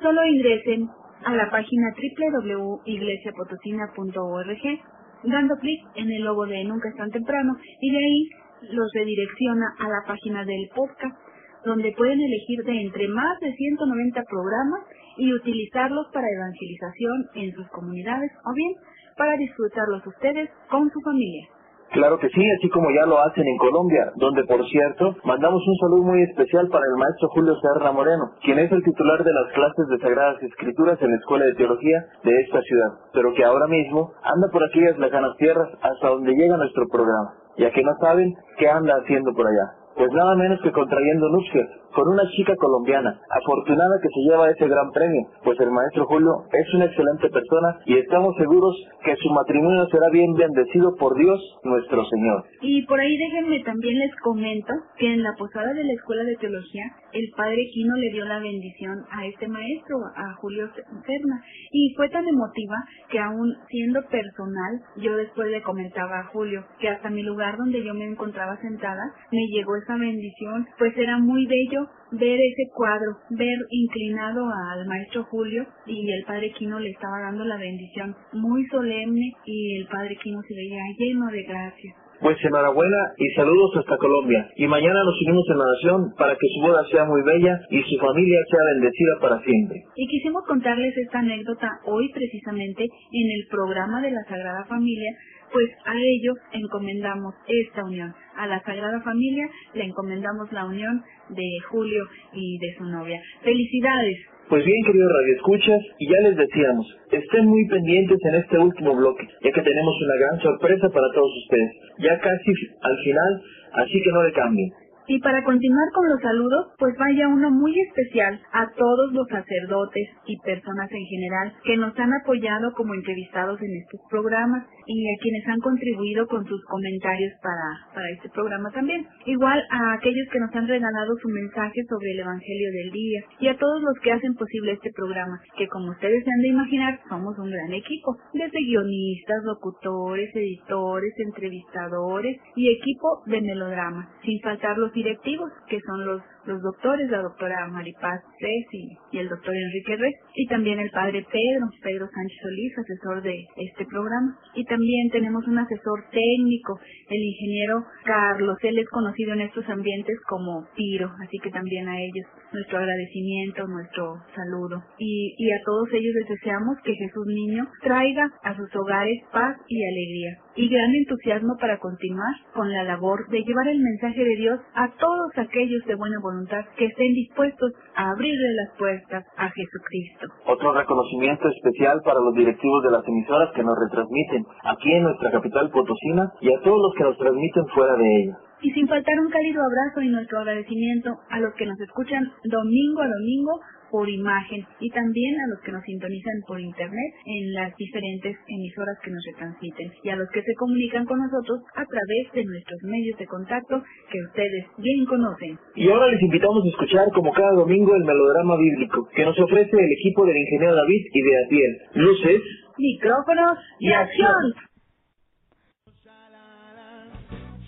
Solo 0.00 0.24
ingresen 0.26 0.88
a 1.24 1.34
la 1.34 1.50
página 1.50 1.92
www.iglesiapotosina.org 1.96 4.80
dando 5.24 5.56
clic 5.56 5.80
en 5.94 6.10
el 6.10 6.22
logo 6.22 6.46
de 6.46 6.64
Nunca 6.64 6.88
es 6.88 6.96
tan 6.96 7.10
temprano 7.10 7.56
y 7.80 7.90
de 7.90 7.98
ahí 7.98 8.28
los 8.72 8.90
redirecciona 8.92 9.74
a 9.78 9.88
la 9.88 10.02
página 10.06 10.44
del 10.44 10.68
podcast 10.74 11.16
donde 11.64 11.94
pueden 11.96 12.20
elegir 12.20 12.62
de 12.64 12.82
entre 12.82 13.08
más 13.08 13.40
de 13.40 13.54
190 13.54 14.22
programas 14.24 14.82
y 15.16 15.32
utilizarlos 15.32 16.08
para 16.12 16.28
evangelización 16.28 17.26
en 17.34 17.54
sus 17.54 17.66
comunidades 17.68 18.32
o 18.44 18.52
bien 18.52 18.74
para 19.16 19.36
disfrutarlos 19.36 20.06
ustedes 20.06 20.50
con 20.68 20.90
su 20.90 21.00
familia. 21.00 21.48
Claro 21.94 22.18
que 22.18 22.28
sí, 22.28 22.42
así 22.58 22.68
como 22.70 22.90
ya 22.90 23.06
lo 23.06 23.20
hacen 23.20 23.46
en 23.46 23.56
Colombia, 23.56 24.10
donde 24.16 24.42
por 24.44 24.66
cierto 24.66 25.14
mandamos 25.22 25.62
un 25.64 25.76
saludo 25.76 26.02
muy 26.02 26.22
especial 26.24 26.68
para 26.68 26.82
el 26.90 26.98
maestro 26.98 27.28
Julio 27.28 27.54
Serra 27.62 27.92
Moreno, 27.92 28.32
quien 28.42 28.58
es 28.58 28.72
el 28.72 28.82
titular 28.82 29.22
de 29.22 29.32
las 29.32 29.52
clases 29.52 29.86
de 29.86 29.98
Sagradas 29.98 30.42
Escrituras 30.42 31.00
en 31.00 31.12
la 31.12 31.16
Escuela 31.18 31.44
de 31.44 31.54
Teología 31.54 32.04
de 32.24 32.40
esta 32.40 32.60
ciudad, 32.62 32.88
pero 33.12 33.32
que 33.34 33.44
ahora 33.44 33.68
mismo 33.68 34.10
anda 34.24 34.48
por 34.50 34.64
aquellas 34.64 34.98
lejanas 34.98 35.36
tierras 35.36 35.68
hasta 35.82 36.08
donde 36.08 36.34
llega 36.34 36.56
nuestro 36.56 36.84
programa, 36.90 37.30
ya 37.58 37.70
que 37.70 37.84
no 37.84 37.92
saben 38.00 38.34
qué 38.58 38.68
anda 38.68 38.96
haciendo 38.96 39.32
por 39.32 39.46
allá. 39.46 39.84
Pues 39.94 40.10
nada 40.10 40.34
menos 40.34 40.60
que 40.62 40.72
contrayendo 40.72 41.28
nupcias 41.28 41.68
con 41.94 42.08
una 42.08 42.28
chica 42.30 42.54
colombiana, 42.56 43.20
afortunada 43.30 44.00
que 44.02 44.08
se 44.08 44.20
lleva 44.28 44.50
ese 44.50 44.68
gran 44.68 44.90
premio, 44.90 45.22
pues 45.44 45.58
el 45.60 45.70
maestro 45.70 46.06
Julio 46.06 46.44
es 46.52 46.74
una 46.74 46.86
excelente 46.86 47.28
persona 47.30 47.78
y 47.86 47.96
estamos 47.98 48.34
seguros 48.36 48.74
que 49.04 49.14
su 49.16 49.30
matrimonio 49.30 49.86
será 49.90 50.08
bien 50.10 50.34
bendecido 50.34 50.94
por 50.96 51.16
Dios 51.16 51.40
nuestro 51.62 52.04
Señor. 52.06 52.44
Y 52.62 52.82
por 52.86 52.98
ahí 52.98 53.16
déjenme 53.16 53.62
también 53.62 53.98
les 53.98 54.14
comento 54.22 54.72
que 54.98 55.12
en 55.12 55.22
la 55.22 55.32
posada 55.38 55.72
de 55.72 55.84
la 55.84 55.92
Escuela 55.92 56.24
de 56.24 56.36
Teología, 56.36 56.84
el 57.12 57.30
padre 57.36 57.62
Quino 57.72 57.94
le 57.96 58.10
dio 58.10 58.24
la 58.24 58.40
bendición 58.40 59.04
a 59.10 59.26
este 59.26 59.46
maestro, 59.46 59.98
a 60.16 60.34
Julio 60.40 60.68
Serna, 60.74 61.42
y 61.70 61.94
fue 61.94 62.08
tan 62.08 62.26
emotiva 62.26 62.76
que 63.10 63.20
aún 63.20 63.54
siendo 63.68 64.02
personal, 64.08 64.80
yo 64.96 65.16
después 65.16 65.48
le 65.50 65.62
comentaba 65.62 66.20
a 66.20 66.24
Julio 66.32 66.64
que 66.80 66.88
hasta 66.88 67.10
mi 67.10 67.22
lugar 67.22 67.56
donde 67.56 67.84
yo 67.84 67.94
me 67.94 68.06
encontraba 68.06 68.56
sentada, 68.60 69.02
me 69.30 69.46
llegó 69.52 69.76
esa 69.76 69.96
bendición, 69.96 70.66
pues 70.78 70.96
era 70.96 71.18
muy 71.18 71.46
bello 71.46 71.83
ver 72.12 72.38
ese 72.40 72.70
cuadro, 72.74 73.16
ver 73.30 73.58
inclinado 73.70 74.44
al 74.46 74.86
maestro 74.86 75.24
Julio 75.24 75.66
y 75.86 76.10
el 76.10 76.24
padre 76.24 76.52
Quino 76.52 76.78
le 76.78 76.90
estaba 76.90 77.20
dando 77.20 77.44
la 77.44 77.56
bendición 77.56 78.14
muy 78.32 78.64
solemne 78.66 79.32
y 79.44 79.80
el 79.80 79.86
padre 79.88 80.16
Quino 80.22 80.40
se 80.46 80.54
veía 80.54 80.82
lleno 80.98 81.26
de 81.26 81.42
gracia. 81.42 81.94
Pues 82.20 82.38
enhorabuena 82.44 83.12
y 83.18 83.28
saludos 83.34 83.76
hasta 83.76 83.98
Colombia. 83.98 84.48
Y 84.56 84.66
mañana 84.66 85.02
nos 85.04 85.20
unimos 85.26 85.44
en 85.50 85.58
la 85.58 85.64
nación 85.64 86.14
para 86.16 86.32
que 86.34 86.46
su 86.54 86.66
boda 86.66 86.82
sea 86.90 87.04
muy 87.04 87.22
bella 87.22 87.60
y 87.70 87.82
su 87.82 87.98
familia 87.98 88.38
sea 88.50 88.60
bendecida 88.72 89.12
para 89.20 89.40
siempre. 89.42 89.82
Y 89.96 90.06
quisimos 90.06 90.44
contarles 90.46 90.96
esta 90.96 91.18
anécdota 91.18 91.68
hoy 91.84 92.10
precisamente 92.12 92.84
en 92.84 93.26
el 93.28 93.46
programa 93.50 94.00
de 94.00 94.12
la 94.12 94.24
Sagrada 94.24 94.64
Familia, 94.64 95.10
pues 95.54 95.70
a 95.86 95.94
ellos 95.94 96.36
encomendamos 96.50 97.32
esta 97.46 97.84
unión. 97.84 98.12
A 98.34 98.48
la 98.48 98.60
Sagrada 98.64 99.00
Familia 99.02 99.48
le 99.74 99.84
encomendamos 99.84 100.50
la 100.50 100.64
unión 100.64 101.00
de 101.28 101.46
Julio 101.70 102.08
y 102.32 102.58
de 102.58 102.74
su 102.76 102.84
novia. 102.84 103.22
¡Felicidades! 103.44 104.18
Pues 104.48 104.64
bien, 104.64 104.84
queridos 104.84 105.12
radioescuchas, 105.12 105.80
y 106.00 106.10
ya 106.10 106.20
les 106.22 106.36
decíamos, 106.36 106.86
estén 107.12 107.46
muy 107.46 107.66
pendientes 107.68 108.18
en 108.24 108.34
este 108.34 108.58
último 108.58 108.96
bloque, 108.96 109.28
ya 109.42 109.52
que 109.52 109.62
tenemos 109.62 109.94
una 110.02 110.26
gran 110.26 110.40
sorpresa 110.40 110.90
para 110.90 111.06
todos 111.14 111.30
ustedes. 111.44 111.70
Ya 111.98 112.18
casi 112.18 112.52
al 112.82 112.98
final, 112.98 113.42
así 113.74 114.02
que 114.02 114.10
no 114.10 114.24
le 114.24 114.32
cambien. 114.32 114.72
Y 115.06 115.20
para 115.20 115.44
continuar 115.44 115.88
con 115.94 116.08
los 116.08 116.20
saludos, 116.20 116.72
pues 116.78 116.96
vaya 116.98 117.28
uno 117.28 117.50
muy 117.50 117.78
especial 117.78 118.40
a 118.52 118.70
todos 118.70 119.12
los 119.12 119.28
sacerdotes 119.28 120.08
y 120.26 120.38
personas 120.40 120.90
en 120.90 121.04
general 121.04 121.52
que 121.62 121.76
nos 121.76 121.98
han 121.98 122.14
apoyado 122.14 122.72
como 122.72 122.94
entrevistados 122.94 123.60
en 123.60 123.76
estos 123.76 124.00
programas. 124.08 124.66
Y 124.86 125.06
a 125.08 125.18
quienes 125.20 125.46
han 125.48 125.60
contribuido 125.60 126.26
con 126.26 126.46
sus 126.46 126.62
comentarios 126.64 127.32
para, 127.42 127.94
para 127.94 128.10
este 128.10 128.28
programa 128.30 128.70
también. 128.70 129.06
Igual 129.26 129.62
a 129.70 129.94
aquellos 129.94 130.28
que 130.32 130.40
nos 130.40 130.54
han 130.54 130.68
regalado 130.68 131.16
su 131.20 131.28
mensaje 131.28 131.82
sobre 131.88 132.12
el 132.12 132.20
Evangelio 132.20 132.70
del 132.72 132.90
día 132.90 133.20
y 133.40 133.48
a 133.48 133.58
todos 133.58 133.82
los 133.82 133.98
que 134.00 134.12
hacen 134.12 134.34
posible 134.34 134.72
este 134.72 134.92
programa, 134.92 135.40
que 135.56 135.68
como 135.68 135.90
ustedes 135.90 136.24
se 136.24 136.30
han 136.30 136.42
de 136.42 136.48
imaginar, 136.48 137.00
somos 137.08 137.38
un 137.38 137.50
gran 137.50 137.72
equipo, 137.72 138.16
desde 138.32 138.58
guionistas, 138.60 139.44
locutores, 139.44 140.34
editores, 140.34 141.12
entrevistadores 141.18 142.40
y 142.56 142.70
equipo 142.70 143.22
de 143.26 143.40
melodrama, 143.40 144.08
sin 144.24 144.40
faltar 144.40 144.78
los 144.78 144.92
directivos, 144.92 145.50
que 145.68 145.80
son 145.80 146.06
los 146.06 146.22
los 146.46 146.60
doctores, 146.60 147.10
la 147.10 147.22
doctora 147.22 147.68
Maripaz 147.68 148.20
Cés 148.38 148.66
y, 148.72 149.18
el 149.18 149.28
doctor 149.28 149.54
Enrique 149.54 149.96
Rey, 149.96 150.12
y 150.34 150.46
también 150.46 150.78
el 150.78 150.90
padre 150.90 151.24
Pedro, 151.30 151.70
Pedro 151.82 152.08
Sánchez 152.12 152.38
Solís, 152.42 152.78
asesor 152.78 153.22
de 153.22 153.46
este 153.56 153.86
programa. 153.86 154.38
Y 154.54 154.64
también 154.74 155.08
tenemos 155.10 155.46
un 155.46 155.56
asesor 155.56 156.04
técnico, 156.10 156.80
el 157.08 157.22
ingeniero 157.22 157.84
Carlos, 158.04 158.58
él 158.62 158.78
es 158.78 158.88
conocido 158.88 159.32
en 159.34 159.42
estos 159.42 159.68
ambientes 159.68 160.18
como 160.28 160.66
Piro, 160.74 161.12
así 161.24 161.38
que 161.38 161.50
también 161.50 161.88
a 161.88 161.96
ellos 161.96 162.26
nuestro 162.52 162.78
agradecimiento, 162.78 163.68
nuestro 163.68 164.16
saludo. 164.34 164.82
Y, 164.98 165.34
y 165.38 165.52
a 165.52 165.62
todos 165.64 165.88
ellos 165.92 166.12
les 166.14 166.28
deseamos 166.28 166.76
que 166.82 166.94
Jesús 166.94 167.26
Niño 167.26 167.68
traiga 167.82 168.28
a 168.42 168.56
sus 168.56 168.74
hogares 168.74 169.22
paz 169.32 169.56
y 169.68 169.78
alegría 169.84 170.43
y 170.56 170.68
gran 170.68 170.94
entusiasmo 170.94 171.56
para 171.60 171.78
continuar 171.78 172.34
con 172.54 172.70
la 172.72 172.84
labor 172.84 173.26
de 173.28 173.42
llevar 173.42 173.68
el 173.68 173.80
mensaje 173.80 174.24
de 174.24 174.36
Dios 174.36 174.60
a 174.74 174.88
todos 174.96 175.30
aquellos 175.36 175.84
de 175.86 175.94
buena 175.94 176.18
voluntad 176.22 176.64
que 176.76 176.86
estén 176.86 177.12
dispuestos 177.12 177.72
a 177.96 178.10
abrirle 178.10 178.54
las 178.54 178.78
puertas 178.78 179.24
a 179.36 179.50
Jesucristo. 179.50 180.26
Otro 180.46 180.72
reconocimiento 180.72 181.48
especial 181.48 182.00
para 182.04 182.20
los 182.20 182.34
directivos 182.34 182.82
de 182.84 182.90
las 182.90 183.06
emisoras 183.06 183.50
que 183.54 183.62
nos 183.62 183.76
retransmiten 183.78 184.44
aquí 184.64 184.92
en 184.92 185.02
nuestra 185.02 185.30
capital 185.30 185.70
Potosina 185.70 186.32
y 186.40 186.52
a 186.52 186.60
todos 186.60 186.80
los 186.80 186.94
que 186.94 187.04
nos 187.04 187.18
transmiten 187.18 187.66
fuera 187.74 187.96
de 187.96 188.16
ella. 188.22 188.38
Y 188.62 188.70
sin 188.70 188.88
faltar 188.88 189.18
un 189.20 189.30
cálido 189.30 189.60
abrazo 189.62 190.00
y 190.00 190.08
nuestro 190.08 190.38
agradecimiento 190.38 191.10
a 191.28 191.40
los 191.40 191.52
que 191.54 191.66
nos 191.66 191.78
escuchan 191.80 192.24
domingo 192.44 193.02
a 193.02 193.08
domingo 193.08 193.60
por 193.94 194.10
imagen 194.10 194.66
y 194.80 194.90
también 194.90 195.38
a 195.38 195.46
los 195.54 195.60
que 195.62 195.70
nos 195.70 195.84
sintonizan 195.84 196.42
por 196.48 196.58
internet 196.58 197.14
en 197.26 197.54
las 197.54 197.70
diferentes 197.76 198.34
emisoras 198.48 198.98
que 199.04 199.12
nos 199.12 199.22
retransmiten 199.22 199.92
y 200.02 200.08
a 200.10 200.16
los 200.16 200.28
que 200.34 200.42
se 200.42 200.52
comunican 200.58 201.06
con 201.06 201.22
nosotros 201.22 201.62
a 201.78 201.86
través 201.86 202.24
de 202.34 202.42
nuestros 202.42 202.82
medios 202.82 203.16
de 203.16 203.26
contacto 203.26 203.84
que 204.10 204.18
ustedes 204.18 204.66
bien 204.78 205.06
conocen. 205.06 205.56
Y 205.76 205.88
ahora 205.88 206.08
les 206.08 206.20
invitamos 206.22 206.64
a 206.64 206.68
escuchar 206.70 207.06
como 207.14 207.30
cada 207.30 207.52
domingo 207.54 207.94
el 207.94 208.02
melodrama 208.02 208.56
bíblico 208.56 209.08
que 209.14 209.24
nos 209.24 209.38
ofrece 209.38 209.78
el 209.78 209.92
equipo 209.92 210.26
del 210.26 210.38
ingeniero 210.42 210.74
David 210.74 211.02
y 211.14 211.22
de 211.22 211.44
Atiel. 211.44 211.72
Luces, 211.94 212.42
micrófonos 212.76 213.58
y 213.78 213.92
acción. 213.92 214.54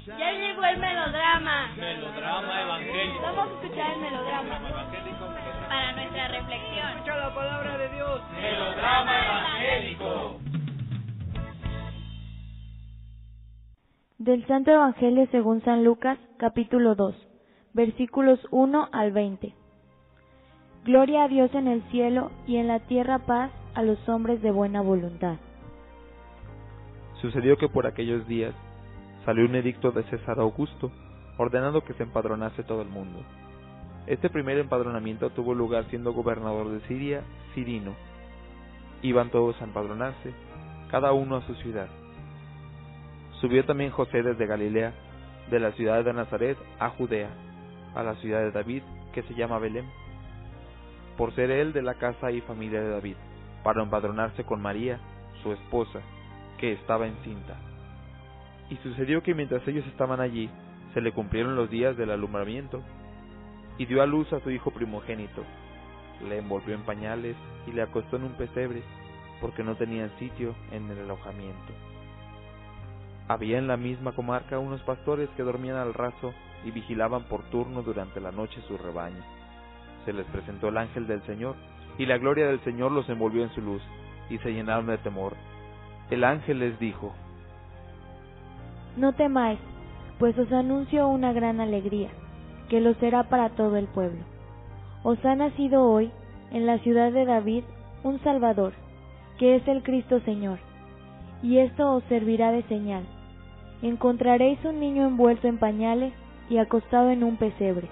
Ya 0.07 0.33
llegó 0.33 0.64
el 0.64 0.79
melodrama. 0.79 1.74
Melodrama 1.77 2.62
evangélico. 2.62 3.22
Vamos 3.22 3.49
a 3.49 3.62
escuchar 3.62 3.93
el 3.95 4.01
melodrama 4.01 4.86
para 5.69 5.93
nuestra 5.93 6.29
reflexión. 6.29 6.89
Escucha 6.97 7.17
la 7.17 7.35
palabra 7.35 7.79
de 7.79 7.89
Dios. 7.91 8.21
Melodrama 8.33 9.25
evangélico. 9.25 10.41
Del 14.19 14.47
Santo 14.47 14.71
Evangelio 14.71 15.29
según 15.31 15.62
San 15.62 15.85
Lucas, 15.85 16.19
capítulo 16.39 16.95
2, 16.95 17.14
versículos 17.75 18.41
1 18.51 18.89
al 18.91 19.12
20. 19.12 19.55
Gloria 20.85 21.25
a 21.25 21.29
Dios 21.29 21.55
en 21.55 21.69
el 21.69 21.83
cielo 21.91 22.31
y 22.47 22.57
en 22.57 22.69
la 22.69 22.81
tierra 22.81 23.19
paz 23.21 23.51
a 23.75 23.83
los 23.83 24.09
hombres 24.09 24.41
de 24.43 24.51
buena 24.51 24.81
voluntad. 24.81 25.37
Sucedió 27.21 27.57
que 27.57 27.69
por 27.69 27.87
aquellos 27.87 28.27
días 28.27 28.55
salió 29.25 29.45
un 29.45 29.55
edicto 29.55 29.91
de 29.91 30.05
César 30.05 30.39
Augusto, 30.39 30.91
ordenando 31.39 31.83
que 31.83 31.95
se 31.95 32.05
empadronase 32.05 32.62
todo 32.62 32.83
el 32.83 32.89
mundo. 32.89 33.21
Este 34.07 34.31
primer 34.31 34.57
empadronamiento 34.59 35.31
tuvo 35.31 35.53
lugar 35.53 35.85
siendo 35.91 36.13
gobernador 36.13 36.69
de 36.71 36.87
Siria, 36.87 37.23
Cirino. 37.55 37.97
Iban 39.03 39.31
todos 39.31 39.61
a 39.61 39.65
empadronarse, 39.65 40.33
cada 40.93 41.13
uno 41.13 41.37
a 41.37 41.47
su 41.47 41.55
ciudad. 41.57 41.89
Subió 43.41 43.65
también 43.65 43.91
José 43.91 44.23
desde 44.23 44.47
Galilea, 44.47 44.95
de 45.51 45.61
la 45.61 45.73
ciudad 45.73 46.05
de 46.05 46.13
Nazaret 46.13 46.57
a 46.79 46.91
Judea, 46.91 47.31
a 47.95 48.03
la 48.05 48.15
ciudad 48.17 48.41
de 48.41 48.53
David, 48.53 48.83
que 49.13 49.23
se 49.25 49.35
llama 49.35 49.59
Belén, 49.59 49.87
por 51.17 51.35
ser 51.35 51.51
él 51.51 51.73
de 51.73 51.83
la 51.83 51.95
casa 51.95 52.31
y 52.31 52.41
familia 52.43 52.81
de 52.81 52.91
David, 52.91 53.17
para 53.65 53.83
empadronarse 53.83 54.45
con 54.45 54.63
María, 54.63 55.01
su 55.43 55.53
esposa, 55.53 56.01
que 56.59 56.73
estaba 56.73 57.09
encinta. 57.09 57.57
Y 58.71 58.77
sucedió 58.77 59.23
que 59.23 59.35
mientras 59.35 59.67
ellos 59.67 59.87
estaban 59.87 60.21
allí, 60.21 60.49
se 60.95 61.01
le 61.01 61.13
cumplieron 61.13 61.57
los 61.57 61.71
días 61.71 61.97
del 61.97 62.11
alumbramiento, 62.11 62.83
y 63.79 63.87
dio 63.87 64.03
a 64.03 64.07
luz 64.07 64.33
a 64.33 64.41
su 64.41 64.51
hijo 64.51 64.70
primogénito. 64.70 65.43
Le 66.27 66.39
envolvió 66.39 66.74
en 66.74 66.83
pañales 66.83 67.37
y 67.66 67.72
le 67.72 67.83
acostó 67.83 68.16
en 68.16 68.24
un 68.24 68.33
pesebre, 68.33 68.83
porque 69.41 69.62
no 69.62 69.77
tenían 69.77 70.11
sitio 70.18 70.55
en 70.72 70.91
el 70.91 71.01
alojamiento. 71.01 71.72
Había 73.29 73.59
en 73.59 73.66
la 73.66 73.77
misma 73.77 74.12
comarca 74.12 74.59
unos 74.59 74.81
pastores 74.83 75.29
que 75.37 75.43
dormían 75.43 75.77
al 75.77 75.95
raso 75.95 76.33
y 76.64 76.70
vigilaban 76.70 77.24
por 77.24 77.43
turno 77.51 77.83
durante 77.83 78.20
la 78.20 78.33
noche 78.33 78.62
su 78.66 78.79
rebaño. 78.79 79.22
Se 80.05 80.12
les 80.12 80.27
presentó 80.27 80.68
el 80.68 80.79
ángel 80.79 81.07
del 81.07 81.22
Señor, 81.22 81.57
y 81.99 82.07
la 82.07 82.18
gloria 82.18 82.47
del 82.47 82.61
Señor 82.61 82.93
los 82.93 83.09
envolvió 83.09 83.43
en 83.43 83.55
su 83.55 83.61
luz, 83.61 83.83
y 84.31 84.39
se 84.39 84.53
llenaron 84.53 84.87
de 84.87 84.99
temor. 84.99 85.35
El 86.11 86.24
ángel 86.24 86.61
les 86.61 86.79
dijo, 86.79 87.14
No 88.97 89.12
temáis, 89.12 89.59
pues 90.18 90.39
os 90.39 90.51
anuncio 90.53 91.09
una 91.09 91.33
gran 91.33 91.61
alegría 91.61 92.11
que 92.69 92.81
lo 92.81 92.95
será 92.95 93.25
para 93.25 93.51
todo 93.51 93.77
el 93.77 93.87
pueblo. 93.87 94.21
Os 95.03 95.25
ha 95.25 95.35
nacido 95.35 95.85
hoy, 95.85 96.11
en 96.51 96.67
la 96.67 96.79
ciudad 96.79 97.12
de 97.12 97.25
David, 97.25 97.64
un 98.03 98.21
Salvador, 98.21 98.73
que 99.39 99.57
es 99.57 99.69
el 99.69 99.83
Cristo 99.83 100.21
Señor. 100.21 100.59
Y 101.43 101.59
esto 101.59 101.95
os 101.95 102.05
servirá 102.05 102.51
de 102.51 102.62
señal. 102.64 103.05
Encontraréis 103.83 104.59
un 104.64 104.81
niño 104.81 105.07
envuelto 105.07 105.49
en 105.49 105.59
pañales 105.59 106.12
y 106.49 106.59
acostado 106.59 107.11
en 107.11 107.23
un 107.23 107.37
pesebre. 107.37 107.89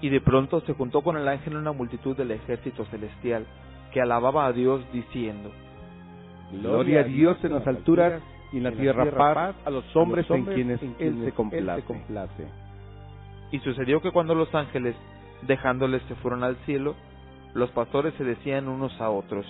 Y 0.00 0.08
de 0.08 0.20
pronto 0.20 0.60
se 0.62 0.72
juntó 0.72 1.02
con 1.02 1.16
el 1.16 1.28
ángel 1.28 1.56
una 1.56 1.72
multitud 1.72 2.16
del 2.16 2.32
ejército 2.32 2.84
celestial, 2.86 3.46
que 3.92 4.00
alababa 4.00 4.46
a 4.46 4.52
Dios 4.52 4.82
diciendo, 4.92 5.50
Gloria 6.52 7.00
a 7.00 7.04
Dios 7.04 7.36
en 7.44 7.52
las 7.52 7.66
alturas 7.66 8.22
y 8.52 8.58
en 8.58 8.64
la 8.64 8.72
tierra 8.72 9.10
paz 9.10 9.54
a 9.64 9.70
los 9.70 9.84
hombres 9.94 10.28
en 10.30 10.44
quienes 10.44 10.80
Él 10.98 11.22
se 11.24 11.32
complace. 11.32 12.46
Y 13.52 13.58
sucedió 13.60 14.00
que 14.00 14.12
cuando 14.12 14.34
los 14.34 14.54
ángeles, 14.54 14.96
dejándoles, 15.42 16.02
se 16.08 16.14
fueron 16.16 16.44
al 16.44 16.56
cielo, 16.66 16.94
los 17.54 17.70
pastores 17.70 18.14
se 18.14 18.24
decían 18.24 18.68
unos 18.68 19.00
a 19.00 19.10
otros, 19.10 19.46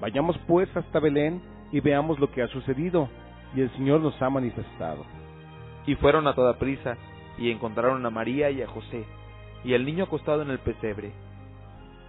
Vayamos 0.00 0.38
pues 0.46 0.74
hasta 0.74 0.98
Belén 0.98 1.42
y 1.72 1.80
veamos 1.80 2.18
lo 2.18 2.30
que 2.30 2.42
ha 2.42 2.48
sucedido, 2.48 3.08
y 3.54 3.60
el 3.60 3.70
Señor 3.72 4.00
nos 4.00 4.20
ha 4.22 4.30
manifestado. 4.30 5.04
Y 5.86 5.94
fueron 5.96 6.26
a 6.26 6.34
toda 6.34 6.58
prisa, 6.58 6.96
y 7.38 7.50
encontraron 7.50 8.04
a 8.04 8.10
María 8.10 8.50
y 8.50 8.62
a 8.62 8.66
José, 8.66 9.04
y 9.62 9.74
el 9.74 9.84
niño 9.84 10.04
acostado 10.04 10.42
en 10.42 10.50
el 10.50 10.58
pesebre. 10.58 11.12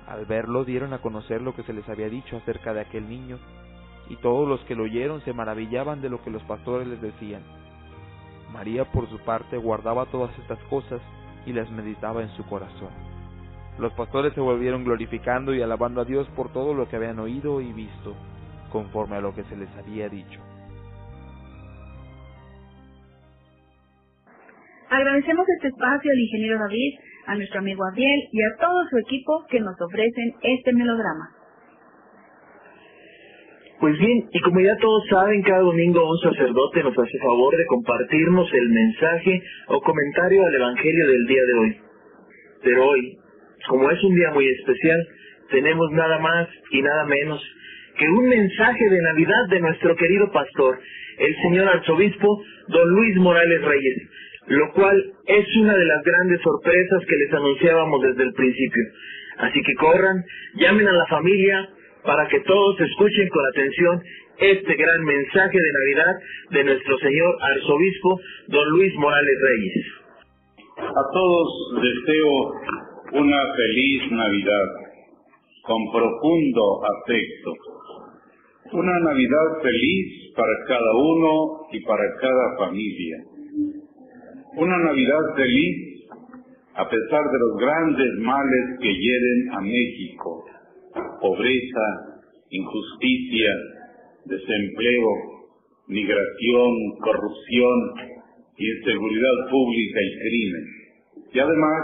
Al 0.07 0.25
verlo 0.25 0.63
dieron 0.63 0.93
a 0.93 0.99
conocer 0.99 1.41
lo 1.41 1.53
que 1.53 1.63
se 1.63 1.73
les 1.73 1.87
había 1.89 2.09
dicho 2.09 2.37
acerca 2.37 2.73
de 2.73 2.81
aquel 2.81 3.09
niño, 3.09 3.39
y 4.09 4.15
todos 4.17 4.47
los 4.47 4.61
que 4.61 4.75
lo 4.75 4.83
oyeron 4.83 5.21
se 5.21 5.33
maravillaban 5.33 6.01
de 6.01 6.09
lo 6.09 6.21
que 6.23 6.31
los 6.31 6.43
pastores 6.43 6.87
les 6.87 7.01
decían. 7.01 7.43
María 8.51 8.85
por 8.85 9.09
su 9.09 9.19
parte 9.19 9.57
guardaba 9.57 10.05
todas 10.07 10.37
estas 10.39 10.59
cosas 10.69 11.01
y 11.45 11.53
las 11.53 11.69
meditaba 11.71 12.21
en 12.21 12.29
su 12.29 12.45
corazón. 12.45 12.89
Los 13.79 13.93
pastores 13.93 14.33
se 14.33 14.41
volvieron 14.41 14.83
glorificando 14.83 15.53
y 15.53 15.61
alabando 15.61 16.01
a 16.01 16.05
Dios 16.05 16.27
por 16.35 16.51
todo 16.51 16.73
lo 16.73 16.87
que 16.87 16.97
habían 16.97 17.19
oído 17.19 17.61
y 17.61 17.71
visto, 17.73 18.15
conforme 18.71 19.15
a 19.15 19.21
lo 19.21 19.33
que 19.33 19.43
se 19.45 19.55
les 19.55 19.69
había 19.77 20.09
dicho. 20.09 20.39
Agradecemos 24.89 25.45
este 25.55 25.69
espacio 25.69 26.11
al 26.11 26.19
ingeniero 26.19 26.59
David, 26.59 26.99
a 27.27 27.35
nuestro 27.35 27.59
amigo 27.59 27.81
Adiel 27.85 28.19
y 28.31 28.43
a 28.43 28.57
todo 28.59 28.83
su 28.89 28.97
equipo 28.97 29.45
que 29.49 29.61
nos 29.61 29.79
ofrecen 29.79 30.33
este 30.41 30.73
melodrama. 30.73 31.40
Pues 33.81 33.97
bien, 33.97 34.29
y 34.31 34.39
como 34.41 34.59
ya 34.59 34.77
todos 34.77 35.03
saben, 35.09 35.41
cada 35.41 35.61
domingo 35.61 36.07
un 36.07 36.19
sacerdote 36.19 36.83
nos 36.83 36.95
hace 36.95 37.17
favor 37.17 37.57
de 37.57 37.65
compartirnos 37.65 38.47
el 38.53 38.69
mensaje 38.69 39.41
o 39.69 39.81
comentario 39.81 40.45
al 40.45 40.53
Evangelio 40.53 41.07
del 41.07 41.25
día 41.25 41.41
de 41.41 41.53
hoy. 41.53 41.77
Pero 42.63 42.85
hoy, 42.85 43.17
como 43.67 43.89
es 43.89 44.03
un 44.03 44.13
día 44.13 44.29
muy 44.35 44.47
especial, 44.47 45.07
tenemos 45.49 45.89
nada 45.93 46.19
más 46.19 46.47
y 46.69 46.79
nada 46.83 47.05
menos 47.05 47.41
que 47.97 48.07
un 48.07 48.29
mensaje 48.29 48.87
de 48.87 49.01
Navidad 49.01 49.47
de 49.49 49.61
nuestro 49.61 49.95
querido 49.95 50.31
pastor, 50.31 50.77
el 51.17 51.35
señor 51.41 51.67
arzobispo 51.67 52.43
don 52.67 52.87
Luis 52.87 53.15
Morales 53.17 53.63
Reyes, 53.63 53.97
lo 54.45 54.73
cual 54.73 55.11
es 55.25 55.57
una 55.57 55.75
de 55.75 55.85
las 55.85 56.03
grandes 56.03 56.39
sorpresas 56.41 57.03
que 57.07 57.15
les 57.15 57.33
anunciábamos 57.33 57.99
desde 58.03 58.23
el 58.25 58.33
principio. 58.33 58.83
Así 59.39 59.59
que 59.63 59.73
corran, 59.73 60.23
llamen 60.53 60.87
a 60.87 60.93
la 60.93 61.07
familia, 61.07 61.67
para 62.03 62.27
que 62.27 62.39
todos 62.41 62.79
escuchen 62.79 63.29
con 63.29 63.45
atención 63.45 64.03
este 64.37 64.75
gran 64.75 65.03
mensaje 65.03 65.57
de 65.57 65.71
Navidad 65.71 66.15
de 66.51 66.63
nuestro 66.63 66.97
señor 66.97 67.35
arzobispo 67.41 68.19
don 68.47 68.69
Luis 68.71 68.93
Morales 68.95 69.37
Reyes. 69.41 69.85
A 70.77 71.03
todos 71.13 71.47
deseo 71.81 72.53
una 73.13 73.41
feliz 73.55 74.11
Navidad 74.11 74.67
con 75.63 75.91
profundo 75.91 76.81
afecto. 76.83 77.53
Una 78.73 78.99
Navidad 78.99 79.61
feliz 79.61 80.33
para 80.35 80.53
cada 80.67 80.95
uno 80.95 81.67
y 81.71 81.79
para 81.81 82.03
cada 82.19 82.57
familia. 82.57 83.17
Una 84.55 84.77
Navidad 84.77 85.35
feliz 85.35 85.91
a 86.73 86.89
pesar 86.89 87.23
de 87.31 87.39
los 87.39 87.57
grandes 87.57 88.13
males 88.19 88.79
que 88.81 88.93
hieren 88.93 89.51
a 89.53 89.61
México. 89.61 90.45
Pobreza, 91.21 91.85
injusticia, 92.49 93.49
desempleo, 94.25 95.09
migración, 95.87 96.71
corrupción, 96.99 97.77
inseguridad 98.57 99.49
pública 99.49 99.99
y 100.01 100.11
crimen. 100.19 100.65
Y 101.33 101.39
además, 101.39 101.79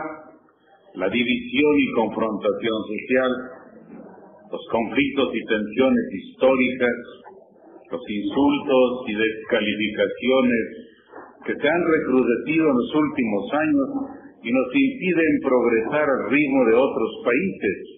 la 0.95 1.09
división 1.09 1.73
y 1.79 1.91
confrontación 1.93 2.79
social, 2.87 3.31
los 4.51 4.61
conflictos 4.71 5.29
y 5.35 5.45
tensiones 5.45 6.05
históricas, 6.13 6.97
los 7.91 8.01
insultos 8.09 8.89
y 9.07 9.13
descalificaciones 9.15 10.63
que 11.45 11.55
se 11.55 11.67
han 11.67 11.83
recrudecido 11.87 12.69
en 12.69 12.75
los 12.75 12.95
últimos 12.95 13.43
años 13.53 13.89
y 14.43 14.51
nos 14.51 14.67
impiden 14.75 15.33
progresar 15.43 16.07
al 16.09 16.29
ritmo 16.29 16.65
de 16.65 16.75
otros 16.75 17.11
países 17.23 17.96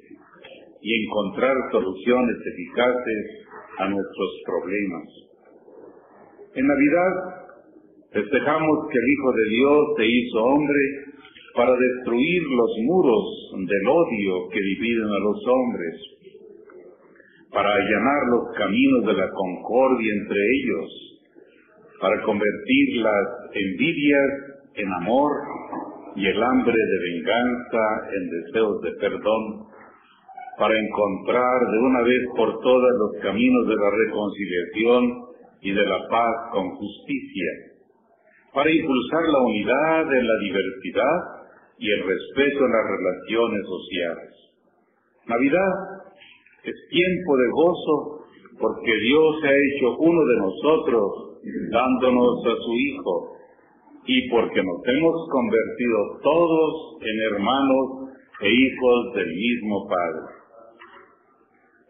y 0.81 1.05
encontrar 1.05 1.55
soluciones 1.71 2.35
eficaces 2.45 3.47
a 3.79 3.89
nuestros 3.89 4.29
problemas. 4.45 5.07
En 6.55 6.67
Navidad 6.67 7.13
festejamos 8.11 8.77
que 8.91 8.97
el 8.97 9.09
Hijo 9.11 9.31
de 9.33 9.49
Dios 9.49 9.79
se 9.97 10.05
hizo 10.05 10.43
hombre 10.43 10.79
para 11.55 11.75
destruir 11.75 12.43
los 12.43 12.71
muros 12.83 13.25
del 13.57 13.87
odio 13.87 14.49
que 14.49 14.61
dividen 14.61 15.07
a 15.07 15.19
los 15.19 15.37
hombres, 15.47 15.95
para 17.51 17.73
allanar 17.73 18.21
los 18.31 18.55
caminos 18.55 19.05
de 19.05 19.13
la 19.13 19.29
concordia 19.29 20.13
entre 20.13 20.37
ellos, 20.37 21.09
para 21.99 22.21
convertir 22.23 22.95
las 22.97 23.27
envidias 23.53 24.29
en 24.75 24.93
amor 24.93 25.31
y 26.15 26.25
el 26.25 26.43
hambre 26.43 26.73
de 26.73 27.13
venganza 27.13 27.83
en 28.13 28.29
deseos 28.29 28.81
de 28.81 28.91
perdón, 28.93 29.65
para 30.59 30.77
encontrar 30.77 31.71
de 31.71 31.77
una 31.79 32.01
vez 32.01 32.19
por 32.35 32.59
todas 32.59 32.91
los 32.99 33.23
caminos 33.23 33.65
de 33.65 33.75
la 33.75 33.89
reconciliación 33.89 35.03
y 35.61 35.71
de 35.71 35.85
la 35.85 36.05
paz 36.09 36.35
con 36.51 36.69
justicia, 36.75 37.51
para 38.53 38.69
impulsar 38.69 39.23
la 39.31 39.39
unidad 39.39 40.13
en 40.13 40.27
la 40.27 40.37
diversidad 40.43 41.17
y 41.77 41.89
el 41.89 42.03
respeto 42.03 42.65
en 42.65 42.71
las 42.73 42.85
relaciones 42.91 43.61
sociales. 43.65 44.31
Navidad 45.27 45.73
es 46.65 46.75
tiempo 46.89 47.37
de 47.37 47.47
gozo 47.51 48.25
porque 48.59 48.93
Dios 48.99 49.35
se 49.41 49.47
ha 49.47 49.55
hecho 49.55 49.95
uno 49.97 50.25
de 50.25 50.37
nosotros 50.39 51.39
dándonos 51.71 52.45
a 52.45 52.55
su 52.59 52.73
Hijo 52.73 53.37
y 54.07 54.29
porque 54.29 54.61
nos 54.61 54.81
hemos 54.87 55.29
convertido 55.31 56.19
todos 56.21 56.97
en 56.99 57.33
hermanos 57.33 58.11
e 58.41 58.49
hijos 58.49 59.13
del 59.15 59.27
mismo 59.27 59.87
Padre. 59.87 60.38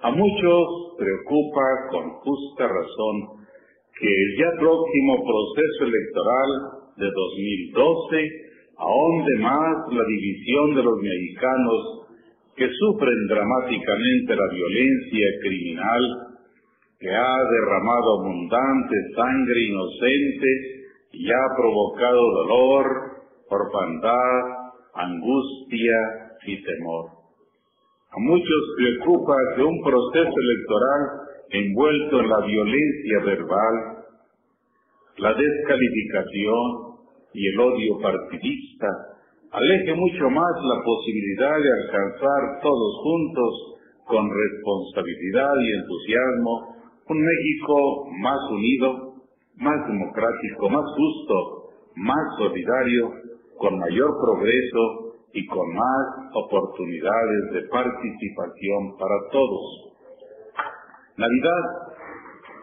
A 0.01 0.11
muchos 0.11 0.95
preocupa 0.97 1.65
con 1.91 2.09
justa 2.23 2.67
razón 2.67 3.43
que 3.99 4.07
el 4.07 4.37
ya 4.39 4.51
próximo 4.57 5.23
proceso 5.27 5.83
electoral 5.83 6.49
de 6.95 7.07
2012 7.11 8.49
ahonde 8.77 9.37
más 9.39 9.75
la 9.91 10.03
división 10.07 10.75
de 10.75 10.83
los 10.83 10.97
mexicanos 11.03 12.07
que 12.55 12.69
sufren 12.79 13.27
dramáticamente 13.27 14.35
la 14.37 14.47
violencia 14.53 15.27
criminal 15.41 16.03
que 16.97 17.09
ha 17.09 17.37
derramado 17.51 18.19
abundante 18.21 18.95
sangre 19.17 19.59
inocente 19.67 20.47
y 21.11 21.29
ha 21.29 21.45
provocado 21.57 22.21
dolor, 22.21 22.85
orfandad, 23.49 24.43
angustia 24.93 25.97
y 26.45 26.63
temor. 26.63 27.18
A 28.11 28.19
muchos 28.19 28.61
preocupa 28.75 29.35
que 29.55 29.63
un 29.63 29.83
proceso 29.83 30.33
electoral 30.33 31.01
envuelto 31.51 32.19
en 32.19 32.29
la 32.29 32.41
violencia 32.41 33.19
verbal, 33.23 33.75
la 35.17 35.33
descalificación 35.33 36.97
y 37.33 37.47
el 37.49 37.59
odio 37.59 37.99
partidista 38.01 38.87
aleje 39.51 39.93
mucho 39.93 40.29
más 40.29 40.53
la 40.63 40.83
posibilidad 40.83 41.55
de 41.61 41.71
alcanzar 41.83 42.61
todos 42.63 42.97
juntos, 43.03 43.69
con 44.05 44.25
responsabilidad 44.27 45.53
y 45.61 45.71
entusiasmo, 45.73 46.75
un 47.09 47.23
México 47.23 48.07
más 48.17 48.39
unido, 48.49 49.13
más 49.57 49.87
democrático, 49.87 50.69
más 50.69 50.85
justo, 50.97 51.69
más 51.95 52.37
solidario, 52.39 53.11
con 53.59 53.77
mayor 53.77 54.09
progreso 54.19 55.08
y 55.33 55.45
con 55.45 55.73
más 55.73 56.05
oportunidades 56.33 57.51
de 57.53 57.61
participación 57.69 58.97
para 58.97 59.15
todos. 59.31 59.89
Navidad 61.17 61.63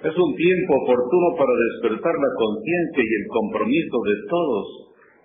es 0.03 0.17
un 0.17 0.35
tiempo 0.35 0.73
oportuno 0.83 1.29
para 1.39 1.53
despertar 1.53 2.15
la 2.15 2.33
conciencia 2.37 3.03
y 3.03 3.15
el 3.23 3.27
compromiso 3.29 3.97
de 4.05 4.17
todos 4.29 4.67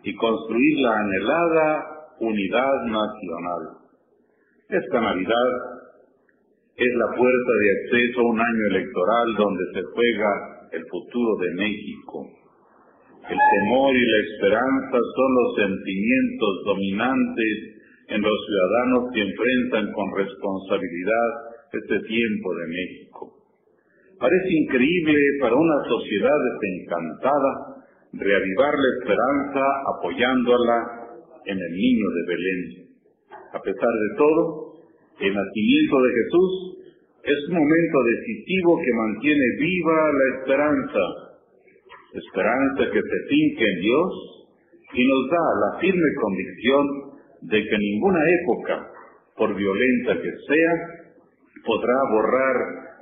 y 0.04 0.16
construir 0.16 0.80
la 0.80 0.98
anhelada 0.98 1.86
unidad 2.20 2.76
nacional. 2.86 3.62
Esta 4.70 5.02
Navidad 5.02 5.50
es 6.76 6.94
la 6.96 7.08
puerta 7.16 7.52
de 7.62 7.72
acceso 7.72 8.22
a 8.22 8.30
un 8.32 8.40
año 8.40 8.66
electoral 8.70 9.36
donde 9.38 9.64
se 9.74 9.84
juega 9.94 10.70
el 10.72 10.86
futuro 10.88 11.36
de 11.42 11.54
México. 11.56 12.41
El 13.30 13.38
temor 13.38 13.96
y 13.96 14.06
la 14.06 14.20
esperanza 14.20 14.98
son 14.98 15.30
los 15.36 15.50
sentimientos 15.56 16.54
dominantes 16.66 17.56
en 18.08 18.22
los 18.22 18.38
ciudadanos 18.46 19.14
que 19.14 19.22
enfrentan 19.22 19.94
con 19.94 20.08
responsabilidad 20.18 21.30
este 21.72 22.00
tiempo 22.08 22.56
de 22.56 22.68
México. 22.68 23.42
Parece 24.20 24.50
increíble 24.52 25.20
para 25.40 25.56
una 25.56 25.84
sociedad 25.88 26.38
desencantada 26.52 27.82
reavivar 28.14 28.74
la 28.76 28.90
esperanza 29.00 29.64
apoyándola 29.98 30.78
en 31.46 31.58
el 31.58 31.72
niño 31.72 32.08
de 32.10 32.24
Belén. 32.28 32.92
A 33.54 33.60
pesar 33.62 33.90
de 33.90 34.18
todo, 34.18 34.74
el 35.20 35.34
nacimiento 35.34 36.02
de 36.02 36.10
Jesús 36.12 36.52
es 37.24 37.50
un 37.50 37.56
momento 37.56 37.98
decisivo 38.04 38.80
que 38.84 38.94
mantiene 38.94 39.46
viva 39.60 40.12
la 40.12 40.40
esperanza, 40.40 41.31
esperanza 42.14 42.92
que 42.92 43.02
se 43.02 43.20
finca 43.30 43.64
en 43.64 43.80
Dios 43.82 44.42
y 44.94 45.08
nos 45.08 45.30
da 45.30 45.46
la 45.60 45.80
firme 45.80 46.10
convicción 46.22 46.86
de 47.42 47.64
que 47.64 47.78
ninguna 47.78 48.20
época, 48.44 48.88
por 49.38 49.56
violenta 49.56 50.22
que 50.22 50.32
sea, 50.48 50.74
podrá 51.66 51.96
borrar 52.12 52.56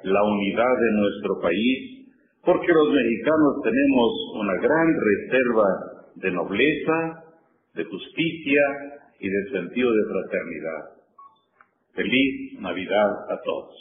la 0.04 0.24
unidad 0.24 0.76
de 0.80 0.92
nuestro 0.92 1.42
país, 1.42 2.08
porque 2.46 2.72
los 2.72 2.94
mexicanos 2.94 3.54
tenemos 3.64 4.12
una 4.36 4.56
gran 4.62 4.88
reserva 4.96 5.68
de 6.16 6.32
nobleza, 6.32 7.24
de 7.76 7.84
justicia 7.84 8.62
y 9.20 9.30
de 9.30 9.52
sentido 9.52 9.92
de 9.92 10.04
fraternidad. 10.06 11.00
Feliz 11.96 12.62
Navidad 12.62 13.12
a 13.30 13.40
todos. 13.44 13.76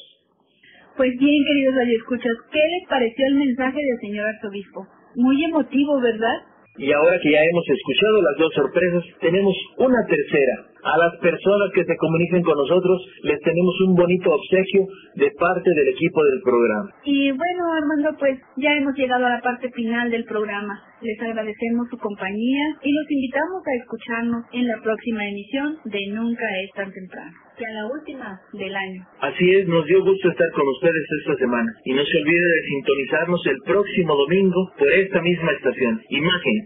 Pues 0.97 1.17
bien, 1.17 1.45
queridos 1.47 1.75
radioescuchas, 1.77 2.33
¿qué 2.51 2.59
les 2.59 2.89
pareció 2.89 3.27
el 3.29 3.35
mensaje 3.37 3.79
del 3.79 3.99
señor 4.01 4.27
arzobispo? 4.27 4.87
Muy 5.19 5.45
emotivo, 5.45 6.01
¿verdad? 6.01 6.37
Y 6.77 6.93
ahora 6.93 7.19
que 7.21 7.33
ya 7.33 7.43
hemos 7.43 7.65
escuchado 7.69 8.23
las 8.23 8.39
dos 8.39 8.55
sorpresas, 8.55 9.03
tenemos 9.21 9.53
una 9.79 9.99
tercera. 10.07 10.65
A 10.83 10.97
las 10.99 11.17
personas 11.21 11.71
que 11.75 11.85
se 11.85 11.97
comuniquen 11.97 12.43
con 12.43 12.57
nosotros 12.57 13.03
les 13.23 13.41
tenemos 13.41 13.75
un 13.87 13.95
bonito 13.95 14.31
obsequio 14.31 14.87
de 15.17 15.31
parte 15.39 15.71
del 15.71 15.89
equipo 15.89 16.23
del 16.25 16.41
programa. 16.43 16.91
Y 17.05 17.31
bueno, 17.33 17.63
Armando, 17.73 18.17
pues 18.19 18.39
ya 18.57 18.75
hemos 18.77 18.95
llegado 18.95 19.27
a 19.27 19.31
la 19.31 19.41
parte 19.41 19.71
final 19.73 20.11
del 20.11 20.25
programa. 20.25 20.81
Les 21.01 21.21
agradecemos 21.23 21.89
su 21.91 21.99
compañía 21.99 22.65
y 22.83 22.93
los 22.93 23.11
invitamos 23.11 23.63
a 23.67 23.75
escucharnos 23.83 24.45
en 24.53 24.67
la 24.67 24.81
próxima 24.83 25.29
emisión 25.29 25.79
de 25.85 25.99
Nunca 26.09 26.47
es 26.65 26.71
tan 26.75 26.91
temprano, 26.91 27.31
ya 27.59 27.71
la 27.71 27.87
última 27.87 28.41
del 28.53 28.75
año. 28.75 29.07
Así 29.21 29.51
es, 29.51 29.69
nos 29.69 29.85
dio 29.87 30.03
gusto 30.03 30.31
estar 30.31 30.51
con 30.55 30.67
ustedes 30.67 31.05
esta 31.21 31.37
semana. 31.37 31.71
Y 31.85 31.93
no 31.93 32.03
se 32.05 32.19
olvide 32.19 32.47
de 32.49 32.63
sintonizarnos 32.67 33.47
el 33.47 33.59
próximo 33.65 34.15
domingo 34.17 34.73
por 34.77 34.91
esta 34.91 35.23
misma 35.23 35.53
estación, 35.53 36.03
Imagen 36.09 36.57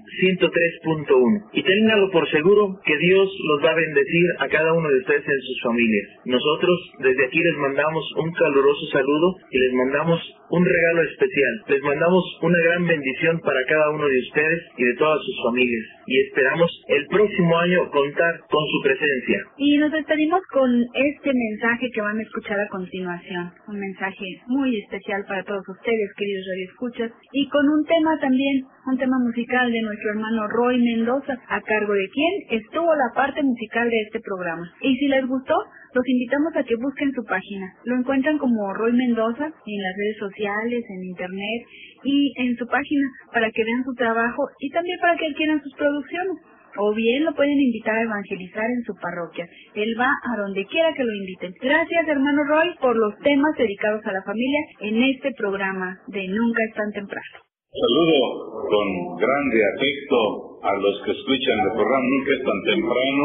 103.1. 0.41 1.51
Y 1.53 1.63
ténganlo 1.63 2.11
por 2.11 2.29
seguro 2.31 2.81
que 2.85 2.97
Dios 2.97 3.29
los 3.49 3.65
va 3.65 3.73
a 3.73 3.75
bendecir 3.75 4.02
bendecir 4.03 4.27
a 4.39 4.49
cada 4.49 4.73
uno 4.73 4.89
de 4.89 4.99
ustedes 4.99 5.25
en 5.27 5.41
sus 5.41 5.63
familias. 5.63 6.09
Nosotros 6.25 6.79
desde 7.01 7.27
aquí 7.27 7.39
les 7.39 7.57
mandamos 7.57 8.05
un 8.17 8.33
caluroso 8.33 8.87
saludo 8.93 9.37
y 9.51 9.59
les 9.59 9.73
mandamos 9.75 10.21
un 10.53 10.65
regalo 10.65 11.03
especial. 11.03 11.65
Les 11.69 11.83
mandamos 11.83 12.23
una 12.43 12.59
gran 12.61 12.87
bendición 12.87 13.41
para 13.41 13.65
cada 13.65 13.91
uno 13.91 14.07
de 14.07 14.19
ustedes 14.19 14.61
y 14.77 14.85
de 14.85 14.95
todas 14.97 15.19
sus 15.25 15.37
familias. 15.45 15.85
Y 16.07 16.21
esperamos 16.29 16.71
el 16.89 17.07
próximo 17.07 17.59
año 17.59 17.91
contar 17.91 18.39
con 18.51 18.65
su 18.69 18.83
presencia. 18.83 19.39
Y 19.57 19.79
nos 19.79 19.93
despedimos 19.93 20.43
con 20.53 20.69
este 20.93 21.33
mensaje 21.33 21.89
que 21.95 22.01
van 22.03 22.19
a 22.19 22.23
escuchar 22.23 22.61
a 22.61 22.69
continuación. 22.69 23.51
Un 23.69 23.81
mensaje 23.81 24.27
muy 24.47 24.77
especial 24.77 25.25
para 25.27 25.43
todos 25.45 25.65
ustedes, 25.69 26.13
queridos 26.17 26.45
radioescuchas. 26.53 27.11
Y 27.33 27.49
con 27.49 27.67
un 27.69 27.85
tema 27.87 28.19
también, 28.21 28.67
un 28.87 28.99
tema 28.99 29.17
musical 29.25 29.73
de 29.73 29.81
nuestro 29.81 30.11
hermano 30.11 30.49
Roy 30.49 30.83
Mendoza, 30.83 31.33
a 31.49 31.61
cargo 31.63 31.95
de 31.95 32.09
quien 32.13 32.61
estuvo 32.61 32.95
la 32.95 33.15
parte 33.15 33.43
musical 33.43 33.89
este 34.01 34.21
programa. 34.21 34.65
Y 34.81 34.97
si 34.97 35.09
les 35.09 35.27
gustó, 35.27 35.55
los 35.95 36.09
invitamos 36.09 36.57
a 36.57 36.65
que 36.65 36.77
busquen 36.77 37.13
su 37.13 37.25
página. 37.25 37.67
Lo 37.85 37.97
encuentran 37.97 38.39
como 38.39 38.73
Roy 38.73 38.93
Mendoza 38.93 39.45
en 39.45 39.83
las 39.83 39.95
redes 39.97 40.19
sociales, 40.19 40.85
en 40.89 41.05
internet 41.05 41.61
y 42.05 42.33
en 42.37 42.57
su 42.57 42.67
página 42.67 43.07
para 43.33 43.51
que 43.51 43.65
vean 43.65 43.85
su 43.85 43.95
trabajo 43.95 44.49
y 44.59 44.71
también 44.71 44.99
para 45.01 45.17
que 45.17 45.27
adquieran 45.27 45.63
sus 45.63 45.75
producciones. 45.75 46.39
O 46.79 46.95
bien 46.95 47.25
lo 47.25 47.35
pueden 47.35 47.61
invitar 47.61 47.97
a 47.97 48.03
evangelizar 48.03 48.65
en 48.65 48.83
su 48.85 48.95
parroquia. 48.97 49.47
Él 49.75 49.95
va 50.01 50.09
a 50.09 50.37
donde 50.39 50.65
quiera 50.65 50.95
que 50.95 51.05
lo 51.05 51.13
inviten. 51.13 51.53
Gracias, 51.61 52.09
hermano 52.09 52.45
Roy, 52.45 52.75
por 52.81 52.97
los 52.97 53.19
temas 53.19 53.55
dedicados 53.59 54.01
a 54.07 54.13
la 54.13 54.23
familia 54.23 54.61
en 54.81 55.03
este 55.03 55.33
programa 55.37 56.01
de 56.07 56.29
Nunca 56.29 56.65
es 56.65 56.75
tan 56.75 56.91
temprano. 56.93 57.39
Saludo 57.73 58.69
con 58.69 59.17
grande 59.17 59.61
afecto 59.65 60.61
a 60.63 60.73
los 60.77 60.95
que 61.05 61.13
escuchan 61.13 61.57
el 61.61 61.73
programa 61.73 62.05
Nunca 62.05 62.33
es 62.37 62.45
tan 62.45 62.61
temprano 62.69 63.25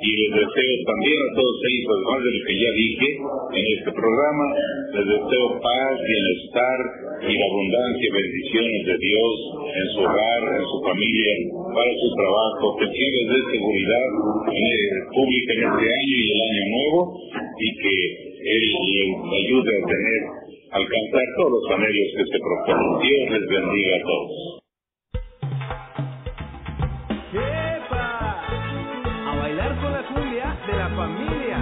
y 0.00 0.10
les 0.16 0.30
deseo 0.32 0.74
también 0.88 1.18
a 1.20 1.30
todos 1.36 1.56
ellos, 1.60 1.86
además 1.92 2.18
de 2.24 2.30
lo 2.32 2.40
que 2.40 2.56
ya 2.56 2.70
dije 2.72 3.08
en 3.20 3.64
este 3.76 3.90
programa, 3.92 4.46
les 4.96 5.06
deseo 5.12 5.44
paz, 5.60 5.92
bienestar 6.00 6.78
y 7.20 7.32
la 7.36 7.46
abundancia 7.52 8.06
y 8.08 8.16
bendiciones 8.16 8.80
de 8.88 8.96
Dios 8.96 9.34
en 9.76 9.86
su 9.92 10.00
hogar, 10.00 10.42
en 10.56 10.64
su 10.64 10.76
familia, 10.88 11.32
para 11.52 11.92
su 12.00 12.08
trabajo, 12.16 12.64
que 12.80 12.88
les 12.88 13.26
dé 13.28 13.38
seguridad 13.60 14.08
pública 15.12 15.50
en 15.52 15.62
este 15.68 15.84
año 15.84 16.16
y 16.16 16.28
el 16.32 16.40
año 16.48 16.64
nuevo 16.72 17.00
y 17.60 17.68
que 17.76 17.94
Él 18.40 18.62
les 18.64 19.12
ayude 19.36 19.70
a 19.70 19.82
tener, 19.84 20.20
alcanzar 20.80 21.26
todos 21.36 21.52
los 21.60 21.66
anhelos 21.76 22.08
que 22.16 22.24
se 22.24 22.38
proponen. 22.40 22.88
Dios 23.04 23.22
les 23.36 23.44
bendiga 23.52 23.96
a 23.96 24.02
todos. 24.08 24.59
Familia. 30.88 31.58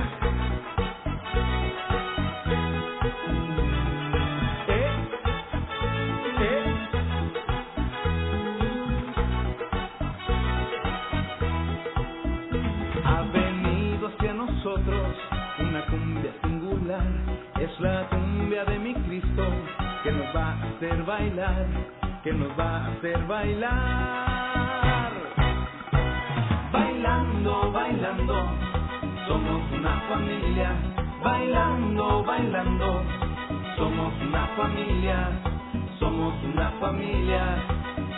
Ha 13.05 13.23
venido 13.33 14.09
hacia 14.09 14.35
nosotros 14.35 15.17
una 15.59 15.85
cumbia 15.87 16.33
singular. 16.43 17.03
Es 17.61 17.81
la 17.81 18.09
cumbia 18.09 18.65
de 18.65 18.79
mi 18.79 18.95
Cristo 18.95 19.45
que 20.05 20.13
nos 20.13 20.27
va 20.35 20.53
a 20.53 20.63
hacer 20.63 21.03
bailar, 21.03 21.67
que 22.23 22.33
nos 22.33 22.51
va 22.59 22.77
a 22.77 22.87
hacer 22.89 23.27
bailar. 23.27 25.13
Bailando, 26.73 27.73
bailando, 27.73 28.68
somos 29.29 29.63
una 29.73 30.01
familia. 30.09 30.73
Bailando, 31.23 32.25
bailando, 32.25 33.03
somos 33.77 34.13
una 34.23 34.47
familia. 34.57 35.31
Somos 35.99 36.35
una 36.45 36.71
familia, 36.81 37.43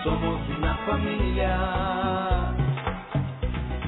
somos 0.05 0.41
una 0.57 0.75
familia. 0.87 2.55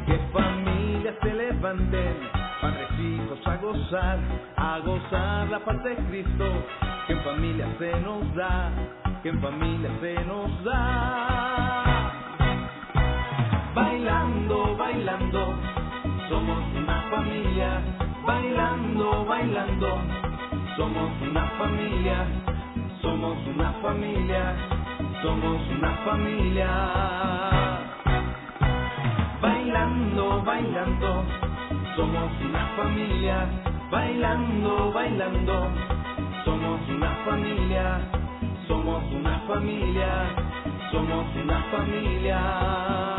Que 0.07 0.19
familias 0.33 1.15
se 1.23 1.33
levanten, 1.35 2.17
padres 2.61 2.91
hijos 2.99 3.47
a 3.47 3.57
gozar, 3.57 4.19
a 4.57 4.79
gozar 4.81 5.49
la 5.49 5.61
paz 5.61 5.85
de 5.85 5.95
Cristo, 6.09 6.45
que 7.07 7.13
en 7.13 7.21
familia 7.21 7.67
se 7.79 8.01
nos 8.01 8.35
da, 8.35 8.73
que 9.23 9.29
en 9.29 9.41
familia 9.41 9.91
se 10.01 10.25
nos 10.25 10.65
da. 10.65 12.13
Bailando, 13.75 14.77
bailando, 14.77 15.55
somos 16.33 16.65
una 16.75 17.03
familia, 17.11 17.83
bailando, 18.25 19.27
bailando, 19.27 20.01
somos 20.79 21.13
una 21.21 21.45
familia, 21.59 22.27
somos 23.03 23.37
una 23.55 23.71
familia, 23.83 24.57
somos 25.21 25.61
una 25.77 25.93
familia. 26.07 26.71
Bailando, 29.43 30.43
bailando, 30.43 31.25
somos 31.97 32.33
una 32.49 32.65
familia, 32.77 33.37
bailando, 33.91 34.91
bailando, 34.91 35.69
somos 36.47 36.81
una 36.89 37.11
familia, 37.27 38.01
somos 38.67 39.05
una 39.13 39.39
familia, 39.47 40.11
somos 40.91 41.27
una 41.37 41.59
familia. 41.71 43.12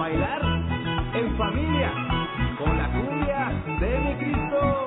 Bailar 0.00 0.42
en 1.12 1.36
familia, 1.36 1.92
con 2.58 2.78
la 2.78 2.88
cumbia 2.88 3.52
de 3.80 3.98
mi 4.00 4.14
Cristo. 4.14 4.86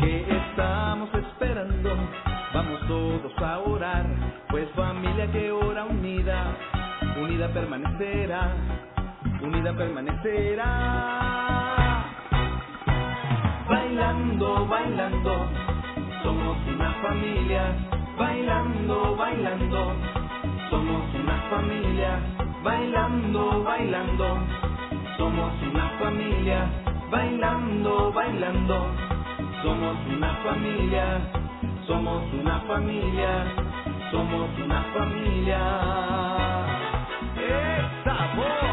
¿Qué 0.00 0.26
estamos 0.28 1.14
esperando? 1.14 1.90
Vamos 2.52 2.80
todos 2.88 3.32
a 3.38 3.58
orar, 3.60 4.06
pues 4.48 4.68
familia 4.70 5.30
que 5.30 5.52
ora 5.52 5.84
unida, 5.84 6.56
unida 7.22 7.48
permanecerá, 7.52 8.52
unida 9.42 9.72
permanecerá 9.76 11.49
bailando, 14.00 14.66
bailando. 14.66 15.32
Somos 16.22 16.56
una 16.74 16.90
familia, 17.02 17.62
bailando, 18.16 19.14
bailando. 19.16 19.92
Somos 20.70 21.14
una 21.14 21.36
familia, 21.50 22.18
bailando, 22.62 23.62
bailando. 23.62 24.38
Somos 25.18 25.52
una 25.70 25.88
familia, 25.98 26.70
bailando, 27.10 28.12
bailando. 28.12 28.86
Somos 29.62 29.96
una 30.16 30.32
familia, 30.44 31.20
somos 31.86 32.22
una 32.32 32.60
familia, 32.60 33.32
somos 34.10 34.48
una 34.64 34.82
familia. 34.94 35.60
¡Estamos! 37.36 38.69